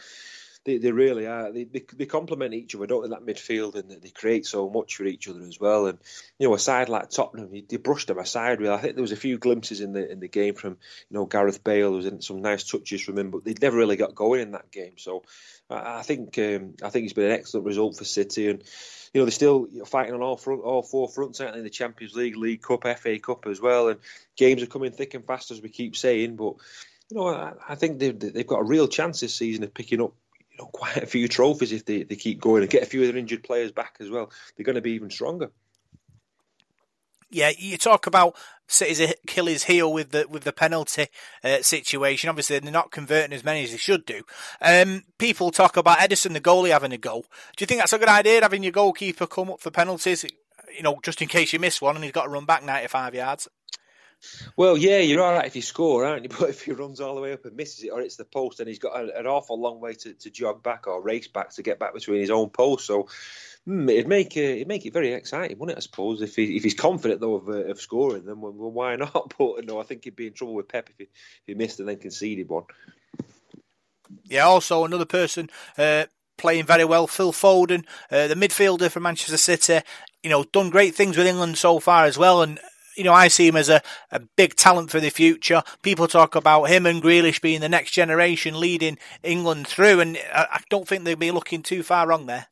they, 0.63 0.77
they 0.77 0.91
really 0.91 1.25
are. 1.25 1.51
They, 1.51 1.63
they, 1.63 1.83
they 1.95 2.05
complement 2.05 2.53
each 2.53 2.75
other, 2.75 2.85
don't 2.85 3.03
they? 3.03 3.09
That 3.09 3.25
midfield, 3.25 3.75
and 3.75 3.89
they 3.89 4.09
create 4.09 4.45
so 4.45 4.69
much 4.69 4.95
for 4.95 5.05
each 5.05 5.27
other 5.27 5.41
as 5.41 5.59
well. 5.59 5.87
And 5.87 5.97
you 6.37 6.47
know, 6.47 6.53
a 6.53 6.59
side 6.59 6.89
like 6.89 7.09
Tottenham, 7.09 7.49
they 7.51 7.77
brushed 7.77 8.07
them 8.07 8.19
aside. 8.19 8.59
Really, 8.59 8.73
I 8.73 8.77
think 8.77 8.95
there 8.95 9.01
was 9.01 9.11
a 9.11 9.17
few 9.17 9.37
glimpses 9.37 9.81
in 9.81 9.93
the 9.93 10.09
in 10.09 10.19
the 10.19 10.27
game 10.27 10.53
from 10.53 10.77
you 11.09 11.17
know 11.17 11.25
Gareth 11.25 11.63
Bale. 11.63 11.99
There 11.99 12.11
was 12.11 12.25
some 12.25 12.41
nice 12.41 12.63
touches 12.63 13.01
from 13.01 13.17
him, 13.17 13.31
but 13.31 13.43
they 13.43 13.55
never 13.59 13.77
really 13.77 13.95
got 13.95 14.13
going 14.13 14.41
in 14.41 14.51
that 14.51 14.71
game. 14.71 14.93
So 14.97 15.23
I, 15.69 15.99
I 15.99 16.01
think 16.03 16.37
um, 16.37 16.75
I 16.83 16.89
think 16.89 17.05
it's 17.05 17.13
been 17.13 17.25
an 17.25 17.31
excellent 17.31 17.65
result 17.65 17.97
for 17.97 18.05
City 18.05 18.49
and 18.49 18.63
you 19.13 19.19
know 19.19 19.25
they're 19.25 19.31
still 19.31 19.67
fighting 19.85 20.13
on 20.13 20.21
all 20.21 20.37
front, 20.37 20.61
all 20.61 20.83
four 20.83 21.09
fronts, 21.09 21.37
certainly 21.39 21.59
in 21.59 21.63
the 21.63 21.69
Champions 21.69 22.15
League, 22.15 22.37
League 22.37 22.61
Cup, 22.61 22.83
FA 22.97 23.19
Cup 23.19 23.45
as 23.47 23.59
well, 23.59 23.89
and 23.89 23.99
games 24.37 24.63
are 24.63 24.67
coming 24.67 24.91
thick 24.91 25.13
and 25.13 25.25
fast 25.25 25.51
as 25.51 25.61
we 25.61 25.69
keep 25.69 25.95
saying. 25.95 26.35
But 26.35 26.55
you 27.09 27.17
know, 27.17 27.27
I, 27.27 27.53
I 27.69 27.75
think 27.75 27.99
they've 27.99 28.17
they've 28.17 28.47
got 28.47 28.61
a 28.61 28.65
real 28.65 28.87
chance 28.87 29.19
this 29.19 29.35
season 29.35 29.63
of 29.63 29.73
picking 29.73 30.01
up 30.01 30.13
you 30.51 30.57
know 30.59 30.65
quite 30.65 30.97
a 30.97 31.05
few 31.05 31.27
trophies 31.27 31.73
if 31.73 31.85
they, 31.85 32.03
they 32.03 32.15
keep 32.15 32.39
going 32.39 32.61
and 32.61 32.71
get 32.71 32.83
a 32.83 32.87
few 32.87 33.01
of 33.01 33.07
their 33.07 33.17
injured 33.17 33.43
players 33.43 33.71
back 33.71 33.97
as 33.99 34.09
well. 34.09 34.31
They're 34.55 34.65
going 34.65 34.75
to 34.75 34.81
be 34.81 34.93
even 34.93 35.09
stronger 35.09 35.51
yeah, 37.31 37.51
you 37.57 37.77
talk 37.77 38.07
about 38.07 38.35
City's 38.67 38.99
Achilles 38.99 39.63
heel 39.63 39.91
with 39.91 40.11
the 40.11 40.25
with 40.29 40.43
the 40.43 40.53
penalty 40.53 41.07
uh, 41.43 41.61
situation. 41.61 42.29
Obviously, 42.29 42.59
they're 42.59 42.71
not 42.71 42.91
converting 42.91 43.33
as 43.33 43.43
many 43.43 43.63
as 43.63 43.71
they 43.71 43.77
should 43.77 44.05
do. 44.05 44.21
Um, 44.61 45.03
people 45.17 45.51
talk 45.51 45.77
about 45.77 45.99
Ederson, 45.99 46.33
the 46.33 46.41
goalie, 46.41 46.71
having 46.71 46.93
a 46.93 46.97
go. 46.97 47.21
Do 47.57 47.63
you 47.63 47.67
think 47.67 47.81
that's 47.81 47.93
a 47.93 47.99
good 47.99 48.07
idea, 48.07 48.41
having 48.41 48.63
your 48.63 48.71
goalkeeper 48.71 49.27
come 49.27 49.51
up 49.51 49.59
for 49.59 49.71
penalties? 49.71 50.25
You 50.75 50.83
know, 50.83 50.99
just 51.03 51.21
in 51.21 51.27
case 51.27 51.51
you 51.51 51.59
miss 51.59 51.81
one 51.81 51.95
and 51.95 52.03
he's 52.03 52.13
got 52.13 52.23
to 52.23 52.29
run 52.29 52.45
back 52.45 52.63
ninety 52.63 52.87
five 52.87 53.13
yards. 53.13 53.47
Well, 54.55 54.77
yeah, 54.77 54.99
you're 54.99 55.23
all 55.23 55.33
right 55.33 55.45
if 55.45 55.55
you 55.55 55.61
score, 55.61 56.05
aren't 56.05 56.23
you? 56.23 56.29
But 56.39 56.49
if 56.49 56.63
he 56.63 56.71
runs 56.71 56.99
all 56.99 57.15
the 57.15 57.21
way 57.21 57.33
up 57.33 57.45
and 57.45 57.55
misses 57.55 57.83
it, 57.83 57.89
or 57.89 58.01
it's 58.01 58.15
the 58.15 58.25
post, 58.25 58.59
and 58.59 58.67
he's 58.67 58.79
got 58.79 58.99
an 58.99 59.27
awful 59.27 59.59
long 59.59 59.79
way 59.79 59.93
to, 59.93 60.13
to 60.13 60.29
jog 60.29 60.63
back 60.63 60.87
or 60.87 61.01
race 61.01 61.27
back 61.27 61.51
to 61.51 61.63
get 61.63 61.79
back 61.79 61.93
between 61.93 62.21
his 62.21 62.31
own 62.31 62.49
post. 62.49 62.85
So 62.85 63.07
Hmm, 63.65 63.89
it'd 63.89 64.07
make 64.07 64.35
uh, 64.37 64.39
it'd 64.39 64.67
make 64.67 64.85
it 64.87 64.93
very 64.93 65.13
exciting, 65.13 65.59
wouldn't 65.59 65.77
it? 65.77 65.81
I 65.81 65.83
suppose 65.83 66.21
if 66.21 66.35
he 66.35 66.57
if 66.57 66.63
he's 66.63 66.73
confident 66.73 67.21
though 67.21 67.35
of, 67.35 67.47
uh, 67.47 67.65
of 67.65 67.79
scoring, 67.79 68.25
then 68.25 68.41
well, 68.41 68.51
why 68.51 68.95
not? 68.97 69.33
But 69.37 69.65
no, 69.65 69.79
I 69.79 69.83
think 69.83 70.03
he'd 70.03 70.15
be 70.15 70.27
in 70.27 70.33
trouble 70.33 70.55
with 70.55 70.67
Pep 70.67 70.89
if 70.89 70.97
he, 70.97 71.03
if 71.03 71.43
he 71.45 71.53
missed 71.53 71.79
and 71.79 71.87
then 71.87 71.97
conceded 71.97 72.49
one. 72.49 72.63
Yeah. 74.25 74.45
Also, 74.45 74.83
another 74.83 75.05
person 75.05 75.49
uh, 75.77 76.05
playing 76.37 76.65
very 76.65 76.85
well, 76.85 77.05
Phil 77.05 77.31
Foden, 77.31 77.85
uh, 78.09 78.27
the 78.27 78.35
midfielder 78.35 78.89
for 78.89 78.99
Manchester 78.99 79.37
City. 79.37 79.85
You 80.23 80.31
know, 80.31 80.43
done 80.43 80.71
great 80.71 80.95
things 80.95 81.15
with 81.15 81.27
England 81.27 81.57
so 81.57 81.79
far 81.79 82.05
as 82.05 82.17
well, 82.17 82.41
and 82.41 82.59
you 83.01 83.05
know, 83.05 83.13
I 83.13 83.29
see 83.29 83.47
him 83.47 83.55
as 83.55 83.67
a, 83.67 83.81
a 84.11 84.19
big 84.37 84.53
talent 84.53 84.91
for 84.91 84.99
the 84.99 85.09
future. 85.09 85.63
People 85.81 86.07
talk 86.07 86.35
about 86.35 86.65
him 86.65 86.85
and 86.85 87.01
Grealish 87.01 87.41
being 87.41 87.59
the 87.59 87.67
next 87.67 87.91
generation 87.93 88.59
leading 88.59 88.99
England 89.23 89.67
through, 89.67 90.01
and 90.01 90.19
I, 90.31 90.45
I 90.51 90.61
don't 90.69 90.87
think 90.87 91.03
they'd 91.03 91.17
be 91.17 91.31
looking 91.31 91.63
too 91.63 91.81
far 91.81 92.05
wrong 92.05 92.27
there. 92.27 92.45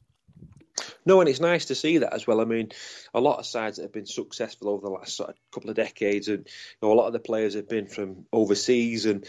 No, 1.05 1.19
and 1.19 1.29
it's 1.29 1.39
nice 1.39 1.65
to 1.65 1.75
see 1.75 1.99
that 1.99 2.13
as 2.13 2.25
well. 2.25 2.41
I 2.41 2.45
mean, 2.45 2.71
a 3.13 3.21
lot 3.21 3.37
of 3.37 3.45
sides 3.45 3.77
that 3.77 3.83
have 3.83 3.93
been 3.93 4.07
successful 4.07 4.69
over 4.69 4.81
the 4.81 4.91
last 4.91 5.15
sort 5.15 5.29
of 5.29 5.35
couple 5.51 5.69
of 5.69 5.75
decades, 5.75 6.29
and 6.29 6.39
you 6.47 6.77
know, 6.81 6.91
a 6.91 6.95
lot 6.95 7.05
of 7.05 7.13
the 7.13 7.19
players 7.19 7.53
have 7.53 7.69
been 7.69 7.85
from 7.85 8.25
overseas, 8.33 9.05
and 9.05 9.23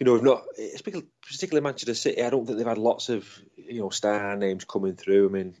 you 0.00 0.06
know, 0.06 0.14
have 0.14 0.24
not, 0.24 0.42
particularly 1.22 1.62
Manchester 1.62 1.94
City. 1.94 2.24
I 2.24 2.30
don't 2.30 2.44
think 2.44 2.58
they've 2.58 2.66
had 2.66 2.78
lots 2.78 3.08
of 3.08 3.28
you 3.56 3.82
know 3.82 3.90
star 3.90 4.34
names 4.34 4.64
coming 4.64 4.96
through. 4.96 5.28
I 5.28 5.32
mean, 5.32 5.54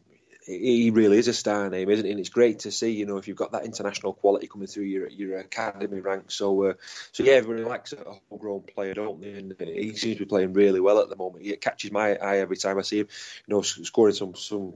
he 0.46 0.90
really 0.90 1.18
is 1.18 1.28
a 1.28 1.34
star 1.34 1.68
name, 1.68 1.90
isn't 1.90 2.04
he? 2.04 2.10
And 2.12 2.20
it's 2.20 2.28
great 2.28 2.60
to 2.60 2.70
see, 2.70 2.92
you 2.92 3.04
know, 3.04 3.16
if 3.16 3.26
you've 3.26 3.36
got 3.36 3.52
that 3.52 3.64
international 3.64 4.12
quality 4.12 4.46
coming 4.46 4.68
through 4.68 4.84
your 4.84 5.08
your 5.08 5.38
academy 5.38 6.00
ranks. 6.00 6.34
So, 6.34 6.62
uh, 6.64 6.74
so 7.12 7.24
yeah, 7.24 7.34
everybody 7.34 7.64
likes 7.64 7.92
a 7.92 8.04
homegrown 8.30 8.62
player, 8.62 8.94
don't 8.94 9.20
they? 9.20 9.32
And 9.32 9.54
he 9.60 9.96
seems 9.96 10.16
to 10.18 10.24
be 10.24 10.28
playing 10.28 10.52
really 10.52 10.80
well 10.80 11.00
at 11.00 11.08
the 11.08 11.16
moment. 11.16 11.44
It 11.44 11.60
catches 11.60 11.90
my 11.90 12.14
eye 12.14 12.38
every 12.38 12.56
time 12.56 12.78
I 12.78 12.82
see 12.82 13.00
him, 13.00 13.08
you 13.46 13.54
know, 13.54 13.62
scoring 13.62 14.14
some 14.14 14.34
some 14.36 14.74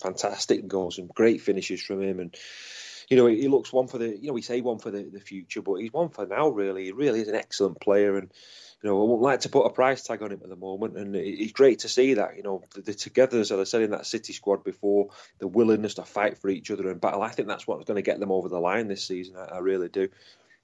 fantastic 0.00 0.66
goals, 0.66 0.96
some 0.96 1.06
great 1.06 1.40
finishes 1.40 1.80
from 1.80 2.02
him, 2.02 2.18
and 2.18 2.36
you 3.08 3.16
know, 3.16 3.26
he 3.26 3.48
looks 3.48 3.72
one 3.72 3.88
for 3.88 3.98
the, 3.98 4.08
you 4.08 4.28
know, 4.28 4.32
we 4.32 4.42
say 4.42 4.60
one 4.60 4.78
for 4.78 4.90
the, 4.90 5.02
the 5.02 5.20
future, 5.20 5.60
but 5.60 5.74
he's 5.74 5.92
one 5.92 6.08
for 6.08 6.26
now. 6.26 6.48
Really, 6.48 6.84
he 6.84 6.92
really 6.92 7.20
is 7.20 7.28
an 7.28 7.34
excellent 7.34 7.80
player, 7.80 8.16
and 8.16 8.32
you 8.82 8.90
know, 8.90 9.00
I 9.00 9.04
wouldn't 9.04 9.22
like 9.22 9.40
to 9.40 9.48
put 9.48 9.66
a 9.66 9.70
price 9.70 10.02
tag 10.02 10.22
on 10.22 10.32
him 10.32 10.40
at 10.42 10.48
the 10.48 10.56
moment. 10.56 10.96
And 10.96 11.14
it's 11.14 11.52
great 11.52 11.80
to 11.80 11.88
see 11.88 12.14
that, 12.14 12.36
you 12.36 12.42
know, 12.42 12.62
the, 12.74 12.82
the 12.82 12.94
togetherness, 12.94 13.50
as 13.52 13.60
I 13.60 13.64
said 13.64 13.82
in 13.82 13.92
that 13.92 14.06
City 14.06 14.32
squad 14.32 14.64
before, 14.64 15.10
the 15.38 15.46
willingness 15.46 15.94
to 15.94 16.04
fight 16.04 16.38
for 16.38 16.48
each 16.48 16.70
other 16.70 16.90
and 16.90 17.00
battle. 17.00 17.22
I 17.22 17.30
think 17.30 17.46
that's 17.46 17.66
what's 17.66 17.84
going 17.84 17.96
to 17.96 18.02
get 18.02 18.18
them 18.18 18.32
over 18.32 18.48
the 18.48 18.58
line 18.58 18.88
this 18.88 19.06
season. 19.06 19.36
I, 19.36 19.56
I 19.56 19.58
really 19.58 19.88
do. 19.88 20.08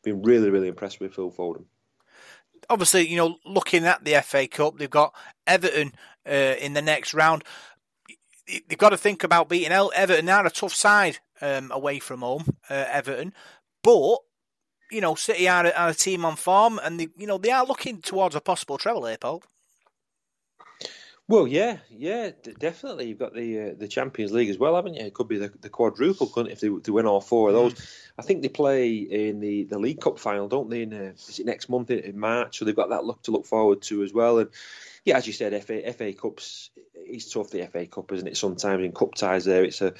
Been 0.03 0.23
really, 0.23 0.51
really 0.51 0.69
impressed 0.69 1.01
with 1.01 1.15
Phil 1.15 1.31
Foden 1.31 1.65
obviously, 2.71 3.09
you 3.09 3.17
know, 3.17 3.39
looking 3.45 3.85
at 3.85 4.05
the 4.05 4.21
FA 4.23 4.47
Cup, 4.47 4.79
they've 4.79 4.91
got 4.91 5.15
Everton 5.47 5.93
uh, 6.27 6.55
in 6.61 6.75
the 6.75 6.83
next 6.83 7.15
round. 7.15 7.45
They've 8.47 8.79
got 8.79 8.91
to 8.91 8.97
think 8.97 9.25
about 9.25 9.49
beating 9.49 9.73
Everton. 9.73 10.27
They're 10.27 10.47
a 10.47 10.51
tough 10.51 10.75
side 10.75 11.19
um, 11.41 11.71
away 11.71 11.99
from 11.99 12.21
home, 12.21 12.57
uh, 12.71 12.85
Everton, 12.89 13.33
but 13.83 14.19
you 14.91 15.01
know, 15.01 15.15
City 15.15 15.49
are, 15.49 15.67
are 15.67 15.89
a 15.91 15.95
team 15.95 16.25
on 16.25 16.37
form, 16.37 16.81
and 16.83 17.01
they, 17.01 17.09
you 17.17 17.27
know 17.27 17.39
they 17.39 17.51
are 17.51 17.65
looking 17.65 18.01
towards 18.01 18.35
a 18.35 18.41
possible 18.41 18.79
treble 18.79 19.07
here, 19.07 19.19
Paul. 19.19 19.43
Well, 21.29 21.47
yeah, 21.47 21.77
yeah, 21.91 22.31
definitely. 22.59 23.09
You've 23.09 23.19
got 23.19 23.35
the 23.35 23.61
uh, 23.61 23.75
the 23.77 23.87
Champions 23.87 24.33
League 24.33 24.49
as 24.49 24.57
well, 24.57 24.75
haven't 24.75 24.95
you? 24.95 25.05
It 25.05 25.13
could 25.13 25.29
be 25.29 25.37
the, 25.37 25.53
the 25.61 25.69
quadruple, 25.69 26.27
couldn't 26.27 26.53
if 26.53 26.61
they, 26.61 26.69
they 26.69 26.91
win 26.91 27.05
all 27.05 27.21
four 27.21 27.49
of 27.49 27.55
those. 27.55 27.75
I 28.19 28.23
think 28.23 28.41
they 28.41 28.49
play 28.49 28.97
in 28.97 29.41
the, 29.41 29.65
the 29.65 29.79
League 29.79 30.01
Cup 30.01 30.19
final, 30.19 30.49
don't 30.49 30.71
they? 30.71 30.83
In 30.83 30.95
uh, 30.95 31.13
is 31.29 31.39
it 31.39 31.45
next 31.45 31.69
month 31.69 31.91
in, 31.91 31.99
in, 31.99 32.19
March? 32.19 32.59
So 32.59 32.65
they've 32.65 32.75
got 32.75 32.89
that 32.89 33.05
look 33.05 33.23
to 33.25 33.31
look 33.31 33.45
forward 33.45 33.83
to 33.83 34.03
as 34.03 34.15
well. 34.15 34.39
And 34.39 34.49
yeah, 35.05 35.19
as 35.19 35.27
you 35.27 35.35
said, 35.35 35.63
FA 35.63 35.93
FA 35.93 36.15
Cups, 36.15 36.71
it's 36.95 37.31
tough. 37.31 37.51
The 37.51 37.67
FA 37.67 37.87
Cup, 37.87 38.11
isn't 38.11 38.29
it? 38.29 38.39
Sometimes 38.39 38.83
in 38.83 38.93
cup 38.93 39.15
ties, 39.15 39.45
there 39.45 39.65
it's 39.65 39.83
a 39.83 39.93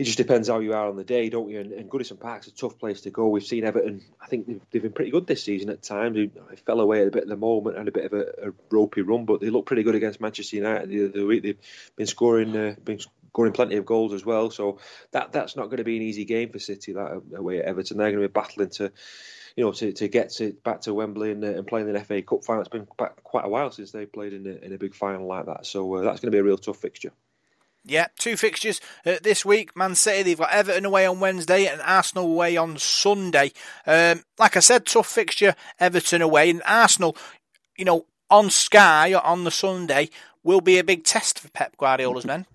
it 0.00 0.04
just 0.04 0.16
depends 0.16 0.48
how 0.48 0.60
you 0.60 0.72
are 0.72 0.88
on 0.88 0.96
the 0.96 1.04
day, 1.04 1.28
don't 1.28 1.50
you? 1.50 1.60
And, 1.60 1.72
and 1.72 1.90
Goodison 1.90 2.18
Park's 2.18 2.46
a 2.46 2.54
tough 2.54 2.78
place 2.78 3.02
to 3.02 3.10
go. 3.10 3.28
We've 3.28 3.44
seen 3.44 3.64
Everton. 3.64 4.00
I 4.18 4.28
think 4.28 4.46
they've, 4.46 4.60
they've 4.70 4.82
been 4.82 4.94
pretty 4.94 5.10
good 5.10 5.26
this 5.26 5.42
season 5.42 5.68
at 5.68 5.82
times. 5.82 6.16
They, 6.16 6.56
fell 6.56 6.80
away 6.80 7.06
a 7.06 7.10
bit 7.10 7.24
at 7.24 7.28
the 7.28 7.36
moment 7.36 7.76
and 7.76 7.86
a 7.86 7.92
bit 7.92 8.06
of 8.06 8.14
a, 8.14 8.48
a, 8.48 8.52
ropey 8.70 9.02
run, 9.02 9.26
but 9.26 9.42
they 9.42 9.50
look 9.50 9.66
pretty 9.66 9.82
good 9.82 9.94
against 9.94 10.18
Manchester 10.18 10.56
United 10.56 10.88
the 10.88 11.10
other 11.10 11.26
week. 11.26 11.42
They've 11.42 11.60
been 11.96 12.06
scoring, 12.06 12.56
uh, 12.56 12.76
been 12.82 12.98
scoring 12.98 13.52
plenty 13.52 13.76
of 13.76 13.84
goals 13.84 14.14
as 14.14 14.24
well. 14.24 14.50
So 14.50 14.78
that 15.10 15.32
that's 15.32 15.54
not 15.54 15.66
going 15.66 15.76
to 15.78 15.84
be 15.84 15.98
an 15.98 16.02
easy 16.02 16.24
game 16.24 16.48
for 16.48 16.58
City. 16.58 16.94
That 16.94 17.20
away 17.36 17.58
at 17.58 17.66
Everton, 17.66 17.98
they're 17.98 18.10
going 18.10 18.22
to 18.22 18.28
be 18.28 18.32
battling 18.32 18.70
to 18.70 18.90
you 19.54 19.64
know, 19.64 19.72
to, 19.72 19.92
to 19.92 20.08
get 20.08 20.30
to, 20.30 20.54
back 20.64 20.80
to 20.82 20.94
Wembley 20.94 21.32
and, 21.32 21.44
uh, 21.44 21.48
and 21.48 21.66
playing 21.66 21.92
the 21.92 22.00
FA 22.00 22.22
Cup 22.22 22.42
final. 22.42 22.62
It's 22.62 22.70
been 22.70 22.86
quite 22.86 23.44
a 23.44 23.48
while 23.50 23.70
since 23.70 23.90
they 23.90 24.06
played 24.06 24.32
in 24.32 24.46
a, 24.46 24.64
in 24.64 24.72
a 24.72 24.78
big 24.78 24.94
final 24.94 25.26
like 25.26 25.44
that. 25.44 25.66
So 25.66 25.96
uh, 25.96 26.00
that's 26.00 26.20
going 26.20 26.30
to 26.32 26.34
be 26.34 26.38
a 26.38 26.44
real 26.44 26.56
tough 26.56 26.78
fixture. 26.78 27.12
Yeah, 27.84 28.08
two 28.18 28.36
fixtures 28.36 28.80
uh, 29.06 29.16
this 29.22 29.44
week. 29.44 29.74
Man 29.74 29.94
City, 29.94 30.22
they've 30.22 30.38
got 30.38 30.52
Everton 30.52 30.84
away 30.84 31.06
on 31.06 31.20
Wednesday 31.20 31.66
and 31.66 31.80
Arsenal 31.80 32.26
away 32.26 32.56
on 32.56 32.76
Sunday. 32.76 33.52
Um, 33.86 34.24
like 34.38 34.56
I 34.56 34.60
said, 34.60 34.86
tough 34.86 35.08
fixture, 35.08 35.54
Everton 35.78 36.20
away. 36.20 36.50
And 36.50 36.62
Arsenal, 36.66 37.16
you 37.78 37.84
know, 37.84 38.06
on 38.28 38.50
Sky 38.50 39.14
on 39.14 39.44
the 39.44 39.50
Sunday 39.50 40.10
will 40.42 40.60
be 40.60 40.78
a 40.78 40.84
big 40.84 41.04
test 41.04 41.38
for 41.38 41.48
Pep 41.50 41.76
Guardiola's 41.76 42.24
men. 42.24 42.46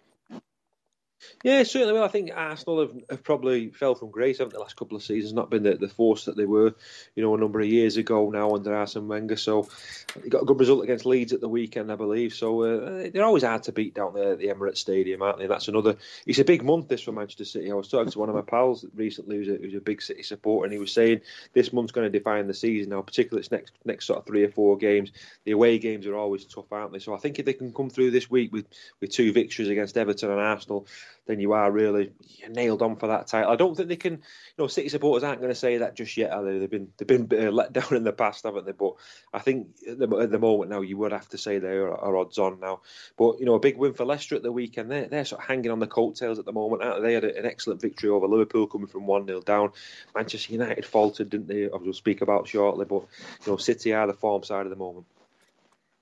Yeah, 1.44 1.64
certainly. 1.64 1.94
Well, 1.94 2.04
I 2.04 2.08
think 2.08 2.32
Arsenal 2.34 2.82
have, 2.82 2.94
have, 3.10 3.24
probably 3.24 3.70
fell 3.70 3.96
from 3.96 4.12
grace, 4.12 4.40
haven't 4.40 4.54
the 4.54 4.60
last 4.60 4.76
couple 4.76 4.98
of 4.98 5.04
seasons? 5.04 5.34
Not 5.34 5.50
been 5.50 5.64
the, 5.64 5.76
the 5.76 5.88
force 5.88 6.26
that 6.26 6.36
they 6.36 6.46
were, 6.46 6.74
you 7.16 7.24
know, 7.24 7.36
a 7.36 7.38
number 7.38 7.60
of 7.60 7.68
years 7.68 7.98
ago 7.98 8.30
now 8.30 8.56
under 8.56 8.74
Arsene 8.74 9.08
Wenger. 9.08 9.36
So 9.36 9.68
they 10.16 10.30
got 10.30 10.44
a 10.44 10.46
good 10.46 10.60
result 10.60 10.84
against 10.84 11.06
Leeds 11.06 11.34
at 11.34 11.42
the 11.42 11.50
weekend, 11.50 11.92
I 11.92 11.96
believe. 11.96 12.34
So 12.34 12.64
uh, 12.64 13.10
they're 13.14 13.24
always 13.24 13.44
hard 13.44 13.64
to 13.64 13.72
beat 13.72 13.94
down 13.94 14.14
there 14.14 14.34
at 14.34 14.40
the 14.40 14.48
Emirates 14.48 14.78
Stadium, 14.78 15.22
aren't 15.22 15.40
they? 15.40 15.48
That's 15.48 15.68
another. 15.68 15.98
It's 16.26 16.40
a 16.40 16.46
big 16.46 16.64
month 16.64 16.88
this 16.88 17.02
for 17.02 17.12
Manchester 17.12 17.46
City. 17.46 17.72
I 17.72 17.76
was 17.76 17.90
talking 17.90 18.12
to 18.12 18.20
one 18.20 18.30
of 18.30 18.36
my 18.36 18.42
pals 18.42 18.86
recently, 18.96 19.38
who's 19.38 19.50
a, 19.50 19.56
who's 19.56 19.76
a 19.76 19.82
big 19.82 20.02
City 20.02 20.24
supporter, 20.24 20.66
and 20.66 20.74
he 20.74 20.80
was 20.80 20.92
saying 20.92 21.22
this 21.54 21.74
month's 21.74 21.92
going 21.92 22.12
to 22.12 22.18
define 22.18 22.48
the 22.48 22.54
season 22.54 22.90
now, 22.90 23.02
particularly 23.02 23.42
its 23.42 23.52
next 23.52 23.74
next 23.86 24.06
sort 24.06 24.20
of 24.20 24.26
three 24.26 24.44
or 24.44 24.50
four 24.50 24.78
games. 24.78 25.12
The 25.44 25.52
away 25.52 25.80
games 25.80 26.08
are 26.08 26.16
always 26.16 26.46
tough, 26.46 26.72
aren't 26.72 26.92
they? 26.92 27.00
So 27.00 27.14
I 27.14 27.18
think 27.18 27.40
if 27.40 27.46
they 27.46 27.54
can 27.54 27.74
come 27.74 27.90
through 27.90 28.12
this 28.12 28.30
week 28.30 28.52
with 28.52 28.66
with 29.02 29.12
two 29.12 29.32
victories 29.32 29.70
against 29.70 29.98
Everton 29.98 30.32
and 30.32 30.40
Arsenal 30.40 30.88
then 31.28 31.40
you 31.40 31.54
are 31.54 31.72
really 31.72 32.12
nailed 32.50 32.82
on 32.82 32.96
for 32.96 33.08
that 33.08 33.28
title. 33.28 33.52
I 33.52 33.56
don't 33.56 33.76
think 33.76 33.90
they 33.90 33.96
can. 33.96 34.14
You 34.14 34.20
know, 34.60 34.68
City 34.68 34.90
supporters 34.90 35.24
aren't 35.24 35.42
going 35.42 35.52
to 35.52 35.60
say 35.60 35.78
that 35.78 35.96
just 35.96 36.16
yet. 36.18 36.32
Are 36.32 36.44
they? 36.44 36.60
They've 36.60 36.70
been 36.70 36.90
they've 36.98 37.08
been 37.08 37.48
uh, 37.48 37.52
let 37.52 37.74
down 37.74 37.96
in 37.96 38.04
the 38.04 38.14
past, 38.14 38.44
haven't 38.44 38.66
they? 38.66 38.72
But 38.72 38.94
I 39.34 39.40
think 39.40 39.68
at 39.88 39.98
the, 39.98 40.08
at 40.18 40.32
the 40.32 40.40
moment 40.40 40.72
now, 40.72 40.82
you 40.82 40.98
would 40.98 41.12
have 41.12 41.30
to 41.30 41.38
say 41.38 41.60
they 41.60 41.70
are, 41.70 41.94
are, 41.94 42.18
odds 42.18 42.38
on 42.38 42.60
now. 42.60 42.82
But 43.18 43.40
you 43.40 43.46
know, 43.46 43.56
a 43.56 43.60
big 43.60 43.78
win 43.78 43.94
for 43.94 44.06
Leicester 44.06 44.36
at 44.36 44.44
the 44.44 44.52
weekend. 44.52 44.92
They're 44.92 45.08
they're 45.08 45.26
sort 45.26 45.42
of 45.42 45.48
hanging 45.48 45.72
on 45.72 45.80
the 45.80 45.88
coattails 45.88 46.40
at 46.40 46.46
the 46.46 46.54
moment. 46.54 46.82
They? 46.82 47.02
they 47.02 47.14
had 47.14 47.24
an 47.24 47.46
excellent 47.46 47.82
victory 47.82 48.10
over 48.10 48.28
Liverpool, 48.28 48.68
coming 48.68 48.88
from 48.88 49.08
one 49.08 49.26
0 49.28 49.42
down. 49.42 49.72
Manchester 50.16 50.54
United 50.54 50.86
faltered, 50.86 51.30
didn't 51.30 51.48
they? 51.48 51.66
I 51.66 51.78
will 51.78 51.94
speak 51.94 52.22
about 52.22 52.48
shortly. 52.48 52.86
But 52.86 53.06
you 53.46 53.52
know, 53.52 53.58
City 53.58 53.94
are 53.94 54.08
the 54.08 54.14
form 54.14 54.44
side 54.44 54.66
at 54.66 54.70
the 54.70 54.76
moment. 54.76 55.06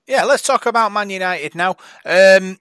Yeah, 0.06 0.24
let's 0.24 0.42
talk 0.42 0.66
about 0.66 0.92
Man 0.92 1.08
United 1.08 1.54
now. 1.54 1.76
Um, 2.04 2.58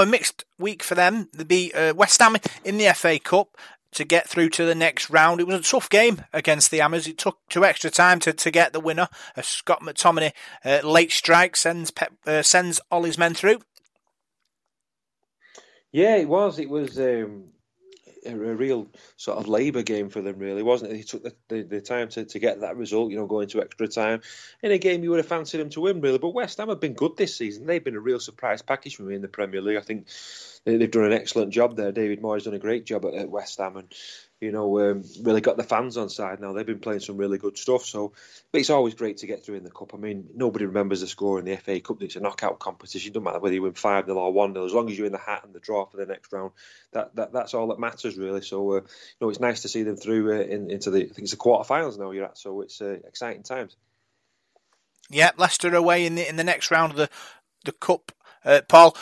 of 0.00 0.08
a 0.08 0.10
mixed 0.10 0.44
week 0.58 0.82
for 0.82 0.94
them. 0.94 1.28
They 1.32 1.44
beat 1.44 1.74
uh, 1.74 1.94
West 1.96 2.20
Ham 2.20 2.36
in 2.64 2.78
the 2.78 2.92
FA 2.94 3.18
Cup 3.18 3.56
to 3.92 4.04
get 4.04 4.28
through 4.28 4.50
to 4.50 4.64
the 4.64 4.74
next 4.74 5.10
round. 5.10 5.40
It 5.40 5.46
was 5.46 5.60
a 5.60 5.62
tough 5.62 5.90
game 5.90 6.22
against 6.32 6.70
the 6.70 6.78
Hammers. 6.78 7.06
It 7.06 7.18
took 7.18 7.38
two 7.48 7.64
extra 7.64 7.90
time 7.90 8.20
to, 8.20 8.32
to 8.32 8.50
get 8.50 8.72
the 8.72 8.80
winner. 8.80 9.08
Uh, 9.36 9.42
Scott 9.42 9.82
McTominay 9.82 10.32
uh, 10.64 10.80
late 10.84 11.12
strike 11.12 11.56
sends 11.56 11.90
Pep, 11.90 12.12
uh, 12.26 12.42
sends 12.42 12.80
men 13.18 13.34
through. 13.34 13.60
Yeah, 15.92 16.16
it 16.16 16.28
was. 16.28 16.58
It 16.58 16.70
was. 16.70 16.98
Um, 16.98 17.44
a, 18.26 18.30
a 18.30 18.54
real 18.54 18.88
sort 19.16 19.38
of 19.38 19.48
labour 19.48 19.82
game 19.82 20.08
for 20.08 20.20
them, 20.20 20.38
really, 20.38 20.62
wasn't 20.62 20.92
it? 20.92 20.96
He 20.96 21.02
took 21.02 21.22
the, 21.22 21.34
the, 21.48 21.62
the, 21.62 21.80
time 21.80 22.08
to, 22.10 22.24
to 22.24 22.38
get 22.38 22.60
that 22.60 22.76
result, 22.76 23.10
you 23.10 23.16
know, 23.16 23.26
going 23.26 23.48
to 23.48 23.62
extra 23.62 23.88
time 23.88 24.20
in 24.62 24.72
a 24.72 24.78
game 24.78 25.02
you 25.02 25.10
would 25.10 25.18
have 25.18 25.26
fancied 25.26 25.58
them 25.58 25.70
to 25.70 25.80
win, 25.80 26.00
really. 26.00 26.18
But 26.18 26.34
West 26.34 26.58
Ham 26.58 26.68
have 26.68 26.80
been 26.80 26.94
good 26.94 27.16
this 27.16 27.36
season. 27.36 27.66
They've 27.66 27.82
been 27.82 27.96
a 27.96 28.00
real 28.00 28.20
surprise 28.20 28.62
package 28.62 28.96
for 28.96 29.02
me 29.02 29.14
in 29.14 29.22
the 29.22 29.28
Premier 29.28 29.60
League. 29.60 29.78
I 29.78 29.82
think 29.82 30.06
they've 30.64 30.90
done 30.90 31.04
an 31.04 31.12
excellent 31.12 31.52
job 31.52 31.76
there. 31.76 31.92
David 31.92 32.22
Moyes 32.22 32.44
done 32.44 32.54
a 32.54 32.58
great 32.58 32.84
job 32.84 33.04
at, 33.04 33.14
at 33.14 33.30
West 33.30 33.58
Ham, 33.58 33.76
and 33.76 33.92
you 34.40 34.52
know, 34.52 34.80
um, 34.90 35.04
really 35.22 35.42
got 35.42 35.56
the 35.58 35.62
fans 35.64 35.96
on 35.96 36.08
side 36.08 36.40
now. 36.40 36.52
They've 36.52 36.66
been 36.66 36.78
playing 36.80 37.00
some 37.00 37.18
really 37.18 37.38
good 37.38 37.58
stuff. 37.58 37.84
So, 37.84 38.12
but 38.50 38.60
it's 38.60 38.70
always 38.70 38.94
great 38.94 39.18
to 39.18 39.26
get 39.26 39.44
through 39.44 39.56
in 39.56 39.64
the 39.64 39.70
cup. 39.70 39.94
I 39.94 39.98
mean, 39.98 40.28
nobody 40.34 40.64
remembers 40.64 41.02
the 41.02 41.06
score 41.06 41.38
in 41.38 41.44
the 41.44 41.56
FA 41.56 41.80
Cup. 41.80 42.02
It's 42.02 42.16
a 42.16 42.20
knockout 42.20 42.58
competition. 42.58 43.10
It 43.10 43.14
doesn't 43.14 43.24
matter 43.24 43.38
whether 43.40 43.54
you 43.54 43.62
win 43.62 43.74
five 43.74 44.06
0 44.06 44.16
or 44.16 44.32
one 44.32 44.54
0 44.54 44.64
As 44.64 44.72
long 44.72 44.90
as 44.90 44.96
you're 44.96 45.06
in 45.06 45.12
the 45.12 45.18
hat 45.18 45.44
and 45.44 45.54
the 45.54 45.60
draw 45.60 45.86
for 45.86 45.98
the 45.98 46.06
next 46.06 46.32
round, 46.32 46.52
that, 46.92 47.14
that 47.16 47.32
that's 47.32 47.54
all 47.54 47.68
that 47.68 47.78
matters 47.78 48.16
really. 48.16 48.42
So, 48.42 48.72
uh, 48.72 48.76
you 48.76 48.82
know, 49.20 49.28
it's 49.28 49.40
nice 49.40 49.62
to 49.62 49.68
see 49.68 49.82
them 49.82 49.96
through 49.96 50.32
uh, 50.38 50.42
in, 50.42 50.70
into 50.70 50.90
the. 50.90 51.00
I 51.00 51.06
think 51.06 51.18
it's 51.20 51.32
the 51.32 51.36
quarterfinals 51.36 51.98
now. 51.98 52.10
You're 52.12 52.26
at, 52.26 52.38
so 52.38 52.62
it's 52.62 52.80
uh, 52.80 52.98
exciting 53.06 53.42
times. 53.42 53.76
Yeah, 55.10 55.32
Leicester 55.36 55.74
away 55.74 56.06
in 56.06 56.14
the 56.14 56.28
in 56.28 56.36
the 56.36 56.44
next 56.44 56.70
round 56.70 56.92
of 56.92 56.96
the 56.96 57.10
the 57.64 57.72
cup. 57.72 58.12
Uh, 58.44 58.62
Paul, 58.68 58.96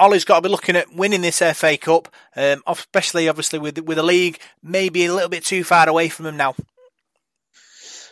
Ole's 0.00 0.24
got 0.24 0.36
to 0.36 0.42
be 0.42 0.48
looking 0.48 0.76
at 0.76 0.94
winning 0.94 1.20
this 1.20 1.42
FA 1.54 1.76
Cup, 1.76 2.08
um, 2.34 2.62
especially 2.66 3.28
obviously 3.28 3.58
with 3.58 3.78
with 3.80 3.96
the 3.96 4.02
league 4.02 4.38
maybe 4.62 5.04
a 5.04 5.14
little 5.14 5.28
bit 5.28 5.44
too 5.44 5.62
far 5.62 5.88
away 5.88 6.08
from 6.08 6.26
him 6.26 6.36
now. 6.36 6.54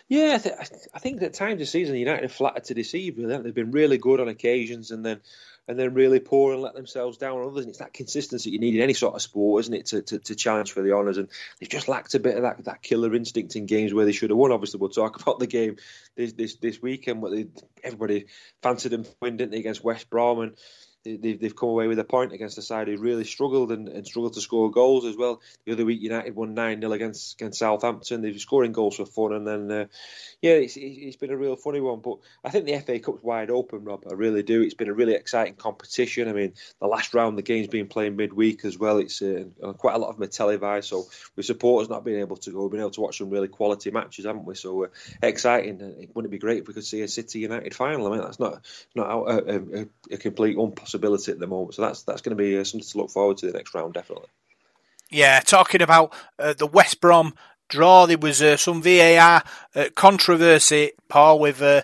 Yeah, 0.08 0.34
I, 0.36 0.38
th- 0.38 0.54
I 0.94 0.98
think 0.98 1.22
at 1.22 1.34
times 1.34 1.58
this 1.58 1.70
season 1.70 1.94
United 1.96 2.22
have 2.22 2.32
flattered 2.32 2.64
to 2.64 2.74
deceive. 2.74 3.18
Really. 3.18 3.36
They've 3.38 3.54
been 3.54 3.72
really 3.72 3.98
good 3.98 4.20
on 4.20 4.28
occasions, 4.28 4.90
and 4.90 5.04
then 5.04 5.20
and 5.68 5.78
then 5.78 5.92
really 5.92 6.18
poor 6.18 6.54
and 6.54 6.62
let 6.62 6.74
themselves 6.74 7.18
down 7.18 7.38
on 7.38 7.46
others. 7.46 7.60
And 7.60 7.68
it's 7.68 7.78
that 7.78 7.92
consistency 7.92 8.50
you 8.50 8.58
need 8.58 8.74
in 8.74 8.80
any 8.80 8.94
sort 8.94 9.14
of 9.14 9.20
sport, 9.20 9.60
isn't 9.64 9.74
it, 9.74 9.86
to, 9.86 10.02
to, 10.02 10.18
to 10.18 10.34
challenge 10.34 10.72
for 10.72 10.80
the 10.80 10.94
honours? 10.94 11.18
And 11.18 11.28
they've 11.60 11.68
just 11.68 11.88
lacked 11.88 12.14
a 12.14 12.20
bit 12.20 12.36
of 12.36 12.42
that, 12.42 12.64
that 12.64 12.82
killer 12.82 13.14
instinct 13.14 13.54
in 13.54 13.66
games 13.66 13.92
where 13.92 14.06
they 14.06 14.12
should 14.12 14.30
have 14.30 14.38
won. 14.38 14.50
Obviously, 14.50 14.80
we'll 14.80 14.88
talk 14.88 15.20
about 15.22 15.38
the 15.38 15.46
game 15.46 15.76
this 16.16 16.32
this, 16.32 16.56
this 16.56 16.80
weekend. 16.80 17.20
But 17.20 17.32
they, 17.32 17.46
everybody 17.84 18.26
fancied 18.62 18.92
them 18.92 19.04
win, 19.20 19.36
didn't 19.36 19.52
they, 19.52 19.58
against 19.58 19.84
West 19.84 20.08
Brom? 20.08 20.40
And 20.40 20.56
they've, 21.16 21.40
they've 21.40 21.56
come 21.56 21.68
away 21.68 21.86
with 21.86 21.98
a 21.98 22.04
point 22.04 22.32
against 22.32 22.58
a 22.58 22.62
side 22.62 22.88
who 22.88 22.96
really 22.96 23.24
struggled 23.24 23.72
and, 23.72 23.88
and 23.88 24.06
struggled 24.06 24.34
to 24.34 24.40
score 24.40 24.70
goals 24.70 25.04
as 25.04 25.16
well. 25.16 25.40
The 25.64 25.72
other 25.72 25.84
week, 25.84 26.00
United 26.00 26.34
won 26.34 26.54
9 26.54 26.80
0 26.80 26.92
against, 26.92 27.40
against 27.40 27.58
Southampton. 27.58 28.22
They've 28.22 28.38
scoring 28.38 28.72
goals 28.72 28.96
for 28.96 29.06
fun, 29.06 29.32
and 29.32 29.46
then, 29.46 29.70
uh, 29.70 29.86
yeah, 30.42 30.52
it's, 30.52 30.76
it's 30.76 31.16
been 31.16 31.30
a 31.30 31.36
real 31.36 31.56
funny 31.56 31.80
one. 31.80 32.00
But 32.00 32.18
I 32.44 32.50
think 32.50 32.66
the 32.66 32.78
FA 32.78 32.98
Cup's 33.00 33.22
wide 33.22 33.50
open, 33.50 33.84
Rob. 33.84 34.04
I 34.08 34.14
really 34.14 34.42
do. 34.42 34.62
It's 34.62 34.74
been 34.74 34.88
a 34.88 34.94
really 34.94 35.14
exciting 35.14 35.54
competition. 35.54 36.28
I 36.28 36.32
mean, 36.32 36.54
the 36.80 36.86
last 36.86 37.14
round, 37.14 37.38
the 37.38 37.42
game's 37.42 37.68
been 37.68 37.88
played 37.88 38.16
midweek 38.16 38.64
as 38.64 38.78
well. 38.78 38.98
It's 38.98 39.22
uh, 39.22 39.44
quite 39.78 39.94
a 39.94 39.98
lot 39.98 40.10
of 40.10 40.16
them 40.16 40.24
are 40.24 40.30
televised, 40.30 40.88
so 40.88 41.06
with 41.36 41.46
supporters 41.46 41.88
not 41.88 42.04
being 42.04 42.20
able 42.20 42.36
to 42.36 42.50
go, 42.50 42.62
we've 42.62 42.70
been 42.70 42.80
able 42.80 42.90
to 42.90 43.00
watch 43.00 43.18
some 43.18 43.30
really 43.30 43.48
quality 43.48 43.90
matches, 43.90 44.26
haven't 44.26 44.44
we? 44.44 44.54
So 44.54 44.84
uh, 44.84 44.88
exciting. 45.22 45.78
Wouldn't 46.14 46.32
it 46.32 46.36
be 46.36 46.38
great 46.38 46.62
if 46.62 46.68
we 46.68 46.74
could 46.74 46.84
see 46.84 47.02
a 47.02 47.08
City 47.08 47.40
United 47.40 47.74
final? 47.74 48.06
I 48.06 48.10
mean, 48.10 48.20
that's 48.20 48.40
not 48.40 48.64
not 48.94 49.08
a, 49.08 49.80
a, 49.80 49.86
a 50.12 50.16
complete 50.16 50.56
impossibility 50.56 50.97
at 51.04 51.38
the 51.38 51.46
moment. 51.46 51.74
So 51.74 51.82
that's 51.82 52.02
that's 52.02 52.22
going 52.22 52.36
to 52.36 52.42
be 52.42 52.58
uh, 52.58 52.64
something 52.64 52.88
to 52.88 52.98
look 52.98 53.10
forward 53.10 53.38
to 53.38 53.46
the 53.46 53.56
next 53.56 53.74
round, 53.74 53.94
definitely. 53.94 54.28
Yeah, 55.10 55.40
talking 55.40 55.82
about 55.82 56.12
uh, 56.38 56.52
the 56.52 56.66
West 56.66 57.00
Brom 57.00 57.34
draw, 57.68 58.06
there 58.06 58.18
was 58.18 58.42
uh, 58.42 58.56
some 58.56 58.82
VAR 58.82 59.42
uh, 59.74 59.88
controversy, 59.94 60.92
Paul, 61.08 61.38
with 61.38 61.62
uh, 61.62 61.82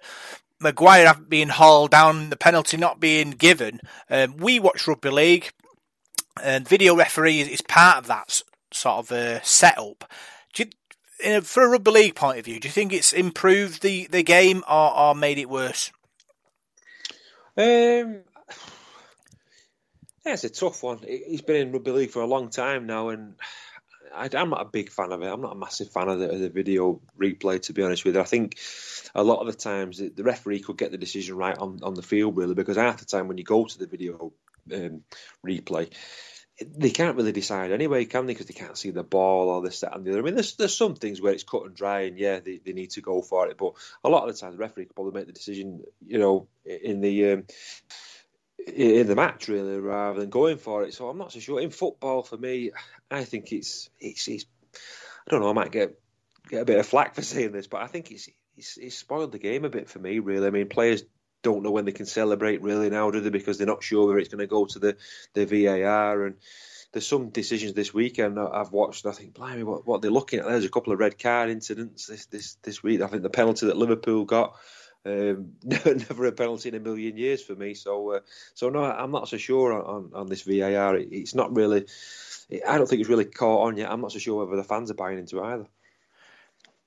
Maguire 0.60 1.14
being 1.28 1.48
hauled 1.48 1.90
down, 1.90 2.30
the 2.30 2.36
penalty 2.36 2.76
not 2.76 3.00
being 3.00 3.30
given. 3.30 3.80
Um, 4.10 4.36
we 4.36 4.58
watch 4.60 4.86
rugby 4.86 5.10
league, 5.10 5.52
and 6.42 6.68
video 6.68 6.96
referee 6.96 7.40
is 7.40 7.62
part 7.62 7.98
of 7.98 8.06
that. 8.08 8.42
sort 8.70 8.98
of 8.98 9.12
uh, 9.12 9.40
setup. 9.42 10.10
Do 10.52 10.64
you, 10.64 11.40
for 11.40 11.64
a 11.64 11.68
rugby 11.68 11.90
league 11.90 12.14
point 12.14 12.38
of 12.38 12.44
view, 12.44 12.60
do 12.60 12.68
you 12.68 12.72
think 12.72 12.92
it's 12.92 13.12
improved 13.12 13.82
the, 13.82 14.06
the 14.10 14.22
game 14.22 14.62
or, 14.68 14.96
or 14.96 15.14
made 15.14 15.38
it 15.38 15.48
worse? 15.48 15.90
Um, 17.56 18.22
yeah, 20.24 20.32
it's 20.32 20.44
a 20.44 20.50
tough 20.50 20.82
one. 20.82 21.00
He's 21.06 21.42
been 21.42 21.56
in 21.56 21.72
rugby 21.72 21.90
league 21.90 22.10
for 22.10 22.22
a 22.22 22.26
long 22.26 22.50
time 22.50 22.86
now, 22.86 23.10
and 23.10 23.34
I, 24.14 24.28
am 24.32 24.50
not 24.50 24.62
a 24.62 24.70
big 24.70 24.90
fan 24.90 25.12
of 25.12 25.22
it. 25.22 25.26
I'm 25.26 25.40
not 25.40 25.52
a 25.52 25.58
massive 25.58 25.90
fan 25.90 26.08
of 26.08 26.18
the, 26.18 26.30
of 26.30 26.40
the, 26.40 26.48
video 26.48 27.00
replay, 27.18 27.60
to 27.62 27.72
be 27.72 27.82
honest 27.82 28.04
with 28.04 28.14
you. 28.14 28.20
I 28.20 28.24
think 28.24 28.58
a 29.14 29.22
lot 29.22 29.40
of 29.40 29.46
the 29.46 29.58
times 29.58 29.98
the, 29.98 30.24
referee 30.24 30.60
could 30.60 30.78
get 30.78 30.92
the 30.92 30.98
decision 30.98 31.36
right 31.36 31.56
on, 31.56 31.80
on 31.82 31.94
the 31.94 32.02
field, 32.02 32.36
really, 32.36 32.54
because 32.54 32.76
half 32.76 32.98
the 32.98 33.04
time 33.04 33.28
when 33.28 33.38
you 33.38 33.44
go 33.44 33.64
to 33.64 33.78
the 33.78 33.86
video 33.86 34.32
um, 34.72 35.02
replay, 35.46 35.92
they 36.60 36.90
can't 36.90 37.16
really 37.16 37.32
decide 37.32 37.72
anyway, 37.72 38.04
can 38.04 38.26
they? 38.26 38.32
Because 38.32 38.46
they 38.46 38.54
can't 38.54 38.78
see 38.78 38.90
the 38.90 39.02
ball 39.02 39.48
or 39.48 39.62
this, 39.62 39.80
that, 39.80 39.94
and 39.94 40.04
the 40.04 40.12
other. 40.12 40.20
I 40.20 40.22
mean, 40.22 40.34
there's 40.34 40.54
there's 40.54 40.76
some 40.76 40.94
things 40.94 41.20
where 41.20 41.32
it's 41.32 41.42
cut 41.42 41.64
and 41.64 41.74
dry, 41.74 42.02
and 42.02 42.16
yeah, 42.16 42.38
they, 42.38 42.60
they 42.64 42.72
need 42.72 42.90
to 42.90 43.00
go 43.00 43.22
for 43.22 43.48
it. 43.48 43.58
But 43.58 43.72
a 44.04 44.08
lot 44.08 44.26
of 44.28 44.32
the 44.32 44.40
time, 44.40 44.52
the 44.52 44.58
referee 44.58 44.84
could 44.84 44.94
probably 44.94 45.18
make 45.18 45.26
the 45.26 45.32
decision, 45.32 45.82
you 46.06 46.18
know, 46.18 46.46
in 46.64 47.00
the 47.00 47.32
um, 47.32 47.44
in 48.66 49.06
the 49.06 49.14
match 49.14 49.48
really, 49.48 49.78
rather 49.78 50.20
than 50.20 50.30
going 50.30 50.58
for 50.58 50.84
it. 50.84 50.94
So 50.94 51.08
I'm 51.08 51.18
not 51.18 51.32
so 51.32 51.40
sure. 51.40 51.60
In 51.60 51.70
football, 51.70 52.22
for 52.22 52.36
me, 52.36 52.70
I 53.10 53.24
think 53.24 53.52
it's 53.52 53.90
it's, 54.00 54.26
it's 54.28 54.46
I 55.26 55.30
don't 55.30 55.40
know. 55.40 55.50
I 55.50 55.54
might 55.54 55.72
get 55.72 55.98
get 56.48 56.62
a 56.62 56.66
bit 56.66 56.78
of 56.78 56.86
flack 56.86 57.14
for 57.14 57.22
saying 57.22 57.52
this, 57.52 57.66
but 57.66 57.82
I 57.82 57.86
think 57.86 58.10
it's 58.10 58.28
it's, 58.56 58.76
it's 58.76 58.96
spoiled 58.96 59.32
the 59.32 59.38
game 59.38 59.64
a 59.64 59.70
bit 59.70 59.88
for 59.88 59.98
me. 59.98 60.18
Really, 60.18 60.46
I 60.46 60.50
mean, 60.50 60.68
players 60.68 61.02
don't 61.42 61.62
know 61.62 61.70
when 61.70 61.84
they 61.84 61.92
can 61.92 62.06
celebrate 62.06 62.62
really 62.62 62.90
now, 62.90 63.10
do 63.10 63.20
they? 63.20 63.30
Because 63.30 63.58
they're 63.58 63.66
not 63.66 63.84
sure 63.84 64.06
whether 64.06 64.18
it's 64.18 64.30
going 64.30 64.40
to 64.40 64.46
go 64.46 64.64
to 64.64 64.78
the, 64.78 64.96
the 65.34 65.44
VAR. 65.44 66.24
And 66.24 66.36
there's 66.92 67.06
some 67.06 67.28
decisions 67.28 67.74
this 67.74 67.94
weekend 67.94 68.38
I've 68.40 68.72
watched. 68.72 69.06
I 69.06 69.12
think, 69.12 69.34
blimey, 69.34 69.62
what, 69.62 69.86
what 69.86 70.02
they're 70.02 70.10
looking 70.10 70.40
at. 70.40 70.46
There's 70.46 70.64
a 70.64 70.70
couple 70.70 70.92
of 70.92 70.98
red 70.98 71.18
card 71.18 71.50
incidents 71.50 72.06
this 72.06 72.26
this 72.26 72.56
this 72.62 72.82
week. 72.82 73.02
I 73.02 73.06
think 73.06 73.22
the 73.22 73.30
penalty 73.30 73.66
that 73.66 73.76
Liverpool 73.76 74.24
got. 74.24 74.56
Um, 75.06 75.52
never 75.62 76.26
a 76.26 76.32
penalty 76.32 76.70
in 76.70 76.74
a 76.76 76.80
million 76.80 77.16
years 77.16 77.42
for 77.42 77.54
me. 77.54 77.74
So, 77.74 78.12
uh, 78.12 78.20
so 78.54 78.70
no, 78.70 78.82
I'm 78.84 79.10
not 79.10 79.28
so 79.28 79.36
sure 79.36 79.72
on, 79.72 80.10
on 80.14 80.26
this 80.28 80.42
VAR. 80.42 80.96
It, 80.96 81.08
it's 81.10 81.34
not 81.34 81.54
really. 81.54 81.86
I 82.66 82.78
don't 82.78 82.86
think 82.86 83.00
it's 83.00 83.10
really 83.10 83.24
caught 83.24 83.66
on 83.66 83.76
yet. 83.76 83.90
I'm 83.90 84.00
not 84.00 84.12
so 84.12 84.18
sure 84.18 84.44
whether 84.44 84.56
the 84.56 84.64
fans 84.64 84.90
are 84.90 84.94
buying 84.94 85.18
into 85.18 85.42
either. 85.42 85.66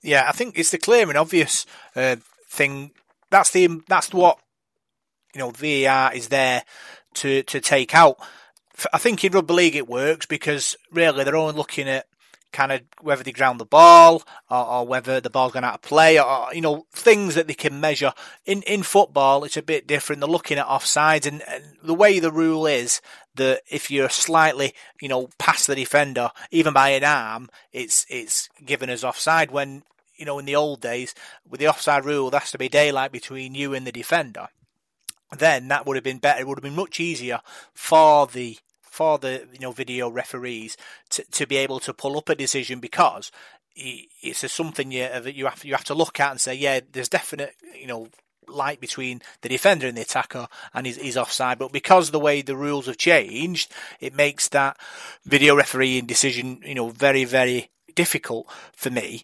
Yeah, 0.02 0.26
I 0.28 0.32
think 0.32 0.58
it's 0.58 0.72
the 0.72 0.78
clear 0.78 1.08
and 1.08 1.18
obvious 1.18 1.66
uh, 1.96 2.18
thing. 2.48 2.92
That's 3.30 3.52
the 3.52 3.82
that's 3.88 4.14
what 4.14 4.40
you 5.38 5.40
know, 5.40 5.52
VAR 5.52 6.14
is 6.14 6.30
there 6.30 6.64
to, 7.16 7.44
to 7.44 7.62
take 7.62 7.94
out. 7.94 8.18
I 8.92 8.98
think 8.98 9.24
in 9.24 9.34
rugby 9.34 9.54
league 9.54 9.76
it 9.76 9.88
works 9.88 10.26
because 10.26 10.76
really 10.92 11.24
they're 11.24 11.36
only 11.36 11.56
looking 11.56 11.88
at 11.88 12.08
kind 12.52 12.72
of 12.72 12.82
whether 13.02 13.24
they 13.24 13.32
ground 13.32 13.60
the 13.60 13.66
ball 13.66 14.24
or, 14.50 14.66
or 14.66 14.88
whether 14.88 15.20
the 15.20 15.30
ball's 15.30 15.52
going 15.52 15.66
out 15.66 15.76
of 15.76 15.82
play 15.82 16.20
or, 16.20 16.48
you 16.54 16.62
know, 16.62 16.86
things 16.92 17.36
that 17.36 17.48
they 17.48 17.54
can 17.54 17.80
measure. 17.80 18.14
In, 18.46 18.62
in 18.64 18.84
football, 18.84 19.44
it's 19.44 19.58
a 19.58 19.62
bit 19.62 19.88
different. 19.88 20.22
They're 20.22 20.30
looking 20.30 20.58
at 20.58 20.68
offsides 20.68 21.26
and, 21.26 21.42
and 21.48 21.64
the 21.84 21.94
way 21.94 22.20
the 22.20 22.32
rule 22.32 22.66
is 22.66 23.02
that 23.36 23.62
if 23.70 23.92
you're 23.92 24.10
slightly, 24.10 24.74
you 25.02 25.08
know, 25.08 25.30
past 25.38 25.68
the 25.68 25.76
defender, 25.76 26.32
even 26.52 26.74
by 26.74 26.90
an 26.90 27.04
arm, 27.04 27.50
it's, 27.72 28.06
it's 28.10 28.50
given 28.66 28.90
as 28.90 29.04
offside 29.04 29.52
when, 29.52 29.84
you 30.16 30.26
know, 30.26 30.40
in 30.40 30.46
the 30.46 30.56
old 30.56 30.82
days, 30.82 31.14
with 31.48 31.60
the 31.60 31.68
offside 31.68 32.06
rule, 32.06 32.30
there 32.30 32.40
has 32.40 32.52
to 32.52 32.58
be 32.58 32.70
daylight 32.70 33.12
between 33.12 33.56
you 33.56 33.74
and 33.74 33.86
the 33.86 33.92
defender 33.92 34.48
then 35.36 35.68
that 35.68 35.86
would 35.86 35.98
have 35.98 36.04
been 36.04 36.20
better. 36.20 36.40
It 36.40 36.48
would 36.48 36.58
have 36.58 36.64
been 36.64 36.76
much 36.76 37.00
easier 37.00 37.42
for 37.74 38.28
the 38.28 38.58
for 38.98 39.20
the 39.20 39.48
you 39.54 39.60
know 39.60 39.72
video 39.72 40.10
referees 40.10 40.76
to, 41.12 41.24
to 41.30 41.46
be 41.46 41.58
able 41.58 41.80
to 41.80 41.94
pull 41.94 42.18
up 42.18 42.30
a 42.30 42.36
decision 42.36 42.80
because 42.80 43.32
it's 43.76 44.44
a 44.44 44.50
something 44.50 44.92
you 44.92 45.08
you 45.28 45.46
have 45.46 45.64
you 45.64 45.74
have 45.74 45.84
to 45.84 45.94
look 45.94 46.20
at 46.20 46.32
and 46.32 46.42
say 46.42 46.56
yeah 46.56 46.80
there's 46.92 47.08
definite 47.08 47.54
you 47.80 47.86
know 47.86 48.08
light 48.48 48.80
between 48.80 49.22
the 49.42 49.50
defender 49.50 49.86
and 49.88 49.98
the 49.98 50.02
attacker 50.02 50.48
and 50.74 50.88
he's, 50.88 50.96
he's 50.96 51.18
offside. 51.18 51.60
But 51.60 51.74
because 51.74 52.10
the 52.10 52.20
way 52.20 52.42
the 52.42 52.56
rules 52.56 52.88
have 52.88 52.98
changed 52.98 53.72
it 54.00 54.16
makes 54.16 54.50
that 54.50 54.78
video 55.26 55.56
refereeing 55.56 56.08
decision 56.08 56.62
you 56.66 56.74
know 56.74 56.90
very 56.90 57.24
very 57.24 57.70
difficult 57.94 58.50
for 58.74 58.90
me. 58.90 59.24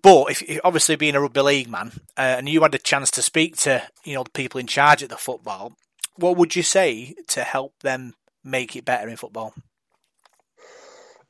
But 0.00 0.30
if 0.30 0.60
obviously 0.64 0.96
being 0.96 1.14
a 1.14 1.20
rugby 1.20 1.42
league 1.42 1.68
man, 1.68 1.92
uh, 2.16 2.36
and 2.38 2.48
you 2.48 2.62
had 2.62 2.74
a 2.74 2.78
chance 2.78 3.10
to 3.12 3.22
speak 3.22 3.56
to 3.58 3.82
you 4.02 4.14
know 4.14 4.22
the 4.22 4.30
people 4.30 4.60
in 4.60 4.66
charge 4.66 5.02
at 5.02 5.10
the 5.10 5.16
football, 5.16 5.74
what 6.16 6.38
would 6.38 6.56
you 6.56 6.62
say 6.62 7.14
to 7.28 7.44
help 7.44 7.74
them 7.80 8.14
make 8.44 8.76
it 8.76 8.84
better 8.84 9.08
in 9.08 9.16
football? 9.16 9.54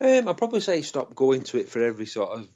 Um, 0.00 0.28
I'd 0.28 0.36
probably 0.36 0.60
say 0.60 0.82
stop 0.82 1.14
going 1.14 1.42
to 1.44 1.58
it 1.58 1.68
for 1.68 1.82
every 1.82 2.06
sort 2.06 2.30
of 2.30 2.48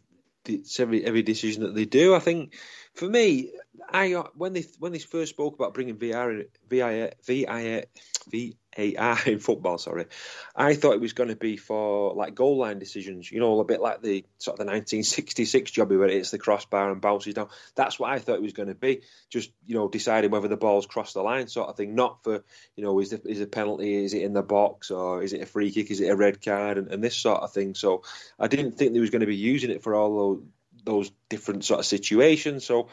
every 0.78 1.04
every 1.04 1.22
decision 1.22 1.62
that 1.62 1.74
they 1.74 1.84
do. 1.84 2.14
I 2.14 2.18
think 2.18 2.54
for 2.94 3.08
me, 3.08 3.52
I 3.88 4.12
when 4.34 4.52
they 4.52 4.64
when 4.78 4.92
they 4.92 4.98
first 4.98 5.30
spoke 5.30 5.54
about 5.54 5.74
bringing 5.74 5.96
VR 5.96 6.46
VIA 6.68 7.12
VIA 7.24 7.84
VAR 8.30 8.52
in 9.26 9.40
football, 9.40 9.76
sorry, 9.76 10.06
I 10.54 10.74
thought 10.74 10.94
it 10.94 11.00
was 11.00 11.12
going 11.12 11.30
to 11.30 11.36
be 11.36 11.56
for 11.56 12.14
like 12.14 12.36
goal 12.36 12.58
line 12.58 12.78
decisions. 12.78 13.30
You 13.30 13.40
know, 13.40 13.58
a 13.58 13.64
bit 13.64 13.80
like 13.80 14.02
the 14.02 14.24
sort 14.38 14.54
of 14.54 14.64
the 14.64 14.70
1966 14.70 15.72
job 15.72 15.90
where 15.90 16.06
it's 16.06 16.30
the 16.30 16.38
crossbar 16.38 16.92
and 16.92 17.00
bounces 17.00 17.34
down. 17.34 17.48
That's 17.74 17.98
what 17.98 18.12
I 18.12 18.20
thought 18.20 18.36
it 18.36 18.42
was 18.42 18.52
going 18.52 18.68
to 18.68 18.76
be. 18.76 19.00
Just 19.30 19.50
you 19.66 19.74
know, 19.74 19.88
deciding 19.88 20.30
whether 20.30 20.46
the 20.46 20.56
ball's 20.56 20.86
crossed 20.86 21.14
the 21.14 21.22
line, 21.22 21.48
sort 21.48 21.68
of 21.68 21.76
thing. 21.76 21.96
Not 21.96 22.22
for 22.22 22.44
you 22.76 22.84
know, 22.84 23.00
is 23.00 23.12
it 23.12 23.22
is 23.26 23.40
a 23.40 23.46
penalty? 23.46 24.04
Is 24.04 24.14
it 24.14 24.22
in 24.22 24.32
the 24.32 24.42
box 24.42 24.92
or 24.92 25.24
is 25.24 25.32
it 25.32 25.42
a 25.42 25.46
free 25.46 25.72
kick? 25.72 25.90
Is 25.90 26.00
it 26.00 26.10
a 26.10 26.16
red 26.16 26.40
card? 26.40 26.78
And, 26.78 26.88
and 26.92 27.02
this 27.02 27.16
sort 27.16 27.42
of 27.42 27.52
thing. 27.52 27.74
So 27.74 28.04
I 28.38 28.46
didn't 28.46 28.78
think 28.78 28.92
they 28.92 29.00
was 29.00 29.10
going 29.10 29.20
to 29.20 29.26
be 29.26 29.36
using 29.36 29.70
it 29.70 29.82
for 29.82 29.96
all 29.96 30.16
those, 30.16 30.42
those 30.84 31.10
different 31.28 31.64
sort 31.64 31.80
of 31.80 31.86
situations. 31.86 32.64
So 32.64 32.90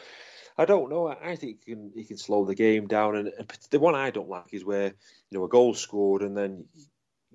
I 0.58 0.66
don't 0.66 0.90
know. 0.90 1.08
I 1.08 1.36
think 1.36 1.60
he 1.66 1.74
can 1.74 1.92
he 1.94 2.04
can 2.06 2.18
slow 2.18 2.46
the 2.46 2.56
game 2.56 2.88
down. 2.88 3.16
And, 3.16 3.32
the 3.70 3.80
one 3.80 3.96
I 3.96 4.10
don't 4.10 4.30
like 4.30 4.54
is 4.54 4.64
where 4.64 4.88
you 5.30 5.38
know 5.38 5.44
a 5.44 5.50
goal 5.50 5.74
scored 5.74 6.22
and 6.22 6.36
then 6.36 6.66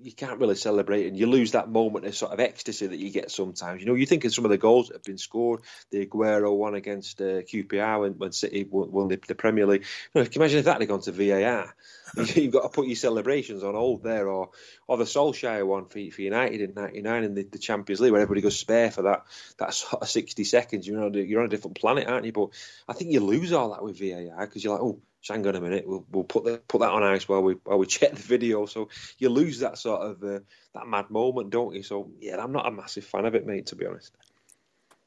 you 0.03 0.11
can't 0.13 0.39
really 0.39 0.55
celebrate 0.55 1.07
and 1.07 1.17
you 1.17 1.27
lose 1.27 1.51
that 1.51 1.69
moment 1.69 2.05
of 2.05 2.15
sort 2.15 2.31
of 2.31 2.39
ecstasy 2.39 2.87
that 2.87 2.97
you 2.97 3.11
get 3.11 3.31
sometimes. 3.31 3.81
You 3.81 3.87
know, 3.87 3.93
you 3.93 4.05
think 4.05 4.25
of 4.25 4.33
some 4.33 4.45
of 4.45 4.51
the 4.51 4.57
goals 4.57 4.87
that 4.87 4.95
have 4.95 5.03
been 5.03 5.17
scored, 5.17 5.61
the 5.89 6.05
Aguero 6.05 6.55
one 6.55 6.75
against 6.75 7.21
uh, 7.21 7.41
QPR 7.41 8.01
when, 8.01 8.13
when 8.13 8.31
City 8.31 8.65
won, 8.69 8.91
won 8.91 9.07
the, 9.07 9.19
the, 9.27 9.35
Premier 9.35 9.65
League. 9.65 9.85
You 10.13 10.21
know, 10.21 10.25
can 10.25 10.33
you 10.33 10.41
imagine 10.41 10.59
if 10.59 10.65
that 10.65 10.79
had 10.79 10.87
gone 10.87 11.01
to 11.01 11.11
VAR? 11.11 11.75
You've 12.35 12.53
got 12.53 12.63
to 12.63 12.69
put 12.69 12.87
your 12.87 12.95
celebrations 12.95 13.63
on 13.63 13.73
hold 13.73 14.03
there, 14.03 14.27
or 14.27 14.49
or 14.87 14.97
the 14.97 15.05
Solskjaer 15.05 15.65
one 15.65 15.85
for, 15.85 15.99
for 16.11 16.21
United 16.21 16.61
in 16.61 16.73
'99 16.73 17.23
in 17.23 17.33
the, 17.35 17.43
the, 17.43 17.59
Champions 17.59 18.01
League, 18.01 18.11
where 18.11 18.21
everybody 18.21 18.41
goes 18.41 18.59
spare 18.59 18.91
for 18.91 19.03
that 19.03 19.23
that 19.59 19.73
sort 19.73 20.01
of 20.01 20.09
60 20.09 20.43
seconds. 20.43 20.85
You 20.85 20.97
know, 20.97 21.09
you're 21.13 21.39
on 21.39 21.45
a 21.45 21.49
different 21.49 21.79
planet, 21.79 22.07
aren't 22.07 22.25
you? 22.25 22.33
But 22.33 22.49
I 22.87 22.93
think 22.93 23.11
you 23.11 23.21
lose 23.21 23.53
all 23.53 23.69
that 23.71 23.83
with 23.83 23.99
VAR 23.99 24.45
because 24.45 24.63
you're 24.63 24.73
like, 24.73 24.83
oh, 24.83 24.99
hang 25.29 25.45
on 25.45 25.55
a 25.55 25.61
minute, 25.61 25.87
we'll, 25.87 26.05
we'll 26.11 26.23
put 26.23 26.43
the, 26.43 26.57
put 26.67 26.79
that 26.81 26.91
on 26.91 27.03
ice 27.03 27.27
while 27.27 27.41
we 27.41 27.53
while 27.63 27.77
we 27.77 27.85
check 27.85 28.11
the 28.11 28.21
video. 28.21 28.65
So 28.65 28.89
you 29.17 29.29
lose 29.29 29.59
that 29.59 29.77
sort 29.77 30.01
of 30.01 30.23
uh, 30.23 30.39
that 30.73 30.87
mad 30.87 31.09
moment, 31.09 31.49
don't 31.49 31.75
you? 31.75 31.83
So 31.83 32.11
yeah, 32.19 32.41
I'm 32.41 32.51
not 32.51 32.67
a 32.67 32.71
massive 32.71 33.05
fan 33.05 33.25
of 33.25 33.35
it, 33.35 33.45
mate. 33.45 33.67
To 33.67 33.75
be 33.75 33.85
honest. 33.85 34.13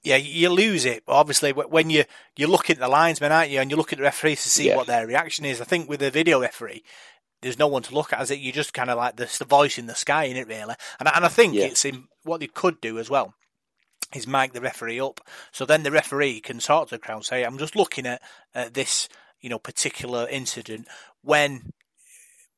Yeah, 0.02 0.16
you 0.16 0.50
lose 0.50 0.84
it. 0.84 1.02
Obviously, 1.08 1.52
when 1.52 1.88
you 1.88 2.04
you 2.36 2.46
look 2.46 2.68
at 2.70 2.78
the 2.78 2.88
linesmen, 2.88 3.32
aren't 3.32 3.50
you, 3.50 3.60
and 3.60 3.70
you 3.70 3.76
look 3.76 3.92
at 3.92 3.98
the 3.98 4.04
referees 4.04 4.42
to 4.42 4.50
see 4.50 4.68
yeah. 4.68 4.76
what 4.76 4.86
their 4.86 5.06
reaction 5.06 5.46
is. 5.46 5.60
I 5.60 5.64
think 5.64 5.88
with 5.88 6.00
the 6.00 6.10
video 6.10 6.40
referee, 6.40 6.84
there's 7.40 7.58
no 7.58 7.68
one 7.68 7.82
to 7.82 7.94
look 7.94 8.12
at. 8.12 8.20
As 8.20 8.30
it, 8.30 8.38
you 8.38 8.52
just 8.52 8.74
kind 8.74 8.90
of 8.90 8.98
like 8.98 9.16
the, 9.16 9.34
the 9.38 9.46
voice 9.46 9.78
in 9.78 9.86
the 9.86 9.94
sky, 9.94 10.24
in 10.24 10.36
it 10.36 10.46
really. 10.46 10.74
And 11.00 11.08
and 11.08 11.24
I 11.24 11.28
think 11.28 11.54
yeah. 11.54 11.64
it's 11.64 11.84
in 11.86 12.04
what 12.22 12.40
they 12.40 12.46
could 12.46 12.80
do 12.80 12.98
as 12.98 13.08
well 13.08 13.34
is 14.14 14.26
mic 14.28 14.52
the 14.52 14.60
referee 14.60 15.00
up, 15.00 15.20
so 15.50 15.64
then 15.64 15.82
the 15.82 15.90
referee 15.90 16.40
can 16.40 16.58
talk 16.58 16.88
to 16.88 16.94
the 16.94 16.98
crowd, 17.00 17.24
say, 17.24 17.42
"I'm 17.42 17.58
just 17.58 17.74
looking 17.74 18.06
at, 18.06 18.22
at 18.54 18.74
this 18.74 19.08
you 19.44 19.50
know, 19.50 19.58
particular 19.58 20.26
incident 20.30 20.88
when 21.20 21.70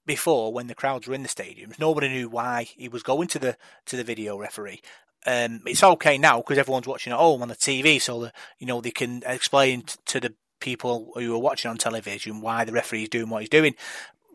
before 0.07 0.53
when 0.53 0.69
the 0.69 0.75
crowds 0.75 1.09
were 1.09 1.17
in 1.17 1.25
the 1.25 1.29
stadiums, 1.29 1.81
nobody 1.81 2.09
knew 2.09 2.29
why 2.29 2.63
he 2.63 2.89
was 2.89 3.03
going 3.03 3.27
to 3.27 3.41
the 3.41 3.57
to 3.87 3.97
the 3.97 4.05
video 4.05 4.39
referee. 4.39 4.81
Um, 5.27 5.63
it's 5.67 5.83
okay 5.83 6.17
now 6.17 6.37
because 6.37 6.59
everyone's 6.59 6.87
watching 6.87 7.13
at 7.13 7.19
home 7.19 7.43
on 7.43 7.49
the 7.49 7.57
TV, 7.57 8.01
so 8.01 8.21
that 8.21 8.35
you 8.61 8.69
know 8.69 8.81
they 8.81 8.93
can 8.93 9.25
explain 9.27 9.83
to 10.05 10.21
the 10.21 10.35
people 10.61 11.11
who 11.17 11.35
are 11.35 11.41
watching 11.41 11.69
on 11.69 11.77
television 11.77 12.41
why 12.41 12.65
the 12.65 12.73
referee 12.73 13.03
is 13.03 13.09
doing 13.09 13.31
what 13.31 13.43
he's 13.43 13.49
doing. 13.49 13.75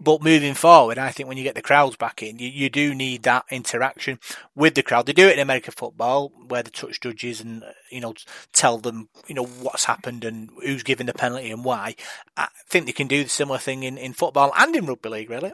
But 0.04 0.24
moving 0.24 0.56
forward, 0.56 0.98
I 0.98 1.12
think 1.12 1.30
when 1.30 1.38
you 1.38 1.44
get 1.44 1.54
the 1.54 1.62
crowds 1.62 1.96
back 1.96 2.24
in, 2.24 2.40
you, 2.40 2.48
you 2.48 2.72
do 2.72 2.96
need 2.96 3.22
that 3.24 3.46
interaction 3.52 4.18
with 4.56 4.74
the 4.74 4.82
crowd. 4.82 5.06
They 5.06 5.14
do 5.14 5.28
it 5.28 5.34
in 5.34 5.40
American 5.40 5.74
football, 5.78 6.32
where 6.48 6.64
the 6.64 6.72
touch 6.72 7.00
judges 7.00 7.40
and 7.40 7.64
you 7.92 8.02
know 8.02 8.16
tell 8.52 8.80
them 8.80 9.10
you 9.28 9.36
know 9.36 9.46
what's 9.46 9.86
happened 9.86 10.26
and 10.26 10.50
who's 10.64 10.82
given 10.82 11.06
the 11.06 11.14
penalty 11.14 11.52
and 11.52 11.64
why. 11.64 11.96
I 12.36 12.48
think 12.68 12.88
they 12.88 12.94
can 12.94 13.08
do 13.08 13.24
the 13.24 13.30
similar 13.30 13.60
thing 13.60 13.84
in, 13.84 14.00
in 14.00 14.14
football 14.14 14.52
and 14.58 14.76
in 14.76 14.88
rugby 14.88 15.10
league, 15.10 15.30
really. 15.30 15.54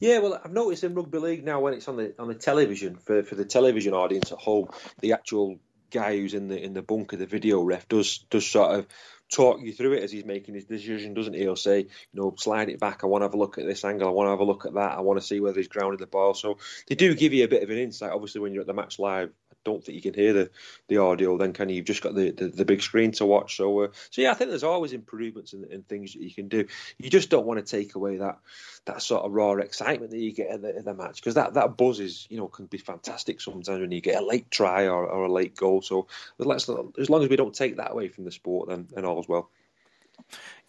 Yeah, 0.00 0.18
well, 0.18 0.40
I've 0.44 0.52
noticed 0.52 0.82
in 0.82 0.94
rugby 0.94 1.18
league 1.18 1.44
now 1.44 1.60
when 1.60 1.74
it's 1.74 1.86
on 1.86 1.96
the 1.96 2.14
on 2.18 2.26
the 2.26 2.34
television 2.34 2.96
for, 2.96 3.22
for 3.22 3.36
the 3.36 3.44
television 3.44 3.94
audience 3.94 4.32
at 4.32 4.38
home, 4.38 4.70
the 5.00 5.12
actual 5.12 5.60
guy 5.92 6.16
who's 6.16 6.34
in 6.34 6.48
the 6.48 6.60
in 6.60 6.74
the 6.74 6.82
bunker, 6.82 7.16
the 7.16 7.26
video 7.26 7.62
ref, 7.62 7.88
does 7.88 8.18
does 8.30 8.46
sort 8.46 8.74
of 8.74 8.88
talk 9.30 9.60
you 9.60 9.72
through 9.72 9.94
it 9.94 10.02
as 10.02 10.10
he's 10.10 10.24
making 10.24 10.54
his 10.54 10.64
decision, 10.64 11.14
doesn't 11.14 11.34
he? 11.34 11.40
He'll 11.40 11.56
say, 11.56 11.80
you 11.80 11.88
know, 12.14 12.34
slide 12.38 12.68
it 12.68 12.80
back. 12.80 13.02
I 13.02 13.06
want 13.06 13.22
to 13.22 13.26
have 13.26 13.34
a 13.34 13.38
look 13.38 13.58
at 13.58 13.66
this 13.66 13.84
angle. 13.84 14.08
I 14.08 14.12
want 14.12 14.26
to 14.26 14.30
have 14.30 14.40
a 14.40 14.44
look 14.44 14.66
at 14.66 14.74
that. 14.74 14.96
I 14.96 15.00
want 15.00 15.20
to 15.20 15.26
see 15.26 15.40
whether 15.40 15.58
he's 15.58 15.68
grounded 15.68 16.00
the 16.00 16.06
ball. 16.06 16.34
So 16.34 16.58
they 16.88 16.94
do 16.94 17.14
give 17.14 17.32
you 17.32 17.44
a 17.44 17.48
bit 17.48 17.62
of 17.62 17.70
an 17.70 17.78
insight. 17.78 18.12
Obviously, 18.12 18.40
when 18.40 18.52
you're 18.52 18.62
at 18.62 18.66
the 18.66 18.74
match 18.74 18.98
live, 18.98 19.32
don't 19.68 19.84
think 19.84 19.96
you 19.96 20.10
can 20.10 20.14
hear 20.14 20.32
the, 20.32 20.50
the 20.88 20.98
audio. 20.98 21.36
Then 21.36 21.52
can 21.52 21.68
you? 21.68 21.76
You've 21.76 21.84
just 21.84 22.02
got 22.02 22.14
the, 22.14 22.30
the, 22.30 22.48
the 22.48 22.64
big 22.64 22.82
screen 22.82 23.12
to 23.12 23.26
watch. 23.26 23.56
So 23.56 23.80
uh, 23.80 23.88
so 24.10 24.22
yeah, 24.22 24.30
I 24.30 24.34
think 24.34 24.50
there's 24.50 24.64
always 24.64 24.92
improvements 24.92 25.52
and, 25.52 25.64
and 25.64 25.86
things 25.86 26.14
that 26.14 26.22
you 26.22 26.32
can 26.32 26.48
do. 26.48 26.66
You 26.98 27.10
just 27.10 27.30
don't 27.30 27.46
want 27.46 27.64
to 27.64 27.70
take 27.70 27.94
away 27.94 28.16
that 28.18 28.38
that 28.86 29.02
sort 29.02 29.24
of 29.24 29.32
raw 29.32 29.52
excitement 29.52 30.10
that 30.10 30.18
you 30.18 30.32
get 30.32 30.50
in 30.50 30.62
the, 30.62 30.76
in 30.76 30.84
the 30.84 30.94
match 30.94 31.16
because 31.16 31.34
that, 31.34 31.54
that 31.54 31.76
buzz 31.76 32.00
is 32.00 32.26
you 32.30 32.38
know 32.38 32.48
can 32.48 32.66
be 32.66 32.78
fantastic 32.78 33.40
sometimes 33.40 33.80
when 33.80 33.92
you 33.92 34.00
get 34.00 34.22
a 34.22 34.24
late 34.24 34.50
try 34.50 34.86
or, 34.86 35.06
or 35.06 35.24
a 35.24 35.32
late 35.32 35.54
goal. 35.54 35.82
So 35.82 36.06
let's 36.38 36.68
as 36.98 37.10
long 37.10 37.22
as 37.22 37.28
we 37.28 37.36
don't 37.36 37.54
take 37.54 37.76
that 37.76 37.92
away 37.92 38.08
from 38.08 38.24
the 38.24 38.32
sport, 38.32 38.68
then 38.68 38.88
then 38.94 39.04
all 39.04 39.20
is 39.20 39.28
well. 39.28 39.50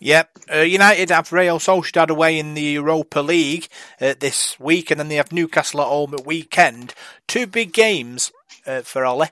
Yep, 0.02 0.40
uh, 0.54 0.60
United 0.60 1.10
have 1.10 1.34
Real 1.34 1.60
Sociedad 1.60 2.10
away 2.10 2.40
in 2.40 2.54
the 2.54 2.62
Europa 2.62 3.20
League 3.20 3.68
uh, 4.00 4.14
this 4.18 4.58
week, 4.58 4.92
and 4.92 5.00
then 5.00 5.10
they 5.10 5.16
have 5.16 5.34
Newcastle 5.34 5.82
at 5.82 5.88
home 5.88 6.14
at 6.14 6.26
weekend. 6.26 6.94
Two 7.28 7.46
big 7.46 7.74
games 7.74 8.32
uh, 8.66 8.82
for 8.82 9.06
Ole. 9.06 9.26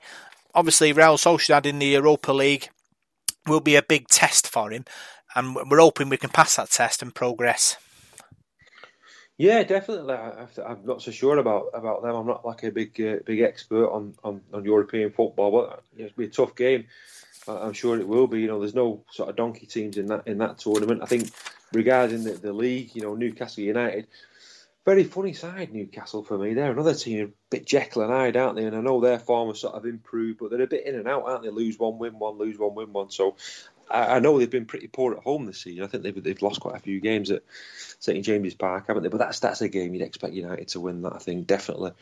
Obviously, 0.54 0.92
Real 0.92 1.16
Sociedad 1.16 1.64
in 1.64 1.78
the 1.78 1.86
Europa 1.86 2.32
League 2.32 2.68
will 3.46 3.60
be 3.60 3.76
a 3.76 3.82
big 3.82 4.08
test 4.08 4.46
for 4.46 4.70
him, 4.70 4.84
and 5.34 5.56
we're 5.70 5.80
hoping 5.80 6.10
we 6.10 6.18
can 6.18 6.30
pass 6.30 6.56
that 6.56 6.70
test 6.70 7.00
and 7.00 7.14
progress. 7.14 7.78
Yeah, 9.38 9.62
definitely. 9.62 10.14
I'm 10.14 10.84
not 10.84 11.00
so 11.00 11.12
sure 11.12 11.38
about, 11.38 11.66
about 11.72 12.02
them. 12.02 12.14
I'm 12.14 12.26
not 12.26 12.44
like 12.44 12.64
a 12.64 12.72
big 12.72 13.00
uh, 13.00 13.18
big 13.24 13.40
expert 13.40 13.88
on, 13.88 14.14
on, 14.24 14.42
on 14.52 14.64
European 14.64 15.12
football, 15.12 15.52
but 15.52 15.84
it'll 15.96 16.16
be 16.16 16.24
a 16.24 16.28
tough 16.28 16.56
game. 16.56 16.86
I'm 17.48 17.72
sure 17.72 17.98
it 17.98 18.08
will 18.08 18.26
be. 18.26 18.40
You 18.40 18.48
know, 18.48 18.60
there's 18.60 18.74
no 18.74 19.04
sort 19.10 19.28
of 19.28 19.36
donkey 19.36 19.66
teams 19.66 19.96
in 19.96 20.06
that 20.06 20.26
in 20.26 20.38
that 20.38 20.58
tournament. 20.58 21.02
I 21.02 21.06
think 21.06 21.30
regarding 21.72 22.24
the, 22.24 22.32
the 22.32 22.52
league, 22.52 22.94
you 22.94 23.02
know, 23.02 23.14
Newcastle 23.14 23.64
United, 23.64 24.06
very 24.84 25.04
funny 25.04 25.34
side 25.34 25.72
Newcastle 25.72 26.24
for 26.24 26.38
me. 26.38 26.54
They're 26.54 26.72
another 26.72 26.94
team, 26.94 27.26
a 27.26 27.30
bit 27.50 27.66
Jekyll 27.66 28.02
and 28.02 28.10
Hyde, 28.10 28.36
aren't 28.36 28.56
they? 28.56 28.64
And 28.64 28.76
I 28.76 28.80
know 28.80 29.00
their 29.00 29.18
form 29.18 29.48
has 29.48 29.60
sort 29.60 29.74
of 29.74 29.84
improved, 29.84 30.38
but 30.38 30.50
they're 30.50 30.62
a 30.62 30.66
bit 30.66 30.86
in 30.86 30.94
and 30.94 31.08
out, 31.08 31.24
aren't 31.24 31.42
they? 31.42 31.50
Lose 31.50 31.78
one, 31.78 31.98
win 31.98 32.18
one, 32.18 32.38
lose 32.38 32.58
one, 32.58 32.74
win 32.74 32.92
one. 32.92 33.10
So 33.10 33.36
I, 33.90 34.16
I 34.16 34.18
know 34.18 34.38
they've 34.38 34.48
been 34.48 34.66
pretty 34.66 34.86
poor 34.86 35.14
at 35.14 35.22
home 35.22 35.46
this 35.46 35.60
season. 35.60 35.84
I 35.84 35.88
think 35.88 36.02
they've 36.02 36.22
they've 36.22 36.42
lost 36.42 36.60
quite 36.60 36.76
a 36.76 36.80
few 36.80 37.00
games 37.00 37.30
at 37.30 37.42
St 37.98 38.24
James's 38.24 38.54
Park, 38.54 38.86
haven't 38.88 39.02
they? 39.02 39.08
But 39.08 39.18
that's 39.18 39.40
that's 39.40 39.60
a 39.60 39.68
game 39.68 39.94
you'd 39.94 40.02
expect 40.02 40.34
United 40.34 40.68
to 40.68 40.80
win. 40.80 41.02
That 41.02 41.14
I 41.14 41.18
think 41.18 41.46
definitely. 41.46 41.92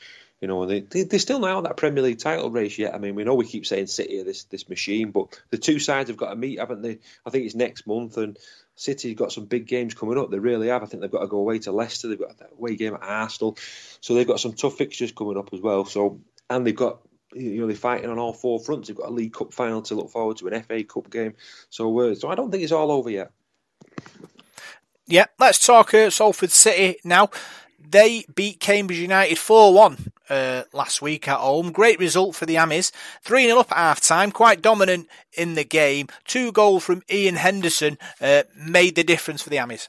You 0.40 0.48
know, 0.48 0.66
they, 0.66 0.80
they 0.80 1.04
they're 1.04 1.18
still 1.18 1.38
not 1.38 1.50
out 1.50 1.64
that 1.64 1.78
Premier 1.78 2.02
League 2.02 2.18
title 2.18 2.50
race 2.50 2.78
yet. 2.78 2.94
I 2.94 2.98
mean, 2.98 3.14
we 3.14 3.24
know 3.24 3.34
we 3.34 3.46
keep 3.46 3.64
saying 3.64 3.86
City 3.86 4.20
are 4.20 4.24
this 4.24 4.44
this 4.44 4.68
machine, 4.68 5.10
but 5.10 5.40
the 5.50 5.56
two 5.56 5.78
sides 5.78 6.10
have 6.10 6.18
got 6.18 6.30
to 6.30 6.36
meet, 6.36 6.58
haven't 6.58 6.82
they? 6.82 6.98
I 7.24 7.30
think 7.30 7.46
it's 7.46 7.54
next 7.54 7.86
month, 7.86 8.18
and 8.18 8.38
City's 8.74 9.16
got 9.16 9.32
some 9.32 9.46
big 9.46 9.66
games 9.66 9.94
coming 9.94 10.18
up. 10.18 10.30
They 10.30 10.38
really 10.38 10.68
have. 10.68 10.82
I 10.82 10.86
think 10.86 11.00
they've 11.00 11.10
got 11.10 11.20
to 11.20 11.26
go 11.26 11.38
away 11.38 11.58
to 11.60 11.72
Leicester. 11.72 12.08
They've 12.08 12.18
got 12.18 12.36
that 12.38 12.52
away 12.52 12.76
game 12.76 12.94
at 12.94 13.02
Arsenal, 13.02 13.56
so 14.00 14.12
they've 14.12 14.26
got 14.26 14.40
some 14.40 14.52
tough 14.52 14.76
fixtures 14.76 15.12
coming 15.12 15.38
up 15.38 15.48
as 15.54 15.60
well. 15.60 15.86
So, 15.86 16.20
and 16.50 16.66
they've 16.66 16.76
got 16.76 17.00
you 17.34 17.60
know 17.60 17.66
they're 17.66 17.74
fighting 17.74 18.10
on 18.10 18.18
all 18.18 18.34
four 18.34 18.60
fronts. 18.60 18.88
They've 18.88 18.96
got 18.96 19.08
a 19.08 19.12
League 19.12 19.32
Cup 19.32 19.54
final 19.54 19.80
to 19.82 19.94
look 19.94 20.10
forward 20.10 20.36
to, 20.36 20.48
an 20.48 20.62
FA 20.64 20.84
Cup 20.84 21.10
game. 21.10 21.32
So, 21.70 21.98
uh, 21.98 22.14
so 22.14 22.28
I 22.28 22.34
don't 22.34 22.50
think 22.50 22.62
it's 22.62 22.72
all 22.72 22.92
over 22.92 23.08
yet. 23.08 23.30
Yeah, 25.06 25.26
let's 25.38 25.64
talk 25.64 25.94
uh, 25.94 26.10
Salford 26.10 26.50
City 26.50 26.98
now. 27.04 27.30
They 27.78 28.26
beat 28.34 28.60
Cambridge 28.60 28.98
United 28.98 29.38
4 29.38 29.72
1 29.72 30.12
uh, 30.28 30.62
last 30.72 31.02
week 31.02 31.28
at 31.28 31.38
home. 31.38 31.72
Great 31.72 31.98
result 31.98 32.34
for 32.34 32.46
the 32.46 32.56
Ammies. 32.56 32.92
3 33.22 33.44
0 33.46 33.60
up 33.60 33.72
at 33.72 33.78
half 33.78 34.00
time, 34.00 34.30
quite 34.30 34.62
dominant 34.62 35.08
in 35.32 35.54
the 35.54 35.64
game. 35.64 36.08
Two 36.24 36.52
goals 36.52 36.84
from 36.84 37.02
Ian 37.10 37.36
Henderson 37.36 37.98
uh, 38.20 38.44
made 38.56 38.94
the 38.94 39.04
difference 39.04 39.42
for 39.42 39.50
the 39.50 39.56
Ammies. 39.56 39.88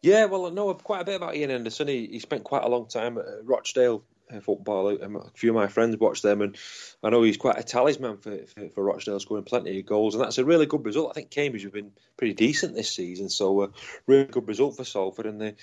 Yeah, 0.00 0.26
well, 0.26 0.46
I 0.46 0.50
know 0.50 0.72
quite 0.74 1.02
a 1.02 1.04
bit 1.04 1.16
about 1.16 1.34
Ian 1.34 1.50
Henderson. 1.50 1.88
He, 1.88 2.06
he 2.06 2.18
spent 2.20 2.44
quite 2.44 2.62
a 2.62 2.68
long 2.68 2.86
time 2.86 3.18
at 3.18 3.24
Rochdale 3.42 4.04
uh, 4.32 4.40
football. 4.40 4.90
A 4.90 5.30
few 5.34 5.50
of 5.50 5.56
my 5.56 5.66
friends 5.66 5.96
watch 5.96 6.22
them, 6.22 6.40
and 6.40 6.56
I 7.02 7.10
know 7.10 7.22
he's 7.22 7.36
quite 7.36 7.58
a 7.58 7.64
talisman 7.64 8.18
for, 8.18 8.36
for, 8.46 8.68
for, 8.68 8.84
Rochdale, 8.84 9.18
scoring 9.18 9.44
plenty 9.44 9.80
of 9.80 9.86
goals, 9.86 10.14
and 10.14 10.22
that's 10.22 10.38
a 10.38 10.44
really 10.44 10.66
good 10.66 10.84
result. 10.84 11.10
I 11.10 11.14
think 11.14 11.30
Cambridge 11.30 11.64
have 11.64 11.72
been 11.72 11.92
pretty 12.16 12.34
decent 12.34 12.74
this 12.74 12.94
season, 12.94 13.28
so 13.28 13.62
a 13.62 13.64
uh, 13.64 13.70
really 14.06 14.26
good 14.26 14.46
result 14.46 14.76
for 14.76 14.84
Salford, 14.84 15.26
and 15.26 15.40
they 15.40 15.54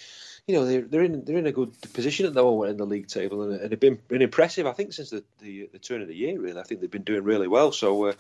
you 0.48 0.54
know 0.54 0.66
they're 0.66 0.82
they're 0.82 1.04
in 1.04 1.26
they're 1.26 1.38
in 1.38 1.48
a 1.48 1.52
good 1.52 1.74
position 1.94 2.28
at 2.28 2.36
the 2.36 2.44
moment 2.44 2.70
in 2.70 2.78
the 2.78 2.86
league 2.86 3.08
table, 3.08 3.42
and, 3.42 3.60
and 3.60 3.72
they've 3.72 3.80
been, 3.80 4.00
been 4.08 4.22
impressive. 4.22 4.68
I 4.68 4.74
think 4.74 4.94
since 4.94 5.10
the, 5.10 5.24
the, 5.40 5.70
the 5.72 5.80
turn 5.80 6.04
of 6.04 6.08
the 6.08 6.16
year, 6.16 6.40
really, 6.40 6.60
I 6.60 6.64
think 6.64 6.82
they've 6.82 6.92
been 6.92 7.02
doing 7.02 7.24
really 7.24 7.48
well. 7.48 7.72
So, 7.72 8.06
uh, 8.06 8.10
you 8.10 8.14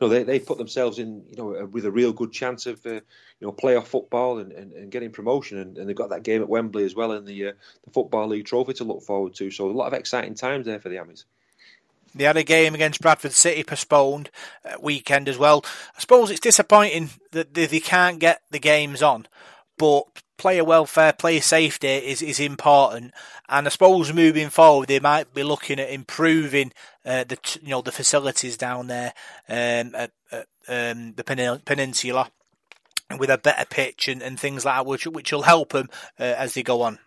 know, 0.00 0.08
they 0.08 0.22
they 0.22 0.38
put 0.38 0.58
themselves 0.58 0.98
in, 0.98 1.24
you 1.30 1.36
know, 1.36 1.64
with 1.72 1.86
a 1.86 1.90
real 1.90 2.12
good 2.12 2.32
chance 2.32 2.66
of, 2.66 2.84
uh, 2.84 2.90
you 2.90 3.02
know, 3.40 3.52
playoff 3.52 3.86
football 3.86 4.38
and, 4.38 4.52
and, 4.52 4.72
and 4.72 4.90
getting 4.90 5.10
promotion, 5.10 5.56
and, 5.56 5.78
and, 5.78 5.88
they've 5.88 5.96
got 5.96 6.10
that 6.10 6.22
game 6.22 6.42
at 6.42 6.50
Wembley 6.50 6.84
as 6.84 6.94
well 6.94 7.12
in 7.12 7.24
the 7.24 7.48
uh, 7.48 7.52
the 7.84 7.90
football 7.90 8.28
league 8.28 8.44
trophy 8.44 8.74
to 8.74 8.84
look 8.84 9.02
forward 9.02 9.34
to. 9.36 9.50
So, 9.50 9.70
a 9.70 9.72
lot 9.72 9.86
of 9.86 9.94
exciting 9.94 10.34
times 10.34 10.66
there 10.66 10.80
for 10.80 10.90
the 10.90 10.96
Ammies. 10.96 11.24
They 12.14 12.24
had 12.24 12.36
a 12.36 12.42
game 12.42 12.74
against 12.74 13.00
Bradford 13.00 13.32
City 13.32 13.62
postponed 13.62 14.30
uh, 14.64 14.76
weekend 14.82 15.28
as 15.28 15.38
well. 15.38 15.64
I 15.96 16.00
suppose 16.00 16.30
it's 16.30 16.40
disappointing 16.40 17.08
that 17.30 17.54
they 17.54 17.80
can't 17.80 18.18
get 18.18 18.42
the 18.50 18.58
games 18.58 19.00
on, 19.00 19.28
but 19.78 20.04
player 20.40 20.64
welfare, 20.64 21.12
player 21.12 21.42
safety 21.42 21.86
is, 21.86 22.22
is 22.22 22.40
important. 22.40 23.12
And 23.46 23.66
I 23.66 23.70
suppose 23.70 24.10
moving 24.10 24.48
forward, 24.48 24.88
they 24.88 24.98
might 24.98 25.34
be 25.34 25.42
looking 25.42 25.78
at 25.78 25.90
improving 25.90 26.72
uh, 27.04 27.24
the 27.24 27.38
you 27.62 27.68
know 27.68 27.82
the 27.82 27.92
facilities 27.92 28.56
down 28.56 28.86
there 28.86 29.12
um, 29.50 29.94
at, 29.94 30.12
at 30.32 30.46
um, 30.66 31.12
the 31.12 31.60
peninsula 31.66 32.30
with 33.18 33.28
a 33.28 33.36
better 33.36 33.66
pitch 33.66 34.08
and, 34.08 34.22
and 34.22 34.40
things 34.40 34.64
like 34.64 34.76
that, 34.76 34.86
which 34.86 35.06
which 35.06 35.30
will 35.30 35.42
help 35.42 35.72
them 35.72 35.90
uh, 36.18 36.22
as 36.22 36.54
they 36.54 36.62
go 36.62 36.80
on. 36.82 36.98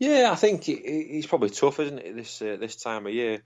Yeah, 0.00 0.30
I 0.32 0.34
think 0.34 0.68
it, 0.68 0.82
it's 0.82 1.28
probably 1.28 1.50
tough, 1.50 1.78
isn't 1.78 2.00
it, 2.00 2.16
this 2.16 2.42
uh, 2.42 2.56
this 2.58 2.74
time 2.74 3.06
of 3.06 3.12
year? 3.12 3.42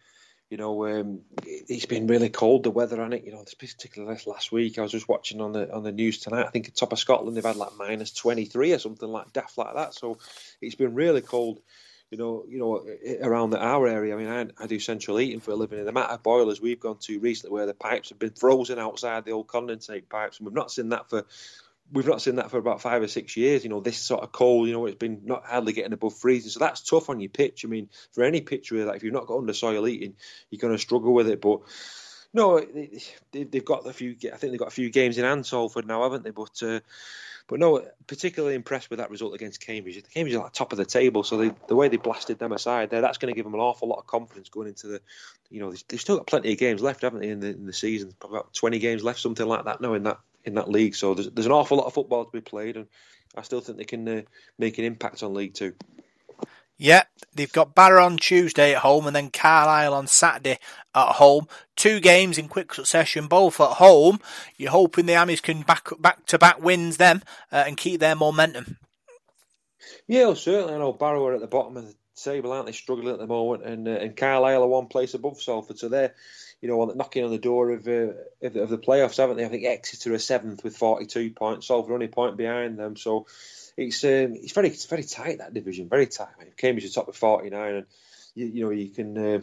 You 0.50 0.56
know, 0.56 0.84
um, 0.86 1.20
it's 1.46 1.86
been 1.86 2.08
really 2.08 2.28
cold. 2.28 2.64
The 2.64 2.72
weather 2.72 3.00
on 3.00 3.12
it, 3.12 3.24
you 3.24 3.30
know, 3.30 3.44
particularly 3.56 4.18
last 4.26 4.50
week. 4.50 4.78
I 4.78 4.82
was 4.82 4.90
just 4.90 5.08
watching 5.08 5.40
on 5.40 5.52
the 5.52 5.72
on 5.72 5.84
the 5.84 5.92
news 5.92 6.18
tonight. 6.18 6.44
I 6.44 6.50
think 6.50 6.66
at 6.66 6.74
top 6.74 6.92
of 6.92 6.98
Scotland 6.98 7.36
they've 7.36 7.44
had 7.44 7.54
like 7.54 7.76
minus 7.78 8.12
twenty 8.12 8.44
three 8.46 8.72
or 8.72 8.80
something 8.80 9.08
like 9.08 9.32
daft 9.32 9.56
like 9.56 9.74
that. 9.74 9.94
So 9.94 10.18
it's 10.60 10.74
been 10.74 10.94
really 10.94 11.22
cold. 11.22 11.60
You 12.10 12.18
know, 12.18 12.44
you 12.48 12.58
know, 12.58 12.84
around 13.22 13.50
the, 13.50 13.60
our 13.60 13.86
area. 13.86 14.12
I 14.12 14.18
mean, 14.18 14.28
I, 14.28 14.64
I 14.64 14.66
do 14.66 14.80
central 14.80 15.16
heating 15.16 15.38
for 15.38 15.52
a 15.52 15.54
living, 15.54 15.78
and 15.78 15.86
the 15.86 15.92
amount 15.92 16.10
of 16.10 16.24
boilers 16.24 16.60
we've 16.60 16.80
gone 16.80 16.98
to 17.02 17.20
recently, 17.20 17.54
where 17.54 17.66
the 17.66 17.74
pipes 17.74 18.08
have 18.08 18.18
been 18.18 18.30
frozen 18.30 18.80
outside 18.80 19.24
the 19.24 19.30
old 19.30 19.46
condensate 19.46 20.08
pipes, 20.08 20.38
and 20.38 20.46
we've 20.46 20.54
not 20.54 20.72
seen 20.72 20.88
that 20.88 21.08
for 21.08 21.24
we've 21.92 22.06
not 22.06 22.22
seen 22.22 22.36
that 22.36 22.50
for 22.50 22.58
about 22.58 22.80
five 22.80 23.02
or 23.02 23.08
six 23.08 23.36
years. 23.36 23.64
You 23.64 23.70
know, 23.70 23.80
this 23.80 23.98
sort 23.98 24.22
of 24.22 24.32
cold, 24.32 24.68
you 24.68 24.74
know, 24.74 24.86
it's 24.86 24.98
been 24.98 25.22
not 25.24 25.44
hardly 25.44 25.72
getting 25.72 25.92
above 25.92 26.14
freezing. 26.14 26.50
So 26.50 26.60
that's 26.60 26.82
tough 26.82 27.10
on 27.10 27.20
your 27.20 27.30
pitch. 27.30 27.64
I 27.64 27.68
mean, 27.68 27.88
for 28.12 28.24
any 28.24 28.40
pitch 28.40 28.70
where, 28.70 28.86
like, 28.86 28.96
if 28.96 29.02
you've 29.02 29.12
not 29.12 29.26
got 29.26 29.38
under 29.38 29.52
soil 29.52 29.88
eating, 29.88 30.14
you're 30.50 30.60
going 30.60 30.74
to 30.74 30.78
struggle 30.78 31.12
with 31.12 31.28
it. 31.28 31.40
But 31.40 31.60
no, 32.32 32.64
they've 33.32 33.64
got 33.64 33.86
a 33.86 33.92
few. 33.92 34.16
I 34.32 34.36
think 34.36 34.52
they've 34.52 34.58
got 34.58 34.68
a 34.68 34.72
few 34.72 34.90
games 34.90 35.18
in 35.18 35.24
hand 35.24 35.46
Salford 35.46 35.86
now, 35.86 36.02
haven't 36.04 36.24
they? 36.24 36.30
But 36.30 36.62
uh, 36.62 36.80
but 37.50 37.58
no, 37.58 37.84
particularly 38.06 38.54
impressed 38.54 38.90
with 38.90 39.00
that 39.00 39.10
result 39.10 39.34
against 39.34 39.66
Cambridge. 39.66 40.00
Cambridge 40.14 40.36
are 40.36 40.38
at 40.38 40.44
like 40.44 40.52
top 40.52 40.70
of 40.70 40.78
the 40.78 40.84
table, 40.84 41.24
so 41.24 41.36
they, 41.36 41.50
the 41.66 41.74
way 41.74 41.88
they 41.88 41.96
blasted 41.96 42.38
them 42.38 42.52
aside 42.52 42.90
there, 42.90 43.00
that's 43.00 43.18
going 43.18 43.34
to 43.34 43.36
give 43.36 43.44
them 43.44 43.54
an 43.54 43.60
awful 43.60 43.88
lot 43.88 43.98
of 43.98 44.06
confidence 44.06 44.48
going 44.48 44.68
into 44.68 44.86
the. 44.86 45.00
You 45.50 45.58
know, 45.58 45.74
they've 45.88 46.00
still 46.00 46.16
got 46.18 46.28
plenty 46.28 46.52
of 46.52 46.58
games 46.58 46.80
left, 46.80 47.02
haven't 47.02 47.22
they, 47.22 47.30
in 47.30 47.40
the, 47.40 47.48
in 47.48 47.66
the 47.66 47.72
season? 47.72 48.14
About 48.22 48.54
20 48.54 48.78
games 48.78 49.02
left, 49.02 49.18
something 49.18 49.48
like 49.48 49.64
that. 49.64 49.80
Knowing 49.80 50.04
that 50.04 50.20
in 50.44 50.54
that 50.54 50.70
league. 50.70 50.94
So 50.94 51.14
there's, 51.14 51.30
there's 51.30 51.46
an 51.46 51.52
awful 51.52 51.78
lot 51.78 51.86
of 51.86 51.94
football 51.94 52.24
to 52.24 52.30
be 52.32 52.40
played, 52.40 52.76
and 52.76 52.86
I 53.36 53.42
still 53.42 53.60
think 53.60 53.78
they 53.78 53.84
can 53.84 54.08
uh, 54.08 54.22
make 54.58 54.78
an 54.78 54.84
impact 54.84 55.22
on 55.22 55.34
League 55.34 55.54
Two. 55.54 55.74
Yeah, 56.82 57.02
they've 57.34 57.52
got 57.52 57.74
Barrow 57.74 58.06
on 58.06 58.16
Tuesday 58.16 58.74
at 58.74 58.80
home 58.80 59.06
and 59.06 59.14
then 59.14 59.28
Carlisle 59.28 59.92
on 59.92 60.06
Saturday 60.06 60.58
at 60.94 61.12
home. 61.12 61.46
Two 61.76 62.00
games 62.00 62.38
in 62.38 62.48
quick 62.48 62.72
succession, 62.72 63.26
both 63.26 63.60
at 63.60 63.72
home. 63.72 64.18
You're 64.56 64.70
hoping 64.70 65.04
the 65.04 65.12
Ammies 65.12 65.42
can 65.42 65.60
back 65.60 65.88
back 65.98 66.24
to 66.26 66.38
back 66.38 66.62
wins 66.62 66.96
them 66.96 67.20
uh, 67.52 67.64
and 67.66 67.76
keep 67.76 68.00
their 68.00 68.16
momentum. 68.16 68.78
Yeah, 70.08 70.24
well, 70.24 70.36
certainly. 70.36 70.72
I 70.72 70.78
know 70.78 70.94
Barrow 70.94 71.26
are 71.26 71.34
at 71.34 71.42
the 71.42 71.46
bottom 71.46 71.76
of 71.76 71.86
the 71.86 71.94
table, 72.16 72.50
aren't 72.50 72.64
they? 72.64 72.72
Struggling 72.72 73.12
at 73.12 73.18
the 73.18 73.26
moment, 73.26 73.64
and 73.64 73.86
uh, 73.86 73.90
and 73.90 74.16
Carlisle 74.16 74.62
are 74.62 74.66
one 74.66 74.86
place 74.86 75.12
above 75.12 75.40
Salford, 75.42 75.78
so 75.78 75.90
they're 75.90 76.14
you 76.60 76.68
know, 76.68 76.84
knocking 76.84 77.24
on 77.24 77.30
the 77.30 77.38
door 77.38 77.70
of, 77.70 77.88
uh, 77.88 78.12
of, 78.42 78.52
the, 78.52 78.62
of, 78.62 78.68
the, 78.68 78.78
playoffs, 78.78 79.16
haven't 79.16 79.36
they? 79.36 79.44
I 79.44 79.48
think 79.48 79.64
Exeter 79.64 80.12
are 80.12 80.18
seventh 80.18 80.62
with 80.62 80.76
42 80.76 81.30
points, 81.30 81.66
Salford 81.66 81.92
only 81.92 82.08
point 82.08 82.36
behind 82.36 82.78
them. 82.78 82.96
So 82.96 83.26
it's 83.76 84.04
um, 84.04 84.34
it's 84.34 84.52
very 84.52 84.68
it's 84.68 84.84
very 84.84 85.04
tight 85.04 85.38
that 85.38 85.54
division, 85.54 85.88
very 85.88 86.06
tight. 86.06 86.56
Cambridge 86.56 86.84
is 86.84 86.94
top 86.94 87.08
of 87.08 87.16
49, 87.16 87.74
and 87.74 87.86
you, 88.34 88.46
you 88.46 88.64
know 88.64 88.70
you 88.70 88.88
can. 88.90 89.16
Uh, 89.16 89.40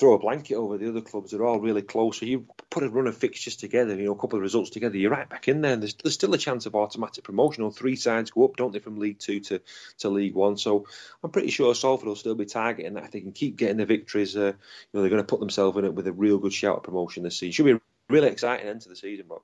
throw 0.00 0.14
a 0.14 0.18
blanket 0.18 0.54
over 0.54 0.78
the 0.78 0.88
other 0.88 1.02
clubs. 1.02 1.30
They're 1.30 1.44
all 1.44 1.60
really 1.60 1.82
close. 1.82 2.18
So 2.18 2.24
you 2.24 2.46
put 2.70 2.82
a 2.82 2.88
run 2.88 3.06
of 3.06 3.18
fixtures 3.18 3.56
together, 3.56 3.94
you 3.94 4.06
know, 4.06 4.12
a 4.12 4.18
couple 4.18 4.38
of 4.38 4.42
results 4.42 4.70
together, 4.70 4.96
you're 4.96 5.10
right 5.10 5.28
back 5.28 5.46
in 5.46 5.60
there. 5.60 5.74
And 5.74 5.82
there's, 5.82 5.94
there's 5.94 6.14
still 6.14 6.32
a 6.32 6.38
chance 6.38 6.64
of 6.64 6.74
automatic 6.74 7.22
promotion. 7.22 7.64
On 7.64 7.70
three 7.70 7.96
sides 7.96 8.30
go 8.30 8.46
up, 8.46 8.56
don't 8.56 8.72
they, 8.72 8.78
from 8.78 8.98
League 8.98 9.18
Two 9.18 9.40
to, 9.40 9.60
to 9.98 10.08
League 10.08 10.34
One. 10.34 10.56
So 10.56 10.86
I'm 11.22 11.30
pretty 11.30 11.50
sure 11.50 11.74
Salford 11.74 12.08
will 12.08 12.16
still 12.16 12.34
be 12.34 12.46
targeting 12.46 12.94
that. 12.94 13.04
If 13.04 13.10
they 13.10 13.20
can 13.20 13.32
keep 13.32 13.56
getting 13.56 13.76
the 13.76 13.84
victories, 13.84 14.34
uh, 14.36 14.40
you 14.40 14.54
know, 14.94 15.02
they're 15.02 15.10
going 15.10 15.22
to 15.22 15.26
put 15.26 15.40
themselves 15.40 15.76
in 15.76 15.84
it 15.84 15.94
with 15.94 16.06
a 16.06 16.12
real 16.12 16.38
good 16.38 16.54
shout 16.54 16.78
at 16.78 16.82
promotion 16.82 17.22
this 17.22 17.36
season. 17.36 17.52
Should 17.52 17.66
be 17.66 17.80
really 18.08 18.28
exciting 18.28 18.68
end 18.68 18.80
to 18.80 18.88
the 18.88 18.96
season, 18.96 19.26
Bob. 19.28 19.42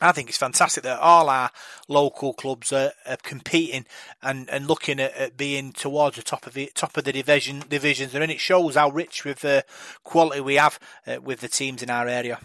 I 0.00 0.12
think 0.12 0.28
it's 0.28 0.38
fantastic 0.38 0.84
that 0.84 1.00
all 1.00 1.28
our 1.28 1.50
local 1.88 2.32
clubs 2.32 2.72
are, 2.72 2.92
are 3.04 3.16
competing 3.16 3.84
and, 4.22 4.48
and 4.48 4.68
looking 4.68 5.00
at, 5.00 5.12
at, 5.14 5.36
being 5.36 5.72
towards 5.72 6.16
the 6.16 6.22
top 6.22 6.46
of 6.46 6.54
the 6.54 6.70
top 6.74 6.96
of 6.96 7.04
the 7.04 7.12
division 7.12 7.64
divisions, 7.68 8.14
and 8.14 8.30
it 8.30 8.40
shows 8.40 8.76
how 8.76 8.90
rich 8.90 9.24
with 9.24 9.40
the 9.40 9.64
quality 10.04 10.40
we 10.40 10.54
have 10.54 10.78
uh, 11.06 11.20
with 11.20 11.40
the 11.40 11.48
teams 11.48 11.82
in 11.82 11.90
our 11.90 12.06
area. 12.06 12.38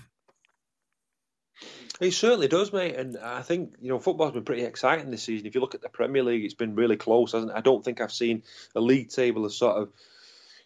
It 2.00 2.12
certainly 2.12 2.48
does, 2.48 2.74
mate. 2.74 2.96
And 2.96 3.18
I 3.18 3.44
think 3.44 3.76
you 3.80 3.90
know 3.90 4.00
football's 4.00 4.34
been 4.34 4.44
pretty 4.44 4.64
exciting 4.64 5.12
this 5.12 5.24
season. 5.24 5.46
If 5.46 5.54
you 5.54 5.62
look 5.62 5.76
at 5.76 5.82
the 5.82 5.90
Premier 5.90 6.24
League, 6.24 6.44
it's 6.44 6.56
been 6.56 6.76
really 6.76 6.98
close, 6.98 7.34
hasn't 7.34 7.52
it? 7.52 7.58
I 7.58 7.62
don't 7.62 7.86
think 7.86 8.02
I've 8.02 8.12
seen 8.12 8.44
a 8.76 8.82
league 8.82 9.10
table 9.10 9.46
as 9.46 9.56
sort 9.56 9.78
of 9.78 9.90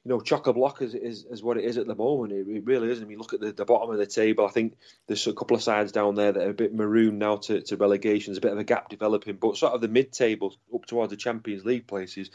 you 0.07 0.13
know, 0.13 0.21
chock 0.21 0.47
a 0.47 0.53
block 0.53 0.81
is, 0.81 0.95
is, 0.95 1.25
is 1.25 1.43
what 1.43 1.57
it 1.57 1.65
is 1.65 1.77
at 1.77 1.85
the 1.85 1.93
moment. 1.93 2.31
It, 2.31 2.47
it 2.47 2.65
really 2.65 2.89
is. 2.89 3.01
I 3.01 3.03
mean, 3.03 3.17
look 3.17 3.33
at 3.33 3.41
the, 3.41 3.51
the 3.51 3.65
bottom 3.65 3.91
of 3.91 3.97
the 3.97 4.05
table. 4.05 4.45
I 4.45 4.51
think 4.51 4.77
there's 5.05 5.27
a 5.27 5.33
couple 5.33 5.57
of 5.57 5.61
sides 5.61 5.91
down 5.91 6.15
there 6.15 6.31
that 6.31 6.47
are 6.47 6.51
a 6.51 6.53
bit 6.53 6.73
maroon 6.73 7.17
now 7.17 7.35
to, 7.35 7.59
to 7.63 7.75
relegation. 7.75 8.31
There's 8.31 8.37
a 8.37 8.41
bit 8.41 8.53
of 8.53 8.57
a 8.57 8.63
gap 8.63 8.87
developing, 8.87 9.35
but 9.35 9.57
sort 9.57 9.73
of 9.73 9.81
the 9.81 9.89
mid 9.89 10.13
table 10.13 10.55
up 10.73 10.85
towards 10.85 11.09
the 11.09 11.17
Champions 11.17 11.65
League 11.65 11.87
places, 11.87 12.31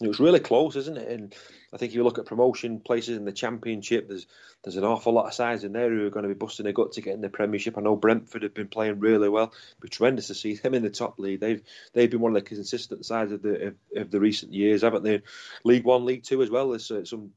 it 0.00 0.06
was 0.06 0.20
really 0.20 0.38
close, 0.38 0.76
isn't 0.76 0.96
it? 0.96 1.08
And 1.08 1.34
I 1.72 1.78
think 1.78 1.90
if 1.90 1.96
you 1.96 2.04
look 2.04 2.18
at 2.18 2.26
promotion 2.26 2.80
places 2.80 3.16
in 3.16 3.24
the 3.24 3.32
Championship, 3.32 4.08
there's 4.08 4.26
there's 4.62 4.76
an 4.76 4.84
awful 4.84 5.12
lot 5.12 5.26
of 5.26 5.34
sides 5.34 5.64
in 5.64 5.72
there 5.72 5.90
who 5.90 6.06
are 6.06 6.10
going 6.10 6.22
to 6.22 6.28
be 6.28 6.34
busting 6.34 6.64
their 6.64 6.72
gut 6.72 6.92
to 6.92 7.00
get 7.00 7.14
in 7.14 7.20
the 7.20 7.28
Premiership. 7.28 7.76
I 7.76 7.80
know 7.80 7.96
Brentford 7.96 8.42
have 8.42 8.54
been 8.54 8.68
playing 8.68 9.00
really 9.00 9.28
well. 9.28 9.52
It'd 9.52 9.80
be 9.80 9.88
tremendous 9.88 10.28
to 10.28 10.34
see 10.34 10.54
them 10.54 10.74
in 10.74 10.82
the 10.82 10.90
top 10.90 11.18
league. 11.18 11.40
They've 11.40 11.62
they've 11.92 12.10
been 12.10 12.20
one 12.20 12.36
of 12.36 12.42
the 12.42 12.48
consistent 12.48 13.04
sides 13.04 13.32
of 13.32 13.42
the 13.42 13.68
of, 13.68 13.74
of 13.96 14.10
the 14.10 14.20
recent 14.20 14.52
years, 14.52 14.82
haven't 14.82 15.02
they? 15.02 15.22
League 15.64 15.84
One, 15.84 16.04
League 16.04 16.22
Two 16.22 16.42
as 16.42 16.50
well. 16.50 16.70
There's 16.70 16.90
uh, 16.90 17.04
some 17.04 17.32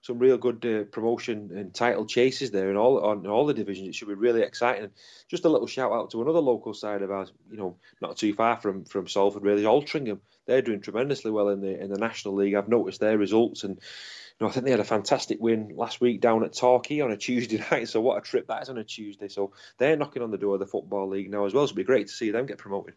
some 0.00 0.18
real 0.18 0.38
good 0.38 0.64
uh, 0.64 0.84
promotion 0.84 1.50
and 1.54 1.74
title 1.74 2.06
chases 2.06 2.50
there 2.50 2.70
in 2.70 2.76
all 2.76 3.04
on 3.04 3.26
all 3.26 3.46
the 3.46 3.54
divisions. 3.54 3.88
It 3.88 3.94
should 3.94 4.08
be 4.08 4.14
really 4.14 4.42
exciting. 4.42 4.90
Just 5.28 5.44
a 5.44 5.48
little 5.48 5.66
shout 5.66 5.92
out 5.92 6.10
to 6.10 6.22
another 6.22 6.40
local 6.40 6.74
side 6.74 7.02
of 7.02 7.10
ours, 7.10 7.32
you 7.50 7.56
know, 7.56 7.76
not 8.00 8.16
too 8.16 8.32
far 8.34 8.56
from 8.56 8.84
from 8.84 9.08
Salford, 9.08 9.42
really, 9.42 9.64
Altrincham. 9.64 10.20
They're 10.46 10.62
doing 10.62 10.80
tremendously 10.80 11.30
well 11.30 11.48
in 11.48 11.60
the 11.60 11.80
in 11.80 11.90
the 11.90 11.98
National 11.98 12.34
League. 12.34 12.54
I've 12.54 12.68
noticed 12.68 13.00
their 13.00 13.18
results, 13.18 13.64
and 13.64 13.74
you 13.76 14.44
know, 14.44 14.48
I 14.48 14.52
think 14.52 14.64
they 14.64 14.70
had 14.70 14.80
a 14.80 14.84
fantastic 14.84 15.38
win 15.40 15.72
last 15.74 16.00
week 16.00 16.20
down 16.20 16.44
at 16.44 16.54
Torquay 16.54 17.00
on 17.00 17.10
a 17.10 17.16
Tuesday 17.16 17.62
night. 17.70 17.88
So 17.88 18.00
what 18.00 18.18
a 18.18 18.20
trip 18.20 18.46
that 18.46 18.62
is 18.62 18.68
on 18.68 18.78
a 18.78 18.84
Tuesday. 18.84 19.28
So 19.28 19.52
they're 19.78 19.96
knocking 19.96 20.22
on 20.22 20.30
the 20.30 20.38
door 20.38 20.54
of 20.54 20.60
the 20.60 20.66
football 20.66 21.08
league 21.08 21.30
now 21.30 21.44
as 21.44 21.54
well. 21.54 21.66
So 21.66 21.72
it'll 21.72 21.76
be 21.76 21.84
great 21.84 22.06
to 22.06 22.12
see 22.12 22.30
them 22.30 22.46
get 22.46 22.58
promoted. 22.58 22.94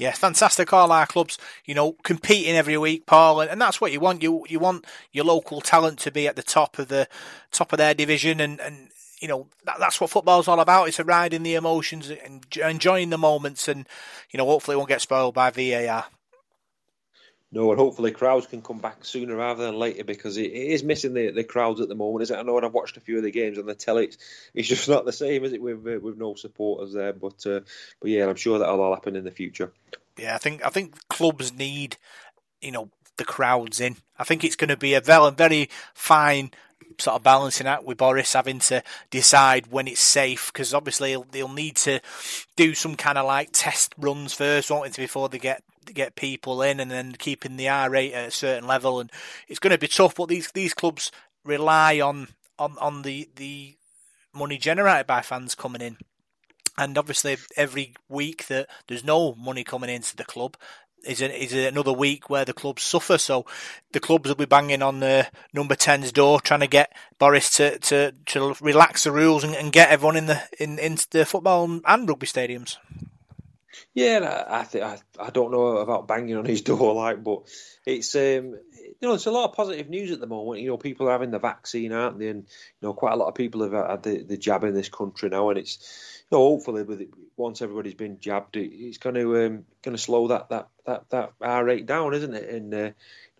Yeah, 0.00 0.12
fantastic. 0.12 0.72
All 0.72 0.92
our 0.92 1.06
clubs, 1.06 1.36
you 1.66 1.74
know, 1.74 1.92
competing 2.02 2.56
every 2.56 2.78
week, 2.78 3.04
Paul, 3.04 3.42
and, 3.42 3.50
and 3.50 3.60
that's 3.60 3.82
what 3.82 3.92
you 3.92 4.00
want. 4.00 4.22
You 4.22 4.46
you 4.48 4.58
want 4.58 4.86
your 5.12 5.26
local 5.26 5.60
talent 5.60 5.98
to 5.98 6.10
be 6.10 6.26
at 6.26 6.36
the 6.36 6.42
top 6.42 6.78
of 6.78 6.88
the 6.88 7.06
top 7.52 7.74
of 7.74 7.76
their 7.76 7.92
division, 7.92 8.40
and, 8.40 8.58
and 8.62 8.88
you 9.20 9.28
know 9.28 9.48
that, 9.66 9.78
that's 9.78 10.00
what 10.00 10.08
football's 10.08 10.48
all 10.48 10.58
about. 10.58 10.88
It's 10.88 10.98
a 10.98 11.04
ride 11.04 11.34
in 11.34 11.42
the 11.42 11.54
emotions 11.54 12.08
and 12.08 12.46
enjoying 12.56 13.10
the 13.10 13.18
moments, 13.18 13.68
and 13.68 13.86
you 14.30 14.38
know, 14.38 14.46
hopefully, 14.46 14.74
it 14.74 14.78
won't 14.78 14.88
get 14.88 15.02
spoiled 15.02 15.34
by 15.34 15.50
VAR. 15.50 16.06
No, 17.52 17.70
and 17.70 17.80
hopefully 17.80 18.12
crowds 18.12 18.46
can 18.46 18.62
come 18.62 18.78
back 18.78 19.04
sooner 19.04 19.34
rather 19.34 19.64
than 19.64 19.74
later 19.74 20.04
because 20.04 20.36
it, 20.36 20.52
is 20.52 20.84
missing 20.84 21.14
the, 21.14 21.32
the 21.32 21.42
crowds 21.42 21.80
at 21.80 21.88
the 21.88 21.96
moment. 21.96 22.22
Is 22.22 22.30
it? 22.30 22.36
I 22.36 22.42
know 22.42 22.54
when 22.54 22.64
I've 22.64 22.72
watched 22.72 22.96
a 22.96 23.00
few 23.00 23.16
of 23.16 23.24
the 23.24 23.32
games 23.32 23.58
on 23.58 23.66
the 23.66 23.74
telly, 23.74 24.04
it's, 24.04 24.18
it's 24.54 24.68
just 24.68 24.88
not 24.88 25.04
the 25.04 25.12
same, 25.12 25.44
is 25.44 25.52
it? 25.52 25.60
With 25.60 25.86
uh, 25.86 25.98
with 26.00 26.16
no 26.16 26.34
supporters 26.34 26.92
there, 26.92 27.12
but 27.12 27.44
uh, 27.46 27.60
but 28.00 28.10
yeah, 28.10 28.26
I'm 28.26 28.36
sure 28.36 28.58
that'll 28.58 28.80
all 28.80 28.94
happen 28.94 29.16
in 29.16 29.24
the 29.24 29.32
future. 29.32 29.72
Yeah, 30.16 30.34
I 30.34 30.38
think 30.38 30.64
I 30.64 30.68
think 30.68 31.08
clubs 31.08 31.52
need 31.52 31.96
you 32.62 32.70
know 32.70 32.90
the 33.16 33.24
crowds 33.24 33.80
in. 33.80 33.96
I 34.16 34.24
think 34.24 34.44
it's 34.44 34.56
going 34.56 34.68
to 34.68 34.76
be 34.76 34.94
a 34.94 35.00
very 35.00 35.32
very 35.32 35.70
fine 35.92 36.52
sort 36.98 37.16
of 37.16 37.22
balancing 37.22 37.66
act 37.66 37.84
with 37.84 37.98
Boris 37.98 38.32
having 38.32 38.58
to 38.58 38.82
decide 39.10 39.68
when 39.68 39.88
it's 39.88 40.00
safe 40.00 40.52
because 40.52 40.74
obviously 40.74 41.16
they'll, 41.30 41.48
need 41.48 41.76
to 41.76 42.00
do 42.56 42.74
some 42.74 42.94
kind 42.94 43.18
of 43.18 43.26
like 43.26 43.48
test 43.52 43.94
runs 43.98 44.34
first, 44.34 44.70
won't 44.70 44.86
it, 44.86 44.96
before 44.96 45.28
they 45.28 45.38
get 45.38 45.62
get 45.86 46.16
people 46.16 46.62
in 46.62 46.80
and 46.80 46.90
then 46.90 47.12
keeping 47.12 47.56
the 47.56 47.68
R 47.68 47.90
rate 47.90 48.12
at 48.12 48.28
a 48.28 48.30
certain 48.30 48.66
level. 48.66 49.00
And 49.00 49.10
it's 49.48 49.58
going 49.58 49.72
to 49.72 49.78
be 49.78 49.88
tough, 49.88 50.14
but 50.14 50.28
these 50.28 50.50
these 50.52 50.74
clubs 50.74 51.10
rely 51.44 52.00
on 52.00 52.28
on 52.58 52.76
on 52.78 53.02
the 53.02 53.28
the 53.36 53.76
money 54.32 54.58
generated 54.58 55.06
by 55.06 55.22
fans 55.22 55.54
coming 55.54 55.82
in. 55.82 55.96
And 56.78 56.96
obviously, 56.96 57.36
every 57.56 57.94
week 58.08 58.46
that 58.46 58.68
there's 58.86 59.04
no 59.04 59.34
money 59.34 59.64
coming 59.64 59.90
into 59.90 60.16
the 60.16 60.24
club, 60.24 60.56
is 61.04 61.20
a, 61.20 61.42
is 61.42 61.52
another 61.52 61.92
week 61.92 62.30
where 62.30 62.44
the 62.44 62.52
clubs 62.52 62.82
suffer. 62.82 63.18
So 63.18 63.46
the 63.92 64.00
clubs 64.00 64.28
will 64.28 64.36
be 64.36 64.44
banging 64.44 64.82
on 64.82 65.00
the 65.00 65.28
number 65.52 65.74
10's 65.74 66.12
door, 66.12 66.40
trying 66.40 66.60
to 66.60 66.66
get 66.66 66.92
Boris 67.18 67.50
to, 67.56 67.78
to, 67.78 68.12
to 68.26 68.54
relax 68.60 69.04
the 69.04 69.12
rules 69.12 69.44
and, 69.44 69.54
and 69.54 69.72
get 69.72 69.90
everyone 69.90 70.16
in 70.16 70.26
the 70.26 70.42
in 70.58 70.78
into 70.78 71.06
the 71.10 71.24
football 71.24 71.64
and 71.84 72.08
rugby 72.08 72.26
stadiums. 72.26 72.76
Yeah, 73.94 74.44
I 74.48 74.64
think 74.64 74.84
I, 74.84 74.98
I 75.18 75.30
don't 75.30 75.50
know 75.50 75.78
about 75.78 76.08
banging 76.08 76.36
on 76.36 76.44
his 76.44 76.62
door, 76.62 76.94
like, 76.94 77.22
but 77.22 77.42
it's 77.86 78.14
um, 78.14 78.56
you 79.00 79.08
know, 79.08 79.14
it's 79.14 79.26
a 79.26 79.30
lot 79.30 79.48
of 79.48 79.56
positive 79.56 79.88
news 79.88 80.10
at 80.10 80.20
the 80.20 80.26
moment. 80.26 80.60
You 80.60 80.68
know, 80.68 80.76
people 80.76 81.08
are 81.08 81.12
having 81.12 81.30
the 81.30 81.38
vaccine, 81.38 81.92
aren't 81.92 82.18
they? 82.18 82.28
And 82.28 82.42
you 82.42 82.88
know, 82.88 82.94
quite 82.94 83.12
a 83.12 83.16
lot 83.16 83.28
of 83.28 83.34
people 83.34 83.62
have 83.62 83.72
had 83.72 84.02
the, 84.02 84.22
the 84.22 84.36
jab 84.36 84.64
in 84.64 84.74
this 84.74 84.88
country 84.88 85.28
now, 85.28 85.48
and 85.50 85.58
it's 85.58 86.22
you 86.30 86.36
know, 86.36 86.44
hopefully 86.44 86.82
with 86.82 87.00
it, 87.00 87.10
once 87.36 87.62
everybody's 87.62 87.94
been 87.94 88.20
jabbed, 88.20 88.56
it, 88.56 88.70
it's 88.72 88.98
going 88.98 89.14
to 89.14 89.46
um, 89.46 89.64
going 89.82 89.96
to 89.96 90.02
slow 90.02 90.28
that 90.28 90.50
that 90.50 90.68
that 90.86 91.10
that 91.10 91.32
R 91.40 91.64
rate 91.64 91.86
down, 91.86 92.14
isn't 92.14 92.34
it? 92.34 92.48
And 92.48 92.74
uh, 92.74 92.90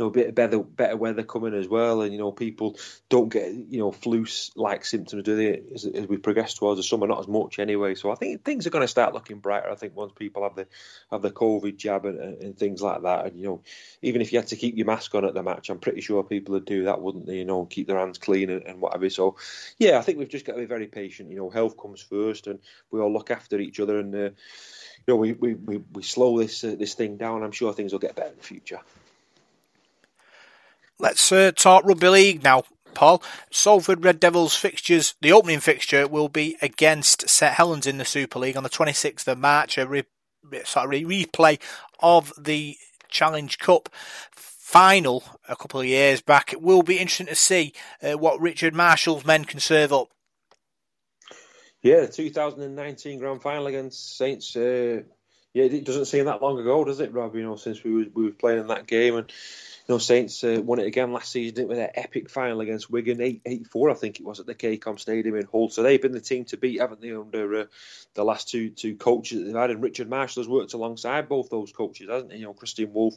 know, 0.00 0.06
a 0.06 0.10
bit 0.10 0.34
better 0.34 0.58
better 0.58 0.96
weather 0.96 1.22
coming 1.22 1.54
as 1.54 1.68
well, 1.68 2.02
and 2.02 2.12
you 2.12 2.18
know, 2.18 2.32
people 2.32 2.76
don't 3.08 3.28
get 3.28 3.52
you 3.52 3.78
know 3.78 3.92
flu 3.92 4.26
like 4.56 4.84
symptoms, 4.84 5.22
do 5.22 5.36
they? 5.36 5.62
As, 5.74 5.84
as, 5.84 6.06
we 6.06 6.16
progress 6.16 6.54
towards 6.54 6.78
the 6.78 6.82
summer, 6.82 7.06
not 7.06 7.20
as 7.20 7.28
much 7.28 7.58
anyway. 7.58 7.94
So 7.94 8.10
I 8.10 8.14
think 8.14 8.44
things 8.44 8.66
are 8.66 8.70
going 8.70 8.84
to 8.84 8.88
start 8.88 9.14
looking 9.14 9.38
brighter. 9.38 9.70
I 9.70 9.74
think 9.76 9.94
once 9.94 10.12
people 10.14 10.42
have 10.42 10.56
the 10.56 10.66
have 11.10 11.22
the 11.22 11.30
COVID 11.30 11.76
jab 11.76 12.04
and, 12.06 12.18
and 12.42 12.58
things 12.58 12.82
like 12.82 13.02
that, 13.02 13.26
and 13.26 13.38
you 13.38 13.46
know, 13.46 13.62
even 14.02 14.22
if 14.22 14.32
you 14.32 14.38
had 14.38 14.48
to 14.48 14.56
keep 14.56 14.76
your 14.76 14.86
mask 14.86 15.14
on 15.14 15.24
at 15.24 15.34
the 15.34 15.42
match, 15.42 15.70
I'm 15.70 15.78
pretty 15.78 16.00
sure 16.00 16.22
people 16.22 16.54
would 16.54 16.64
do 16.64 16.84
that, 16.84 17.00
wouldn't 17.00 17.26
they? 17.26 17.36
You 17.36 17.44
know, 17.44 17.64
keep 17.66 17.86
their 17.86 17.98
hands 17.98 18.18
clean 18.18 18.50
and, 18.50 18.66
and 18.66 18.80
whatever. 18.80 19.08
So 19.10 19.36
yeah, 19.78 19.98
I 19.98 20.02
think 20.02 20.18
we've 20.18 20.28
just 20.28 20.46
got 20.46 20.54
to 20.54 20.58
be 20.58 20.66
very 20.66 20.86
patient. 20.86 21.30
You 21.30 21.36
know, 21.36 21.50
health 21.50 21.76
comes 21.76 22.02
first, 22.02 22.46
and 22.46 22.58
we 22.90 23.00
all 23.00 23.12
look 23.12 23.30
after 23.30 23.58
each 23.58 23.80
other 23.80 23.98
and. 23.98 24.14
Uh, 24.14 24.30
you 25.06 25.14
know, 25.14 25.16
we, 25.16 25.32
we, 25.32 25.54
we, 25.54 25.76
we 25.94 26.02
slow 26.02 26.38
this 26.38 26.62
uh, 26.62 26.76
this 26.78 26.92
thing 26.92 27.16
down. 27.16 27.42
I'm 27.42 27.52
sure 27.52 27.72
things 27.72 27.92
will 27.92 28.00
get 28.00 28.16
better 28.16 28.28
in 28.28 28.36
the 28.36 28.42
future. 28.42 28.80
Let's 31.00 31.32
uh, 31.32 31.50
talk 31.56 31.84
rugby 31.86 32.08
league 32.08 32.44
now. 32.44 32.64
Paul, 32.92 33.22
Salford 33.50 34.04
Red 34.04 34.20
Devils 34.20 34.54
fixtures, 34.54 35.14
the 35.22 35.32
opening 35.32 35.60
fixture 35.60 36.06
will 36.06 36.28
be 36.28 36.58
against 36.60 37.26
St 37.26 37.54
Helens 37.54 37.86
in 37.86 37.96
the 37.96 38.04
Super 38.04 38.38
League 38.38 38.56
on 38.56 38.64
the 38.64 38.68
26th 38.68 39.26
of 39.26 39.38
March, 39.38 39.78
a 39.78 39.86
re- 39.86 40.04
sorry, 40.64 41.02
replay 41.02 41.58
of 42.00 42.34
the 42.38 42.76
Challenge 43.08 43.58
Cup 43.58 43.88
final 44.34 45.24
a 45.48 45.56
couple 45.56 45.80
of 45.80 45.86
years 45.86 46.20
back. 46.20 46.52
It 46.52 46.60
will 46.60 46.82
be 46.82 46.98
interesting 46.98 47.28
to 47.28 47.34
see 47.34 47.72
uh, 48.02 48.18
what 48.18 48.38
Richard 48.38 48.74
Marshall's 48.74 49.24
men 49.24 49.46
can 49.46 49.58
serve 49.58 49.94
up. 49.94 50.08
Yeah, 51.82 52.02
the 52.02 52.08
2019 52.08 53.18
grand 53.18 53.40
final 53.40 53.66
against 53.68 54.18
Saints. 54.18 54.54
Uh, 54.54 55.00
yeah, 55.54 55.64
it 55.64 55.86
doesn't 55.86 56.04
seem 56.04 56.26
that 56.26 56.42
long 56.42 56.58
ago, 56.58 56.84
does 56.84 57.00
it, 57.00 57.14
Rob? 57.14 57.34
You 57.34 57.42
know, 57.42 57.56
since 57.56 57.82
we 57.82 57.94
were, 57.94 58.04
we 58.14 58.24
were 58.24 58.32
playing 58.32 58.60
in 58.60 58.66
that 58.66 58.86
game 58.86 59.16
and 59.16 59.32
know, 59.90 59.98
Saints 59.98 60.42
uh, 60.44 60.60
won 60.62 60.78
it 60.78 60.86
again 60.86 61.12
last 61.12 61.32
season 61.32 61.68
with 61.68 61.76
their 61.76 61.92
epic 61.94 62.30
final 62.30 62.60
against 62.60 62.90
Wigan, 62.90 63.20
8 63.20 63.42
8 63.44 63.66
4, 63.66 63.90
I 63.90 63.94
think 63.94 64.20
it 64.20 64.26
was, 64.26 64.40
at 64.40 64.46
the 64.46 64.54
KCOM 64.54 64.98
Stadium 64.98 65.36
in 65.36 65.46
Hull. 65.50 65.68
So 65.68 65.82
they've 65.82 66.00
been 66.00 66.12
the 66.12 66.20
team 66.20 66.44
to 66.46 66.56
beat, 66.56 66.80
haven't 66.80 67.00
they, 67.00 67.12
under 67.12 67.60
uh, 67.60 67.64
the 68.14 68.24
last 68.24 68.48
two 68.48 68.70
two 68.70 68.96
coaches 68.96 69.38
that 69.38 69.44
they've 69.46 69.54
had. 69.54 69.70
And 69.70 69.82
Richard 69.82 70.08
Marshall 70.08 70.42
has 70.42 70.48
worked 70.48 70.72
alongside 70.72 71.28
both 71.28 71.50
those 71.50 71.72
coaches, 71.72 72.08
hasn't 72.08 72.32
he? 72.32 72.38
You 72.38 72.46
know, 72.46 72.54
Kristian 72.54 72.90
Woolf 72.90 73.16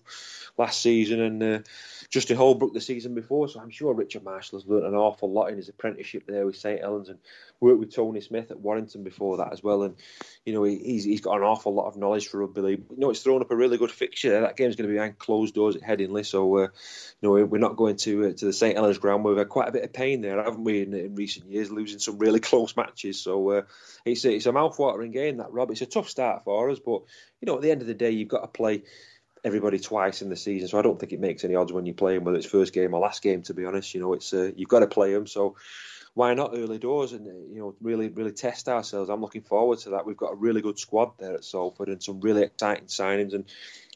last 0.57 0.81
season 0.81 1.21
and 1.21 1.43
uh, 1.43 1.59
Justin 2.09 2.37
Holbrook 2.37 2.73
the 2.73 2.81
season 2.81 3.15
before. 3.15 3.47
So 3.49 3.59
I'm 3.59 3.69
sure 3.69 3.93
Richard 3.93 4.23
Marshall 4.23 4.59
has 4.59 4.67
learnt 4.67 4.85
an 4.85 4.95
awful 4.95 5.31
lot 5.31 5.47
in 5.47 5.57
his 5.57 5.69
apprenticeship 5.69 6.25
there 6.27 6.45
with 6.45 6.57
St 6.57 6.81
Helens 6.81 7.09
and 7.09 7.19
worked 7.59 7.79
with 7.79 7.95
Tony 7.95 8.21
Smith 8.21 8.51
at 8.51 8.59
Warrington 8.59 9.03
before 9.03 9.37
that 9.37 9.53
as 9.53 9.63
well. 9.63 9.83
And, 9.83 9.95
you 10.45 10.53
know, 10.53 10.63
he's, 10.63 11.03
he's 11.03 11.21
got 11.21 11.37
an 11.37 11.43
awful 11.43 11.73
lot 11.73 11.87
of 11.87 11.97
knowledge 11.97 12.27
for 12.27 12.39
rugby 12.39 12.61
league. 12.61 12.83
You 12.91 12.97
know, 12.97 13.09
it's 13.09 13.21
thrown 13.21 13.41
up 13.41 13.51
a 13.51 13.55
really 13.55 13.77
good 13.77 13.91
fixture 13.91 14.29
there. 14.29 14.41
That 14.41 14.57
game's 14.57 14.75
going 14.75 14.87
to 14.87 14.91
be 14.91 14.97
behind 14.97 15.17
closed 15.17 15.55
doors 15.55 15.75
at 15.75 15.81
Headingley. 15.81 16.25
So, 16.25 16.62
you 16.63 17.29
know, 17.39 17.45
we're 17.45 17.57
not 17.57 17.75
going 17.75 17.95
to 17.97 18.27
uh, 18.27 18.33
to 18.33 18.45
the 18.45 18.53
St 18.53 18.75
Helens 18.75 18.97
ground. 18.97 19.23
We've 19.23 19.37
had 19.37 19.49
quite 19.49 19.69
a 19.69 19.71
bit 19.73 19.83
of 19.83 19.93
pain 19.93 20.21
there, 20.21 20.43
haven't 20.43 20.63
we, 20.63 20.81
in, 20.81 20.93
in 20.93 21.15
recent 21.15 21.49
years, 21.49 21.71
losing 21.71 21.99
some 21.99 22.17
really 22.17 22.39
close 22.39 22.75
matches. 22.75 23.21
So 23.21 23.49
uh, 23.51 23.61
it's 24.05 24.25
a, 24.25 24.33
it's 24.33 24.45
a 24.45 24.51
mouth-watering 24.51 25.11
game, 25.11 25.37
that 25.37 25.51
Rob. 25.51 25.71
It's 25.71 25.81
a 25.81 25.85
tough 25.85 26.09
start 26.09 26.43
for 26.43 26.69
us, 26.69 26.79
but 26.79 27.01
you 27.41 27.45
know, 27.45 27.55
at 27.55 27.61
the 27.61 27.71
end 27.71 27.81
of 27.81 27.87
the 27.87 27.93
day, 27.93 28.11
you've 28.11 28.27
got 28.27 28.41
to 28.41 28.47
play 28.47 28.83
everybody 29.43 29.79
twice 29.79 30.21
in 30.21 30.29
the 30.29 30.35
season. 30.35 30.67
So 30.67 30.79
I 30.79 30.81
don't 30.81 30.99
think 30.99 31.11
it 31.11 31.19
makes 31.19 31.43
any 31.43 31.55
odds 31.55 31.73
when 31.73 31.85
you 31.85 31.93
play 31.93 32.15
them, 32.15 32.23
whether 32.23 32.37
it's 32.37 32.47
first 32.47 32.73
game 32.73 32.93
or 32.93 32.99
last 32.99 33.21
game. 33.21 33.41
To 33.43 33.53
be 33.53 33.65
honest, 33.65 33.93
you 33.93 34.01
know, 34.01 34.13
it's 34.13 34.33
uh, 34.33 34.51
you've 34.55 34.69
got 34.69 34.79
to 34.79 34.87
play 34.87 35.13
them. 35.13 35.27
So 35.27 35.55
why 36.13 36.33
not 36.35 36.51
early 36.53 36.77
doors 36.77 37.11
and 37.11 37.25
you 37.25 37.59
know 37.59 37.75
really 37.81 38.09
really 38.09 38.31
test 38.31 38.69
ourselves? 38.69 39.09
I'm 39.09 39.21
looking 39.21 39.41
forward 39.41 39.79
to 39.79 39.91
that. 39.91 40.05
We've 40.05 40.17
got 40.17 40.33
a 40.33 40.35
really 40.35 40.61
good 40.61 40.79
squad 40.79 41.13
there 41.17 41.33
at 41.33 41.43
Salford 41.43 41.89
and 41.89 42.01
some 42.01 42.21
really 42.21 42.43
exciting 42.43 42.85
signings 42.85 43.33
and 43.33 43.45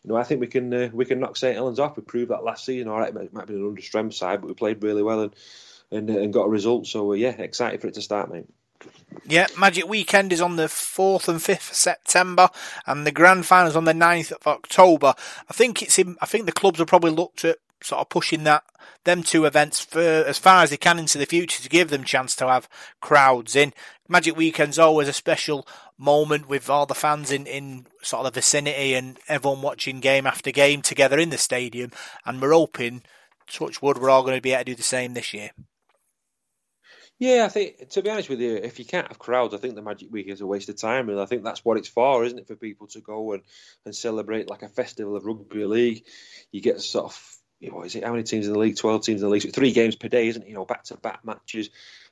you 0.08 0.14
know, 0.14 0.20
I 0.20 0.24
think 0.24 0.40
we 0.40 0.48
can 0.48 0.74
uh, 0.74 0.90
we 0.94 1.04
can 1.04 1.20
knock 1.20 1.36
St 1.36 1.54
Helens 1.54 1.80
off. 1.80 1.98
We 1.98 2.04
proved 2.04 2.32
that 2.32 2.46
last 2.46 2.64
season. 2.64 2.88
All 2.88 2.98
right, 2.98 3.14
it 3.14 3.34
might, 3.34 3.46
be 3.46 3.56
an 3.56 3.68
under 3.68 3.82
strength 3.82 4.16
side, 4.16 4.40
but 4.40 4.48
we 4.48 4.54
played 4.54 4.82
really 4.82 5.04
well 5.04 5.20
and 5.20 5.36
and, 5.92 6.10
uh, 6.10 6.20
and 6.20 6.32
got 6.32 6.46
a 6.46 6.50
result. 6.50 6.88
So 6.88 7.12
uh, 7.12 7.16
yeah, 7.16 7.32
excited 7.32 7.82
for 7.82 7.88
it 7.88 7.96
to 7.96 8.02
start, 8.02 8.32
mate. 8.32 8.46
Yeah, 9.26 9.48
Magic 9.60 9.86
Weekend 9.86 10.32
is 10.32 10.40
on 10.40 10.56
the 10.56 10.68
4th 10.68 11.28
and 11.28 11.40
5th 11.40 11.72
of 11.72 11.76
September, 11.76 12.50
and 12.86 13.06
the 13.06 13.12
Grand 13.12 13.46
Final 13.46 13.68
is 13.68 13.76
on 13.76 13.84
the 13.84 13.92
9th 13.92 14.32
of 14.32 14.48
October. 14.48 15.14
I 15.50 15.54
think 15.54 15.82
it's 15.82 16.00
in, 16.00 16.16
I 16.22 16.26
think 16.26 16.46
the 16.46 16.54
clubs 16.54 16.80
have 16.80 16.88
probably 16.88 17.12
looked 17.12 17.44
at 17.44 17.58
sort 17.82 18.00
of 18.00 18.08
pushing 18.08 18.44
that 18.46 18.64
them 19.04 19.24
two 19.24 19.46
events 19.46 19.80
for 19.80 20.00
as 20.00 20.38
far 20.38 20.64
as 20.64 20.70
they 20.70 20.78
can 20.78 21.00
into 21.00 21.18
the 21.18 21.26
future 21.26 21.62
to 21.62 21.70
give 21.70 21.90
them 21.90 22.04
chance 22.04 22.36
to 22.36 22.48
have 22.48 22.70
crowds 23.02 23.56
in. 23.56 23.74
Magic 24.08 24.38
Weekend's 24.38 24.80
always 24.80 25.08
a 25.08 25.14
special 25.14 25.68
moment 25.98 26.48
with 26.48 26.70
all 26.70 26.86
the 26.86 26.96
fans 26.96 27.32
in, 27.32 27.46
in 27.48 27.86
sort 28.02 28.26
of 28.26 28.34
the 28.34 28.38
vicinity 28.38 28.94
and 28.94 29.20
everyone 29.28 29.62
watching 29.62 30.00
game 30.00 30.28
after 30.28 30.52
game 30.52 30.82
together 30.82 31.20
in 31.20 31.30
the 31.30 31.38
stadium, 31.38 31.92
and 32.26 32.42
we're 32.42 32.54
hoping, 32.54 33.04
touch 33.48 33.82
wood, 33.82 33.98
we're 33.98 34.10
all 34.10 34.24
going 34.24 34.38
to 34.38 34.42
be 34.42 34.54
able 34.54 34.60
to 34.60 34.72
do 34.72 34.76
the 34.76 34.84
same 34.84 35.14
this 35.14 35.34
year. 35.34 35.52
Yeah, 37.20 37.46
I 37.46 37.50
think 37.50 37.90
to 37.90 38.04
be 38.04 38.12
honest 38.12 38.30
with 38.30 38.40
you, 38.40 38.58
if 38.58 38.78
you 38.78 38.86
can't 38.86 39.08
have 39.08 39.18
crowds, 39.18 39.56
I 39.56 39.58
think 39.58 39.74
the 39.74 39.82
Magic 39.82 40.12
Week 40.12 40.28
is 40.28 40.42
a 40.42 40.46
waste 40.46 40.70
of 40.70 40.80
time. 40.80 41.10
And 41.10 41.20
I 41.20 41.26
think 41.26 41.44
that's 41.44 41.66
what 41.66 41.78
it's 41.78 41.88
for, 41.88 42.24
isn't 42.24 42.38
it? 42.38 42.48
For 42.48 42.56
people 42.56 42.86
to 42.90 43.02
go 43.02 43.34
and, 43.34 43.42
and 43.86 43.96
celebrate 43.96 44.48
like 44.48 44.62
a 44.62 44.70
festival 44.70 45.16
of 45.16 45.26
rugby 45.26 45.66
league. 45.66 46.04
You 46.52 46.62
get 46.62 46.80
sort 46.80 47.06
of 47.06 47.38
know, 47.62 47.84
is 47.84 47.96
it 47.96 48.04
how 48.04 48.12
many 48.12 48.24
teams 48.24 48.48
in 48.48 48.54
the 48.54 48.60
league? 48.60 48.78
Twelve 48.78 49.04
teams 49.04 49.22
in 49.22 49.28
the 49.28 49.32
league. 49.32 49.52
three 49.54 49.72
games 49.72 49.96
per 49.96 50.08
day, 50.08 50.28
isn't 50.28 50.44
it? 50.44 50.48
You 50.48 50.56
know, 50.56 50.66
back 50.66 50.84
to 50.86 50.98
back 50.98 51.26
matches. 51.26 51.70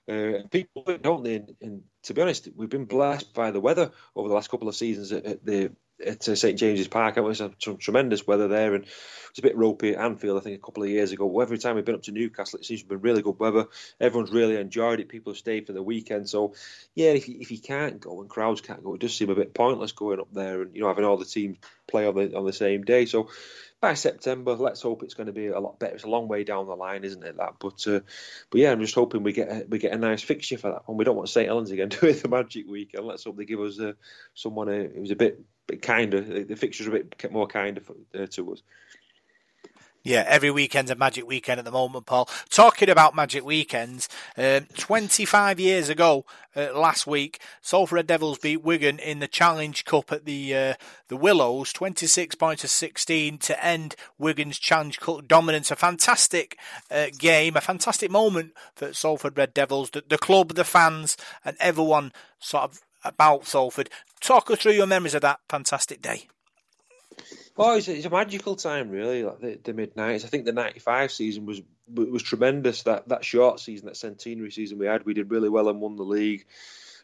Uh, 0.08 0.44
people 0.52 0.84
don't 1.02 1.24
they? 1.24 1.36
And, 1.36 1.56
and, 1.62 1.84
to 2.04 2.14
be 2.14 2.22
honest, 2.22 2.48
we've 2.56 2.70
been 2.70 2.86
blessed 2.86 3.34
by 3.34 3.50
the 3.50 3.60
weather 3.60 3.92
over 4.16 4.28
the 4.28 4.36
last 4.36 4.52
couple 4.52 4.70
of 4.70 4.76
seasons 4.76 5.12
at, 5.12 5.26
at 5.26 5.46
the 5.46 5.72
at 6.06 6.28
uh, 6.28 6.36
St 6.36 6.58
James's 6.58 6.88
Park. 6.88 7.18
It 7.18 7.22
was 7.22 7.42
some 7.60 7.78
tremendous 7.78 8.28
weather 8.28 8.48
there, 8.48 8.76
and 8.76 8.86
it's 9.30 9.40
a 9.40 9.42
bit 9.42 9.58
ropey 9.58 9.96
at 9.96 10.02
Anfield. 10.04 10.38
I 10.38 10.42
think 10.42 10.58
a 10.58 10.66
couple 10.66 10.84
of 10.84 10.90
years 10.90 11.12
ago. 11.12 11.40
Every 11.40 11.58
time 11.58 11.76
we've 11.76 11.86
been 11.86 11.96
up 11.96 12.04
to 12.04 12.12
Newcastle, 12.12 12.60
it 12.60 12.66
seems 12.66 12.82
to 12.84 12.88
be 12.88 12.96
really 12.96 13.22
good 13.22 13.40
weather. 13.40 13.68
Everyone's 14.00 14.32
really 14.32 14.58
enjoyed 14.58 15.00
it. 15.00 15.10
People 15.10 15.34
have 15.34 15.38
stayed 15.38 15.68
for 15.68 15.74
the 15.74 15.84
weekend. 15.84 16.30
So, 16.30 16.54
yeah, 16.94 17.12
if 17.12 17.28
you, 17.28 17.38
if 17.40 17.52
you 17.52 17.60
can't 17.60 18.00
go 18.00 18.22
and 18.22 18.30
crowds 18.30 18.62
can't 18.62 18.84
go, 18.84 18.96
it 18.96 19.02
does 19.02 19.16
seem 19.16 19.30
a 19.30 19.36
bit 19.36 19.54
pointless 19.54 19.92
going 19.92 20.20
up 20.20 20.32
there 20.34 20.62
and 20.62 20.76
you 20.76 20.82
know 20.82 20.88
having 20.88 21.06
all 21.06 21.18
the 21.18 21.26
teams 21.26 21.58
play 21.88 22.06
on 22.06 22.16
the 22.16 22.36
on 22.36 22.46
the 22.46 22.54
same 22.54 22.84
day. 22.84 23.06
So, 23.06 23.30
by 23.86 23.94
September, 23.94 24.54
let's 24.54 24.82
hope 24.82 25.04
it's 25.04 25.14
going 25.14 25.28
to 25.28 25.32
be 25.32 25.46
a 25.46 25.60
lot 25.60 25.78
better. 25.78 25.94
It's 25.94 26.06
a 26.06 26.10
long 26.10 26.28
way 26.28 26.44
down 26.44 26.66
the 26.66 26.76
line, 26.76 27.04
isn't 27.04 27.24
it? 27.24 27.38
That, 27.38 27.54
but 27.60 27.88
uh, 27.88 28.00
but 28.50 28.60
yeah, 28.60 28.72
I'm 28.72 28.82
just 28.82 28.96
hoping 28.96 29.22
we 29.22 29.32
get 29.32 29.48
a, 29.48 29.64
we 29.70 29.78
get 29.78 29.94
a 29.94 29.98
nice 30.00 30.24
fixture 30.24 30.58
for 30.58 30.72
that 30.72 30.88
one. 30.88 30.98
We 30.98 31.06
don't 31.06 31.16
want 31.16 31.30
St 31.30 31.48
Helens 31.48 31.70
again 31.70 31.90
doing 32.02 32.18
the 32.18 32.28
Magic 32.28 32.68
Week, 32.68 32.96
and 32.96 33.06
let's 33.06 33.26
hope 33.26 33.38
they 33.38 33.46
give 33.46 33.60
us 33.60 33.80
uh, 33.80 33.94
someone 34.34 34.70
uh, 34.70 34.88
who's 34.96 35.12
a 35.12 35.16
bit 35.16 35.40
bit 35.68 35.84
kinder. 35.84 36.20
The 36.20 36.56
fixtures 36.56 36.88
a 36.88 36.92
bit 36.92 37.32
more 37.32 37.46
kinder 37.46 37.80
for, 37.80 37.96
uh, 38.20 38.26
to 38.26 38.54
us. 38.54 38.64
Yeah, 40.06 40.24
every 40.28 40.52
weekend's 40.52 40.92
a 40.92 40.96
Magic 40.96 41.26
Weekend 41.26 41.58
at 41.58 41.66
the 41.66 41.72
moment, 41.72 42.06
Paul. 42.06 42.30
Talking 42.52 42.92
about 42.92 43.16
Magic 43.16 43.44
Weekends, 43.44 44.08
um, 44.38 44.68
25 44.78 45.60
years 45.60 45.90
ago, 45.90 46.26
uh, 46.56 46.80
last 46.80 47.08
week, 47.08 47.40
Salford 47.60 47.96
Red 47.96 48.08
Devils 48.08 48.38
beat 48.38 48.62
Wigan 48.62 49.00
in 49.00 49.18
the 49.18 49.28
Challenge 49.28 49.84
Cup 49.84 50.12
at 50.12 50.26
the 50.26 50.56
uh, 50.56 50.74
the 51.08 51.18
Willows, 51.18 51.74
26 51.74 52.36
points 52.36 52.62
to 52.62 52.68
16 52.68 53.40
to 53.40 53.66
end 53.66 53.96
Wigan's 54.20 54.60
Challenge 54.60 55.00
Cup 55.00 55.28
dominance. 55.28 55.72
A 55.72 55.76
fantastic 55.76 56.56
uh, 56.92 57.08
game, 57.18 57.58
a 57.58 57.62
fantastic 57.62 58.12
moment 58.12 58.54
for 58.76 58.94
Salford 58.94 59.36
Red 59.36 59.56
Devils, 59.56 59.90
the, 59.90 60.04
the 60.08 60.20
club, 60.20 60.54
the 60.54 60.64
fans, 60.64 61.18
and 61.44 61.58
everyone 61.60 62.14
sort 62.38 62.66
of 62.66 62.82
about 63.04 63.48
Salford. 63.48 63.90
Talk 64.22 64.52
us 64.52 64.60
through 64.60 64.74
your 64.74 64.86
memories 64.86 65.16
of 65.16 65.22
that 65.24 65.40
fantastic 65.50 66.00
day. 66.00 66.28
Oh, 67.58 67.78
it's 67.78 67.88
a, 67.88 67.96
it's 67.96 68.06
a 68.06 68.10
magical 68.10 68.56
time, 68.56 68.90
really. 68.90 69.24
Like 69.24 69.40
the, 69.40 69.60
the 69.64 69.74
mid 69.74 69.96
nineties. 69.96 70.26
I 70.26 70.28
think 70.28 70.46
the 70.46 70.52
'95 70.52 71.12
season 71.12 71.46
was 71.46 71.62
was 71.94 72.24
tremendous. 72.24 72.84
That 72.84 73.08
that 73.10 73.24
short 73.24 73.60
season, 73.60 73.88
that 73.88 73.98
centenary 73.98 74.52
season 74.52 74.78
we 74.78 74.88
had, 74.88 75.06
we 75.06 75.14
did 75.14 75.32
really 75.32 75.50
well 75.50 75.70
and 75.70 75.80
won 75.80 75.96
the 75.96 76.04
league. 76.04 76.46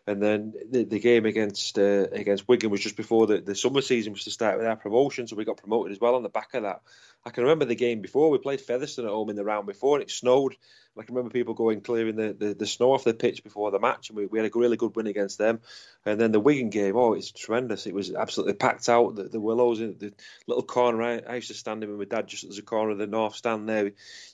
And 0.07 0.21
then 0.21 0.53
the, 0.69 0.83
the 0.83 0.99
game 0.99 1.25
against 1.25 1.77
uh, 1.77 2.07
against 2.11 2.47
Wigan 2.47 2.71
was 2.71 2.81
just 2.81 2.97
before 2.97 3.27
the, 3.27 3.39
the 3.39 3.55
summer 3.55 3.81
season 3.81 4.13
was 4.13 4.23
to 4.23 4.31
start 4.31 4.57
with 4.57 4.65
our 4.65 4.75
promotion, 4.75 5.27
so 5.27 5.35
we 5.35 5.45
got 5.45 5.57
promoted 5.57 5.91
as 5.91 5.99
well 5.99 6.15
on 6.15 6.23
the 6.23 6.29
back 6.29 6.53
of 6.55 6.63
that. 6.63 6.81
I 7.23 7.29
can 7.29 7.43
remember 7.43 7.65
the 7.65 7.75
game 7.75 8.01
before 8.01 8.31
we 8.31 8.39
played 8.39 8.61
Featherstone 8.61 9.05
at 9.05 9.11
home 9.11 9.29
in 9.29 9.35
the 9.35 9.43
round 9.43 9.67
before, 9.67 9.97
and 9.97 10.03
it 10.03 10.09
snowed. 10.09 10.55
I 10.97 11.03
can 11.03 11.15
remember 11.15 11.31
people 11.31 11.53
going 11.53 11.81
clearing 11.81 12.17
the, 12.17 12.33
the, 12.33 12.53
the 12.53 12.65
snow 12.65 12.91
off 12.91 13.05
the 13.05 13.13
pitch 13.13 13.43
before 13.43 13.71
the 13.71 13.79
match, 13.79 14.09
and 14.09 14.17
we, 14.17 14.25
we 14.25 14.39
had 14.39 14.51
a 14.53 14.59
really 14.59 14.75
good 14.75 14.95
win 14.95 15.07
against 15.07 15.37
them. 15.37 15.61
And 16.05 16.19
then 16.19 16.31
the 16.31 16.39
Wigan 16.39 16.69
game, 16.69 16.97
oh, 16.97 17.13
it's 17.13 17.31
tremendous. 17.31 17.85
It 17.85 17.93
was 17.93 18.13
absolutely 18.13 18.55
packed 18.55 18.89
out. 18.89 19.15
The, 19.15 19.23
the 19.23 19.39
Willows, 19.39 19.79
in 19.79 19.97
the 19.99 20.13
little 20.47 20.63
corner, 20.63 21.01
I, 21.01 21.19
I 21.19 21.35
used 21.35 21.47
to 21.47 21.53
stand 21.53 21.83
in 21.83 21.89
with 21.89 21.99
my 21.99 22.17
dad 22.17 22.27
just 22.27 22.43
at 22.43 22.51
the 22.51 22.61
corner 22.61 22.91
of 22.91 22.97
the 22.97 23.07
north 23.07 23.35
stand 23.35 23.69
there. 23.69 23.85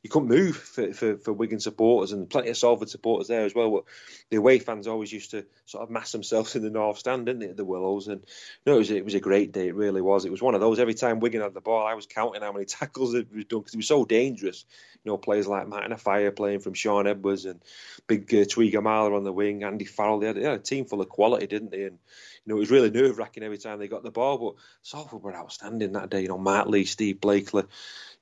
You 0.01 0.09
couldn't 0.09 0.29
move 0.29 0.57
for, 0.57 0.93
for, 0.93 1.17
for 1.17 1.33
Wigan 1.33 1.59
supporters, 1.59 2.13
and 2.13 2.29
plenty 2.29 2.49
of 2.49 2.57
Salford 2.57 2.89
supporters 2.89 3.27
there 3.27 3.45
as 3.45 3.53
well. 3.53 3.69
But 3.69 3.83
the 4.31 4.37
away 4.37 4.57
fans 4.57 4.87
always 4.87 5.11
used 5.11 5.31
to 5.31 5.45
sort 5.67 5.83
of 5.83 5.89
mass 5.89 6.13
themselves 6.13 6.55
in 6.55 6.63
the 6.63 6.69
north 6.69 6.97
stand, 6.97 7.25
didn't 7.25 7.41
they, 7.41 7.49
at 7.49 7.57
the 7.57 7.65
Willows? 7.65 8.07
And 8.07 8.25
know, 8.65 8.75
it 8.75 8.79
was, 8.79 8.89
it 8.89 9.05
was 9.05 9.13
a 9.15 9.19
great 9.19 9.51
day. 9.51 9.67
It 9.67 9.75
really 9.75 10.01
was. 10.01 10.25
It 10.25 10.31
was 10.31 10.41
one 10.41 10.55
of 10.55 10.61
those. 10.61 10.79
Every 10.79 10.93
time 10.93 11.19
Wigan 11.19 11.41
had 11.41 11.53
the 11.53 11.61
ball, 11.61 11.85
I 11.85 11.93
was 11.93 12.05
counting 12.05 12.41
how 12.41 12.53
many 12.53 12.65
tackles 12.65 13.13
it 13.13 13.27
was 13.33 13.45
done 13.45 13.59
because 13.59 13.73
it 13.73 13.77
was 13.77 13.87
so 13.87 14.05
dangerous. 14.05 14.65
You 15.03 15.11
know, 15.11 15.17
players 15.17 15.45
like 15.45 15.67
Martin 15.67 15.91
Offiah 15.91 16.31
playing 16.31 16.61
from 16.61 16.73
Shaun 16.73 17.05
Edwards 17.05 17.45
and 17.45 17.61
big 18.07 18.33
uh, 18.33 18.45
Tuigamala 18.45 19.15
on 19.15 19.25
the 19.25 19.33
wing, 19.33 19.63
Andy 19.63 19.85
Farrell. 19.85 20.19
They 20.19 20.27
had, 20.27 20.37
they 20.37 20.43
had, 20.43 20.53
a 20.53 20.59
team 20.59 20.85
full 20.85 21.01
of 21.01 21.09
quality, 21.09 21.47
didn't 21.47 21.71
they? 21.71 21.83
And 21.83 21.99
you 22.45 22.53
know, 22.53 22.55
it 22.55 22.59
was 22.59 22.71
really 22.71 22.89
nerve 22.89 23.17
wracking 23.17 23.43
every 23.43 23.57
time 23.57 23.77
they 23.77 23.89
got 23.89 24.03
the 24.03 24.11
ball. 24.11 24.37
But 24.37 24.63
Salford 24.83 25.21
were 25.21 25.35
outstanding 25.35 25.91
that 25.93 26.09
day. 26.09 26.21
You 26.21 26.29
know, 26.29 26.37
Mark 26.37 26.67
Lee, 26.67 26.85
Steve 26.85 27.19
Blakeley, 27.19 27.63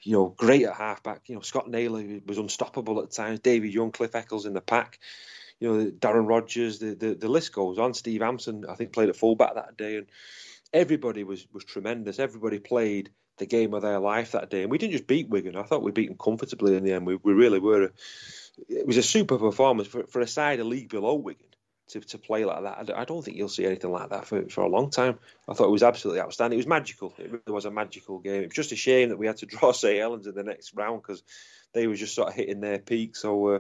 you 0.02 0.14
know, 0.14 0.34
great 0.36 0.66
at 0.66 0.76
halfback. 0.76 1.30
You 1.30 1.36
know, 1.36 1.42
Scott 1.42 1.70
Naylor 1.70 2.22
was 2.26 2.40
unstoppable 2.40 3.02
at 3.02 3.12
times. 3.12 3.40
David 3.40 3.72
Young, 3.72 3.92
Cliff 3.92 4.16
Eccles 4.16 4.48
in 4.48 4.54
the 4.54 4.62
pack. 4.62 5.00
You 5.60 5.72
know, 5.72 5.92
Darren 5.92 6.28
Rogers. 6.28 6.80
The, 6.80 6.96
the 6.96 7.16
the 7.16 7.30
list 7.30 7.54
goes 7.54 7.80
on. 7.80 7.94
Steve 7.94 8.22
Hampson, 8.22 8.66
I 8.68 8.76
think, 8.76 8.94
played 8.94 9.10
at 9.10 9.16
fullback 9.16 9.56
that 9.56 9.78
day, 9.78 9.98
and 9.98 10.08
everybody 10.74 11.24
was 11.24 11.46
was 11.54 11.64
tremendous. 11.64 12.20
Everybody 12.20 12.60
played 12.60 13.10
the 13.38 13.46
game 13.46 13.74
of 13.74 13.82
their 13.82 14.00
life 14.00 14.32
that 14.32 14.50
day. 14.50 14.62
And 14.62 14.72
we 14.72 14.78
didn't 14.78 14.94
just 14.94 15.08
beat 15.08 15.30
Wigan. 15.30 15.56
I 15.56 15.64
thought 15.64 15.84
we 15.84 15.92
beat 15.92 16.08
them 16.08 16.18
comfortably 16.18 16.76
in 16.76 16.84
the 16.84 16.94
end. 16.94 17.06
We, 17.06 17.16
we 17.16 17.34
really 17.34 17.60
were. 17.60 17.92
It 18.70 18.88
was 18.88 18.98
a 18.98 19.04
super 19.04 19.38
performance 19.38 19.88
for, 19.88 20.06
for 20.08 20.22
a 20.22 20.28
side 20.28 20.60
a 20.60 20.64
league 20.64 20.90
below 20.90 21.16
Wigan 21.16 21.48
to, 21.90 22.00
to 22.00 22.18
play 22.18 22.46
like 22.46 22.64
that. 22.64 22.98
I 22.98 23.06
don't 23.06 23.24
think 23.24 23.38
you'll 23.38 23.50
see 23.50 23.66
anything 23.66 23.92
like 23.92 24.10
that 24.10 24.26
for, 24.26 24.48
for 24.50 24.64
a 24.64 24.70
long 24.70 24.90
time. 24.90 25.20
I 25.48 25.54
thought 25.54 25.68
it 25.68 25.72
was 25.72 25.84
absolutely 25.84 26.22
outstanding. 26.22 26.58
It 26.58 26.64
was 26.64 26.68
magical. 26.68 27.14
It 27.18 27.32
really 27.32 27.44
was 27.48 27.66
a 27.66 27.72
magical 27.72 28.20
game. 28.20 28.44
It 28.44 28.48
was 28.48 28.56
just 28.56 28.72
a 28.72 28.78
shame 28.78 29.10
that 29.10 29.18
we 29.18 29.28
had 29.28 29.38
to 29.38 29.46
draw 29.46 29.72
St 29.72 30.00
Helens 30.00 30.28
in 30.28 30.36
the 30.36 30.44
next 30.44 30.74
round 30.74 31.02
because 31.02 31.24
they 31.76 31.86
were 31.86 31.96
just 31.96 32.16
sort 32.16 32.30
of 32.30 32.34
hitting 32.34 32.62
their 32.62 32.80
peak. 32.80 33.16
So 33.16 33.48
uh, 33.50 33.60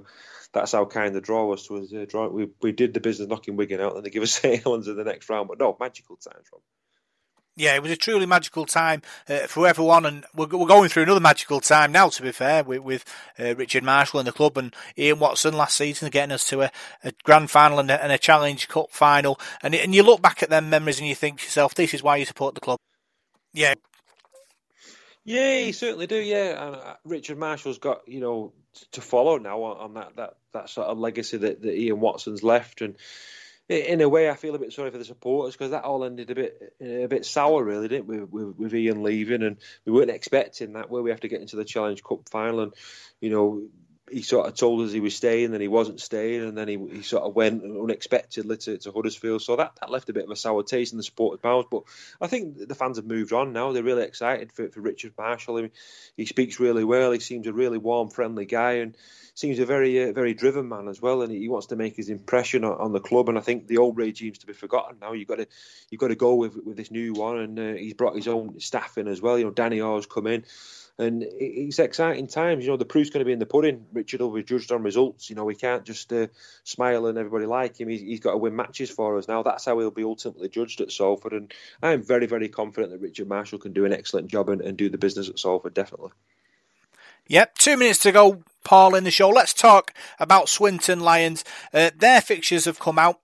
that's 0.53 0.71
how 0.71 0.85
kind 0.85 1.13
the 1.13 1.21
draw 1.21 1.45
was 1.45 1.69
us. 1.69 1.93
Uh, 1.93 2.05
draw. 2.07 2.27
We, 2.27 2.49
we 2.61 2.71
did 2.71 2.95
the 2.95 2.99
business 2.99 3.29
knocking 3.29 3.55
Wigan 3.55 3.81
out 3.81 3.95
and 3.95 4.03
they 4.03 4.09
give 4.09 4.23
us 4.23 4.31
St 4.41 4.63
Helens 4.63 4.87
in 4.87 4.97
the 4.97 5.03
next 5.03 5.29
round. 5.29 5.47
But 5.47 5.59
no, 5.59 5.77
magical 5.79 6.15
times, 6.15 6.47
Rob 6.51 6.61
yeah, 7.57 7.75
it 7.75 7.81
was 7.81 7.91
a 7.91 7.95
truly 7.95 8.25
magical 8.25 8.65
time 8.65 9.01
uh, 9.29 9.47
for 9.47 9.65
everyone, 9.65 10.05
and 10.05 10.25
we're, 10.35 10.47
we're, 10.47 10.67
going 10.67 10.89
through 10.89 11.03
another 11.03 11.21
magical 11.21 11.61
time 11.61 11.91
now. 11.91 12.09
To 12.09 12.21
be 12.21 12.31
fair, 12.31 12.63
with, 12.63 12.81
with 12.81 13.05
uh, 13.39 13.55
Richard 13.55 13.83
Marshall 13.83 14.19
and 14.19 14.27
the 14.27 14.33
club 14.33 14.57
and 14.57 14.75
Ian 14.97 15.19
Watson 15.19 15.53
last 15.53 15.77
season, 15.77 16.09
getting 16.09 16.33
us 16.33 16.47
to 16.49 16.63
a, 16.63 16.71
a 17.03 17.13
grand 17.23 17.49
final 17.49 17.79
and 17.79 17.89
a, 17.89 18.03
and 18.03 18.11
a, 18.11 18.17
Challenge 18.17 18.67
Cup 18.67 18.91
final, 18.91 19.39
and 19.63 19.73
and 19.73 19.95
you 19.95 20.03
look 20.03 20.21
back 20.21 20.43
at 20.43 20.49
them 20.49 20.69
memories 20.69 20.99
and 20.99 21.07
you 21.07 21.15
think 21.15 21.39
to 21.39 21.45
yourself, 21.45 21.73
this 21.75 21.93
is 21.93 22.03
why 22.03 22.17
you 22.17 22.25
support 22.25 22.55
the 22.55 22.61
club. 22.61 22.79
Yeah, 23.53 23.75
yeah, 25.25 25.57
you 25.57 25.73
certainly 25.73 26.07
do. 26.07 26.17
Yeah, 26.17 26.67
and 26.67 26.75
uh, 26.75 26.95
Richard 27.03 27.39
Marshall's 27.39 27.79
got 27.79 28.07
you 28.07 28.19
know 28.19 28.53
to 28.91 29.01
follow 29.01 29.37
now 29.37 29.63
on, 29.63 29.95
that 29.95 30.15
that 30.15 30.37
that 30.53 30.69
sort 30.69 30.87
of 30.87 30.99
legacy 30.99 31.37
that, 31.37 31.61
that 31.63 31.77
Ian 31.77 31.99
Watson's 31.99 32.43
left, 32.43 32.81
and 32.81 32.95
in 33.67 34.01
a 34.01 34.07
way, 34.07 34.29
I 34.29 34.35
feel 34.35 34.53
a 34.53 34.59
bit 34.59 34.73
sorry 34.73 34.91
for 34.91 34.99
the 34.99 35.05
supporters 35.05 35.55
because 35.55 35.71
that 35.71 35.83
all 35.83 36.03
ended 36.03 36.29
a 36.29 36.35
bit 36.35 36.75
a 36.79 37.07
bit 37.07 37.25
sour, 37.25 37.63
really, 37.63 37.87
didn't? 37.87 38.05
With, 38.05 38.55
with 38.55 38.75
Ian 38.75 39.01
leaving, 39.01 39.41
and 39.41 39.57
we 39.85 39.91
weren't 39.91 40.11
expecting 40.11 40.73
that. 40.73 40.91
Where 40.91 41.01
we 41.01 41.09
have 41.09 41.21
to 41.21 41.27
get 41.27 41.41
into 41.41 41.55
the 41.55 41.65
Challenge 41.65 42.03
Cup 42.03 42.29
final, 42.29 42.61
and 42.61 42.73
you 43.19 43.31
know, 43.31 43.63
he 44.09 44.21
sort 44.21 44.47
of 44.47 44.55
told 44.55 44.81
us 44.81 44.91
he 44.91 44.99
was 44.99 45.15
staying, 45.15 45.51
then 45.51 45.61
he 45.61 45.67
wasn't 45.67 45.99
staying, 45.99 46.43
and 46.43 46.57
then 46.57 46.67
he, 46.67 46.77
he 46.77 47.01
sort 47.01 47.23
of 47.23 47.35
went 47.35 47.63
unexpectedly 47.63 48.57
to, 48.57 48.77
to 48.77 48.91
Huddersfield. 48.91 49.41
So 49.41 49.55
that, 49.55 49.73
that 49.79 49.89
left 49.89 50.09
a 50.09 50.13
bit 50.13 50.25
of 50.25 50.29
a 50.29 50.35
sour 50.35 50.63
taste 50.63 50.93
in 50.93 50.97
the 50.97 51.03
supporters' 51.03 51.43
mouths. 51.43 51.67
But 51.71 51.83
I 52.21 52.27
think 52.27 52.67
the 52.67 52.75
fans 52.75 52.97
have 52.97 53.05
moved 53.05 53.33
on 53.33 53.51
now. 53.51 53.71
They're 53.71 53.83
really 53.83 54.03
excited 54.03 54.51
for, 54.51 54.69
for 54.69 54.81
Richard 54.81 55.13
Marshall. 55.17 55.57
He, 55.57 55.71
he 56.17 56.25
speaks 56.25 56.59
really 56.59 56.83
well. 56.83 57.11
He 57.11 57.19
seems 57.19 57.47
a 57.47 57.53
really 57.53 57.79
warm, 57.79 58.09
friendly 58.09 58.45
guy, 58.45 58.73
and 58.73 58.95
seems 59.33 59.59
a 59.59 59.65
very 59.65 60.09
uh, 60.09 60.13
very 60.13 60.33
driven 60.33 60.69
man 60.69 60.87
as 60.87 61.01
well, 61.01 61.21
and 61.21 61.31
he 61.31 61.49
wants 61.49 61.67
to 61.67 61.75
make 61.75 61.95
his 61.95 62.09
impression 62.09 62.63
on, 62.63 62.73
on, 62.73 62.93
the 62.93 62.99
club. 62.99 63.27
And 63.27 63.37
I 63.37 63.41
think 63.41 63.67
the 63.67 63.79
old 63.79 63.97
regime's 63.97 64.39
to 64.39 64.47
be 64.47 64.53
forgotten 64.53 64.97
now. 65.01 65.13
You've 65.13 65.27
got 65.27 65.37
to 65.37 65.47
you've 65.89 65.99
got 65.99 66.09
to 66.09 66.15
go 66.15 66.35
with 66.35 66.55
with 66.55 66.77
this 66.77 66.91
new 66.91 67.13
one, 67.13 67.37
and 67.37 67.59
uh, 67.59 67.73
he's 67.73 67.95
brought 67.95 68.15
his 68.15 68.27
own 68.27 68.59
staff 68.59 68.97
in 68.97 69.07
as 69.07 69.21
well. 69.21 69.37
You 69.37 69.45
know, 69.45 69.51
Danny 69.51 69.81
Orr's 69.81 70.05
come 70.05 70.27
in. 70.27 70.45
And 70.97 71.23
it's 71.23 71.79
exciting 71.79 72.27
times. 72.27 72.63
You 72.63 72.71
know, 72.71 72.77
the 72.77 72.85
proof's 72.85 73.09
going 73.09 73.19
to 73.19 73.25
be 73.25 73.33
in 73.33 73.39
the 73.39 73.45
pudding. 73.45 73.85
Richard 73.91 74.21
will 74.21 74.31
be 74.31 74.43
judged 74.43 74.71
on 74.71 74.81
results. 74.81 75.29
You 75.29 75.35
know, 75.35 75.43
we 75.43 75.55
can't 75.55 75.83
just 75.83 76.13
uh, 76.13 76.27
smile 76.63 77.07
and 77.07 77.17
everybody 77.17 77.45
like 77.45 77.77
him. 77.79 77.89
He's, 77.89 78.01
he's 78.01 78.19
got 78.21 78.31
to 78.31 78.37
win 78.37 78.55
matches 78.55 78.89
for 78.89 79.17
us 79.17 79.27
now. 79.27 79.43
That's 79.43 79.65
how 79.65 79.77
he'll 79.77 79.91
be 79.91 80.05
ultimately 80.05 80.47
judged 80.47 80.79
at 80.79 80.91
Salford. 80.91 81.33
And 81.33 81.53
I'm 81.83 82.01
very, 82.01 82.27
very 82.27 82.47
confident 82.47 82.93
that 82.93 83.01
Richard 83.01 83.27
Marshall 83.27 83.59
can 83.59 83.73
do 83.73 83.83
an 83.85 83.91
excellent 83.91 84.29
job 84.29 84.49
and, 84.49 84.61
and 84.61 84.77
do 84.77 84.89
the 84.89 84.97
business 84.97 85.27
at 85.27 85.37
Salford, 85.37 85.73
definitely. 85.73 86.11
Yep, 87.27 87.57
two 87.57 87.75
minutes 87.75 87.99
to 87.99 88.11
go, 88.13 88.43
Paul, 88.63 88.95
in 88.95 89.03
the 89.03 89.11
show. 89.11 89.29
Let's 89.29 89.53
talk 89.53 89.93
about 90.19 90.47
Swinton 90.47 91.01
Lions. 91.01 91.43
Uh, 91.73 91.91
their 91.97 92.21
fixtures 92.21 92.65
have 92.65 92.79
come 92.79 92.99
out. 92.99 93.19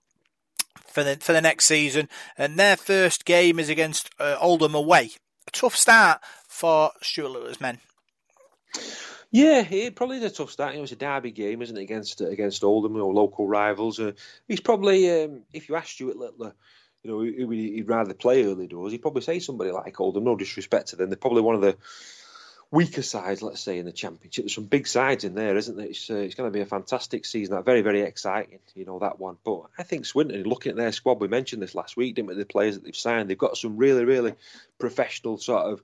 for 0.92 1.02
the 1.02 1.16
for 1.16 1.32
the 1.32 1.40
next 1.40 1.64
season. 1.64 2.08
And 2.36 2.58
their 2.58 2.76
first 2.76 3.24
game 3.24 3.58
is 3.58 3.70
against 3.70 4.10
uh, 4.18 4.36
Oldham 4.40 4.74
away. 4.74 5.12
A 5.48 5.50
tough 5.50 5.74
start 5.74 6.20
for 6.52 6.92
Stuart 7.00 7.30
Littler's 7.30 7.60
men. 7.60 7.78
Yeah, 9.30 9.64
probably 9.96 10.22
a 10.22 10.30
tough 10.30 10.50
start. 10.50 10.74
It 10.74 10.80
was 10.80 10.92
a 10.92 10.96
derby 10.96 11.30
game, 11.30 11.62
isn't 11.62 11.76
it, 11.76 11.82
against 11.82 12.20
against 12.20 12.62
Oldham, 12.62 12.96
or 12.96 13.14
local 13.14 13.48
rivals. 13.48 13.98
Uh, 13.98 14.12
he's 14.46 14.60
probably, 14.60 15.24
um, 15.24 15.42
if 15.54 15.68
you 15.68 15.76
ask 15.76 15.88
Stuart 15.88 16.18
Littler, 16.18 16.52
you 17.02 17.10
know, 17.10 17.20
he'd 17.22 17.88
rather 17.88 18.12
play 18.12 18.44
early 18.44 18.66
doors, 18.66 18.92
he'd 18.92 19.02
probably 19.02 19.22
say 19.22 19.38
somebody 19.38 19.72
like 19.72 19.98
Oldham. 19.98 20.24
No 20.24 20.36
disrespect 20.36 20.88
to 20.88 20.96
them, 20.96 21.08
they're 21.08 21.16
probably 21.16 21.40
one 21.40 21.54
of 21.54 21.62
the 21.62 21.78
weaker 22.70 23.02
sides, 23.02 23.42
let's 23.42 23.60
say, 23.60 23.78
in 23.78 23.86
the 23.86 23.92
championship. 23.92 24.44
There's 24.44 24.54
some 24.54 24.64
big 24.64 24.86
sides 24.86 25.24
in 25.24 25.34
there, 25.34 25.56
isn't 25.56 25.76
there? 25.76 25.86
It's, 25.86 26.10
uh, 26.10 26.16
it's 26.16 26.34
going 26.34 26.50
to 26.50 26.56
be 26.56 26.62
a 26.62 26.66
fantastic 26.66 27.24
season. 27.24 27.54
That 27.54 27.64
very, 27.64 27.80
very 27.80 28.02
exciting, 28.02 28.60
you 28.74 28.84
know, 28.84 28.98
that 28.98 29.18
one. 29.18 29.38
But 29.42 29.62
I 29.78 29.82
think 29.82 30.04
Swinton, 30.04 30.42
looking 30.44 30.70
at 30.70 30.76
their 30.76 30.92
squad, 30.92 31.20
we 31.20 31.28
mentioned 31.28 31.62
this 31.62 31.74
last 31.74 31.96
week, 31.96 32.14
didn't 32.14 32.28
we? 32.28 32.34
The 32.34 32.44
players 32.44 32.74
that 32.74 32.84
they've 32.84 32.96
signed, 32.96 33.30
they've 33.30 33.38
got 33.38 33.56
some 33.56 33.78
really, 33.78 34.04
really 34.04 34.34
professional 34.78 35.38
sort 35.38 35.72
of 35.72 35.82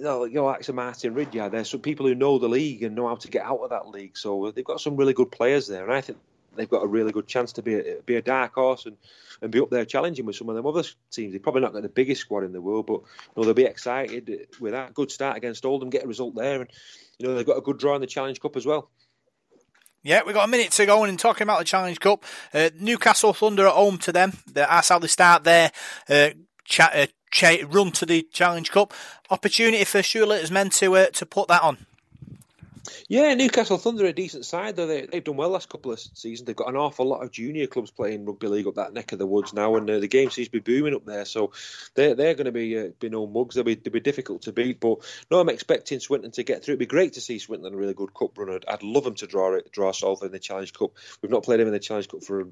you 0.00 0.06
know, 0.06 0.24
you 0.24 0.36
know, 0.36 0.46
like 0.46 0.66
Martin 0.72 1.12
Ridyard, 1.12 1.52
there's 1.52 1.68
some 1.68 1.80
people 1.80 2.06
who 2.06 2.14
know 2.14 2.38
the 2.38 2.48
league 2.48 2.82
and 2.82 2.96
know 2.96 3.06
how 3.06 3.16
to 3.16 3.28
get 3.28 3.44
out 3.44 3.58
of 3.58 3.68
that 3.68 3.88
league. 3.88 4.16
So 4.16 4.50
they've 4.50 4.64
got 4.64 4.80
some 4.80 4.96
really 4.96 5.12
good 5.12 5.30
players 5.30 5.66
there, 5.66 5.84
and 5.84 5.92
I 5.92 6.00
think 6.00 6.16
they've 6.56 6.70
got 6.70 6.82
a 6.82 6.86
really 6.86 7.12
good 7.12 7.26
chance 7.26 7.52
to 7.52 7.62
be 7.62 7.74
a, 7.74 7.96
be 8.06 8.16
a 8.16 8.22
dark 8.22 8.54
horse 8.54 8.86
and, 8.86 8.96
and 9.42 9.52
be 9.52 9.60
up 9.60 9.68
there 9.68 9.84
challenging 9.84 10.24
with 10.24 10.36
some 10.36 10.48
of 10.48 10.54
them 10.54 10.66
other 10.66 10.84
teams. 11.10 11.32
They've 11.32 11.42
probably 11.42 11.60
not 11.60 11.74
got 11.74 11.82
the 11.82 11.90
biggest 11.90 12.22
squad 12.22 12.44
in 12.44 12.52
the 12.52 12.62
world, 12.62 12.86
but 12.86 13.00
you 13.02 13.32
know, 13.36 13.44
they'll 13.44 13.52
be 13.52 13.64
excited 13.64 14.46
with 14.58 14.72
that 14.72 14.94
good 14.94 15.10
start 15.10 15.36
against 15.36 15.66
Oldham, 15.66 15.90
get 15.90 16.04
a 16.04 16.08
result 16.08 16.34
there, 16.34 16.62
and 16.62 16.70
you 17.18 17.28
know 17.28 17.34
they've 17.34 17.44
got 17.44 17.58
a 17.58 17.62
good 17.62 17.78
draw 17.78 17.94
in 17.94 18.00
the 18.00 18.06
Challenge 18.06 18.40
Cup 18.40 18.56
as 18.56 18.64
well. 18.64 18.88
Yeah, 20.02 20.22
we've 20.24 20.34
got 20.34 20.48
a 20.48 20.50
minute 20.50 20.72
to 20.72 20.86
go 20.86 21.04
and 21.04 21.18
talking 21.18 21.42
about 21.42 21.58
the 21.58 21.66
Challenge 21.66 22.00
Cup. 22.00 22.24
Uh, 22.54 22.70
Newcastle 22.80 23.34
Thunder 23.34 23.66
at 23.66 23.74
home 23.74 23.98
to 23.98 24.12
them. 24.12 24.32
That's 24.50 24.88
how 24.88 24.98
they 24.98 25.08
start 25.08 25.44
there. 25.44 25.70
uh, 26.08 26.30
uh, 26.78 27.06
run 27.66 27.90
to 27.92 28.06
the 28.06 28.26
Challenge 28.32 28.70
Cup. 28.70 28.92
Opportunity 29.30 29.84
for 29.84 29.98
as 29.98 30.50
men 30.50 30.70
to 30.70 30.96
uh, 30.96 31.06
to 31.06 31.26
put 31.26 31.48
that 31.48 31.62
on. 31.62 31.78
Yeah, 33.08 33.34
Newcastle 33.34 33.78
Thunder 33.78 34.04
are 34.04 34.08
a 34.08 34.12
decent 34.12 34.44
side 34.44 34.76
though. 34.76 34.86
They, 34.86 35.06
have 35.12 35.24
done 35.24 35.36
well 35.36 35.50
last 35.50 35.68
couple 35.68 35.92
of 35.92 36.00
seasons. 36.00 36.46
They've 36.46 36.56
got 36.56 36.68
an 36.68 36.76
awful 36.76 37.06
lot 37.06 37.22
of 37.22 37.30
junior 37.30 37.66
clubs 37.66 37.90
playing 37.90 38.24
rugby 38.24 38.48
league 38.48 38.66
up 38.66 38.76
that 38.76 38.92
neck 38.92 39.12
of 39.12 39.18
the 39.18 39.26
woods 39.26 39.52
now, 39.52 39.76
and 39.76 39.88
uh, 39.88 39.98
the 39.98 40.08
game 40.08 40.30
seems 40.30 40.48
to 40.48 40.52
be 40.52 40.60
booming 40.60 40.94
up 40.94 41.04
there. 41.04 41.24
So 41.24 41.52
they're 41.94 42.14
they're 42.14 42.34
going 42.34 42.46
to 42.46 42.52
be 42.52 42.78
uh, 42.78 42.88
be 42.98 43.08
no 43.08 43.26
mugs. 43.26 43.54
They'll 43.54 43.64
be 43.64 43.74
they'll 43.74 43.92
be 43.92 44.00
difficult 44.00 44.42
to 44.42 44.52
beat. 44.52 44.80
But 44.80 44.98
no, 45.30 45.40
I'm 45.40 45.48
expecting 45.48 46.00
Swinton 46.00 46.30
to 46.32 46.42
get 46.42 46.64
through. 46.64 46.72
It'd 46.72 46.80
be 46.80 46.86
great 46.86 47.14
to 47.14 47.20
see 47.20 47.38
Swinton 47.38 47.66
on 47.66 47.74
a 47.74 47.76
really 47.76 47.94
good 47.94 48.14
cup 48.14 48.36
run. 48.38 48.60
I'd, 48.66 48.82
love 48.82 49.04
them 49.04 49.14
to 49.16 49.26
draw 49.26 49.54
it, 49.54 49.70
draw 49.72 49.92
Salford 49.92 50.26
in 50.26 50.32
the 50.32 50.38
Challenge 50.38 50.72
Cup. 50.72 50.92
We've 51.22 51.30
not 51.30 51.44
played 51.44 51.60
him 51.60 51.66
in 51.66 51.72
the 51.72 51.78
Challenge 51.78 52.08
Cup 52.08 52.24
for 52.24 52.48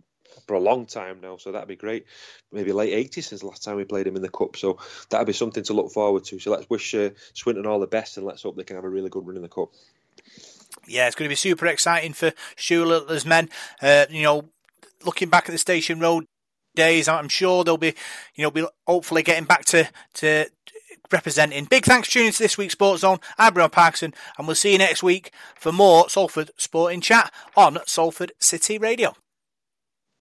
for 0.47 0.55
a 0.55 0.61
long 0.61 0.87
time 0.87 1.21
now, 1.21 1.37
so 1.37 1.53
that'd 1.53 1.69
be 1.69 1.77
great. 1.77 2.07
Maybe 2.53 2.73
late 2.73 3.11
80s 3.11 3.25
since 3.25 3.41
the 3.41 3.47
last 3.47 3.63
time 3.63 3.77
we 3.77 3.85
played 3.85 4.07
him 4.07 4.17
in 4.17 4.23
the 4.23 4.29
Cup, 4.29 4.57
so 4.57 4.79
that'd 5.11 5.27
be 5.27 5.33
something 5.33 5.65
to 5.65 5.73
look 5.73 5.93
forward 5.93 6.25
to. 6.25 6.39
So 6.39 6.51
let's 6.51 6.69
wish 6.71 6.95
uh, 6.95 7.11
Swinton 7.35 7.67
all 7.67 7.81
the 7.81 7.87
best 7.87 8.17
and 8.17 8.27
let's 8.27 8.43
hope 8.43 8.57
they 8.57 8.65
can 8.65 8.77
have 8.77 8.85
a 8.85 8.89
really 8.89 9.11
good 9.11 9.27
run 9.27 9.37
in 9.37 9.43
the 9.43 9.49
Cup. 9.49 9.71
Yeah, 10.87 11.07
it's 11.07 11.17
going 11.17 11.29
to 11.29 11.33
be 11.33 11.37
super 11.37 11.67
exciting 11.67 12.13
for 12.13 12.33
Stuart 12.57 13.27
men. 13.27 13.49
Uh, 13.83 14.07
you 14.11 14.23
know, 14.23 14.49
looking 15.05 15.29
back 15.29 15.49
at 15.49 15.53
the 15.53 15.59
Station 15.59 16.01
Road 16.01 16.27
days, 16.75 17.09
I'm 17.09 17.29
sure 17.29 17.65
they'll 17.65 17.77
be, 17.77 17.95
you 18.35 18.45
know, 18.45 18.51
be 18.51 18.67
hopefully 18.87 19.23
getting 19.23 19.45
back 19.45 19.65
to 19.67 19.89
to 20.15 20.47
representing. 21.11 21.65
Big 21.65 21.85
thanks 21.85 22.09
for 22.09 22.15
tuning 22.15 22.33
to 22.33 22.39
this 22.39 22.59
week's 22.59 22.73
Sports 22.73 23.01
Zone. 23.01 23.19
I'm 23.39 23.55
Brian 23.55 23.71
Parkinson, 23.71 24.15
and 24.37 24.47
we'll 24.47 24.57
see 24.57 24.73
you 24.73 24.79
next 24.79 25.03
week 25.03 25.33
for 25.57 25.73
more 25.73 26.09
Salford 26.09 26.51
Sporting 26.57 27.01
Chat 27.01 27.33
on 27.57 27.79
Salford 27.87 28.33
City 28.39 28.79
Radio. 28.79 29.15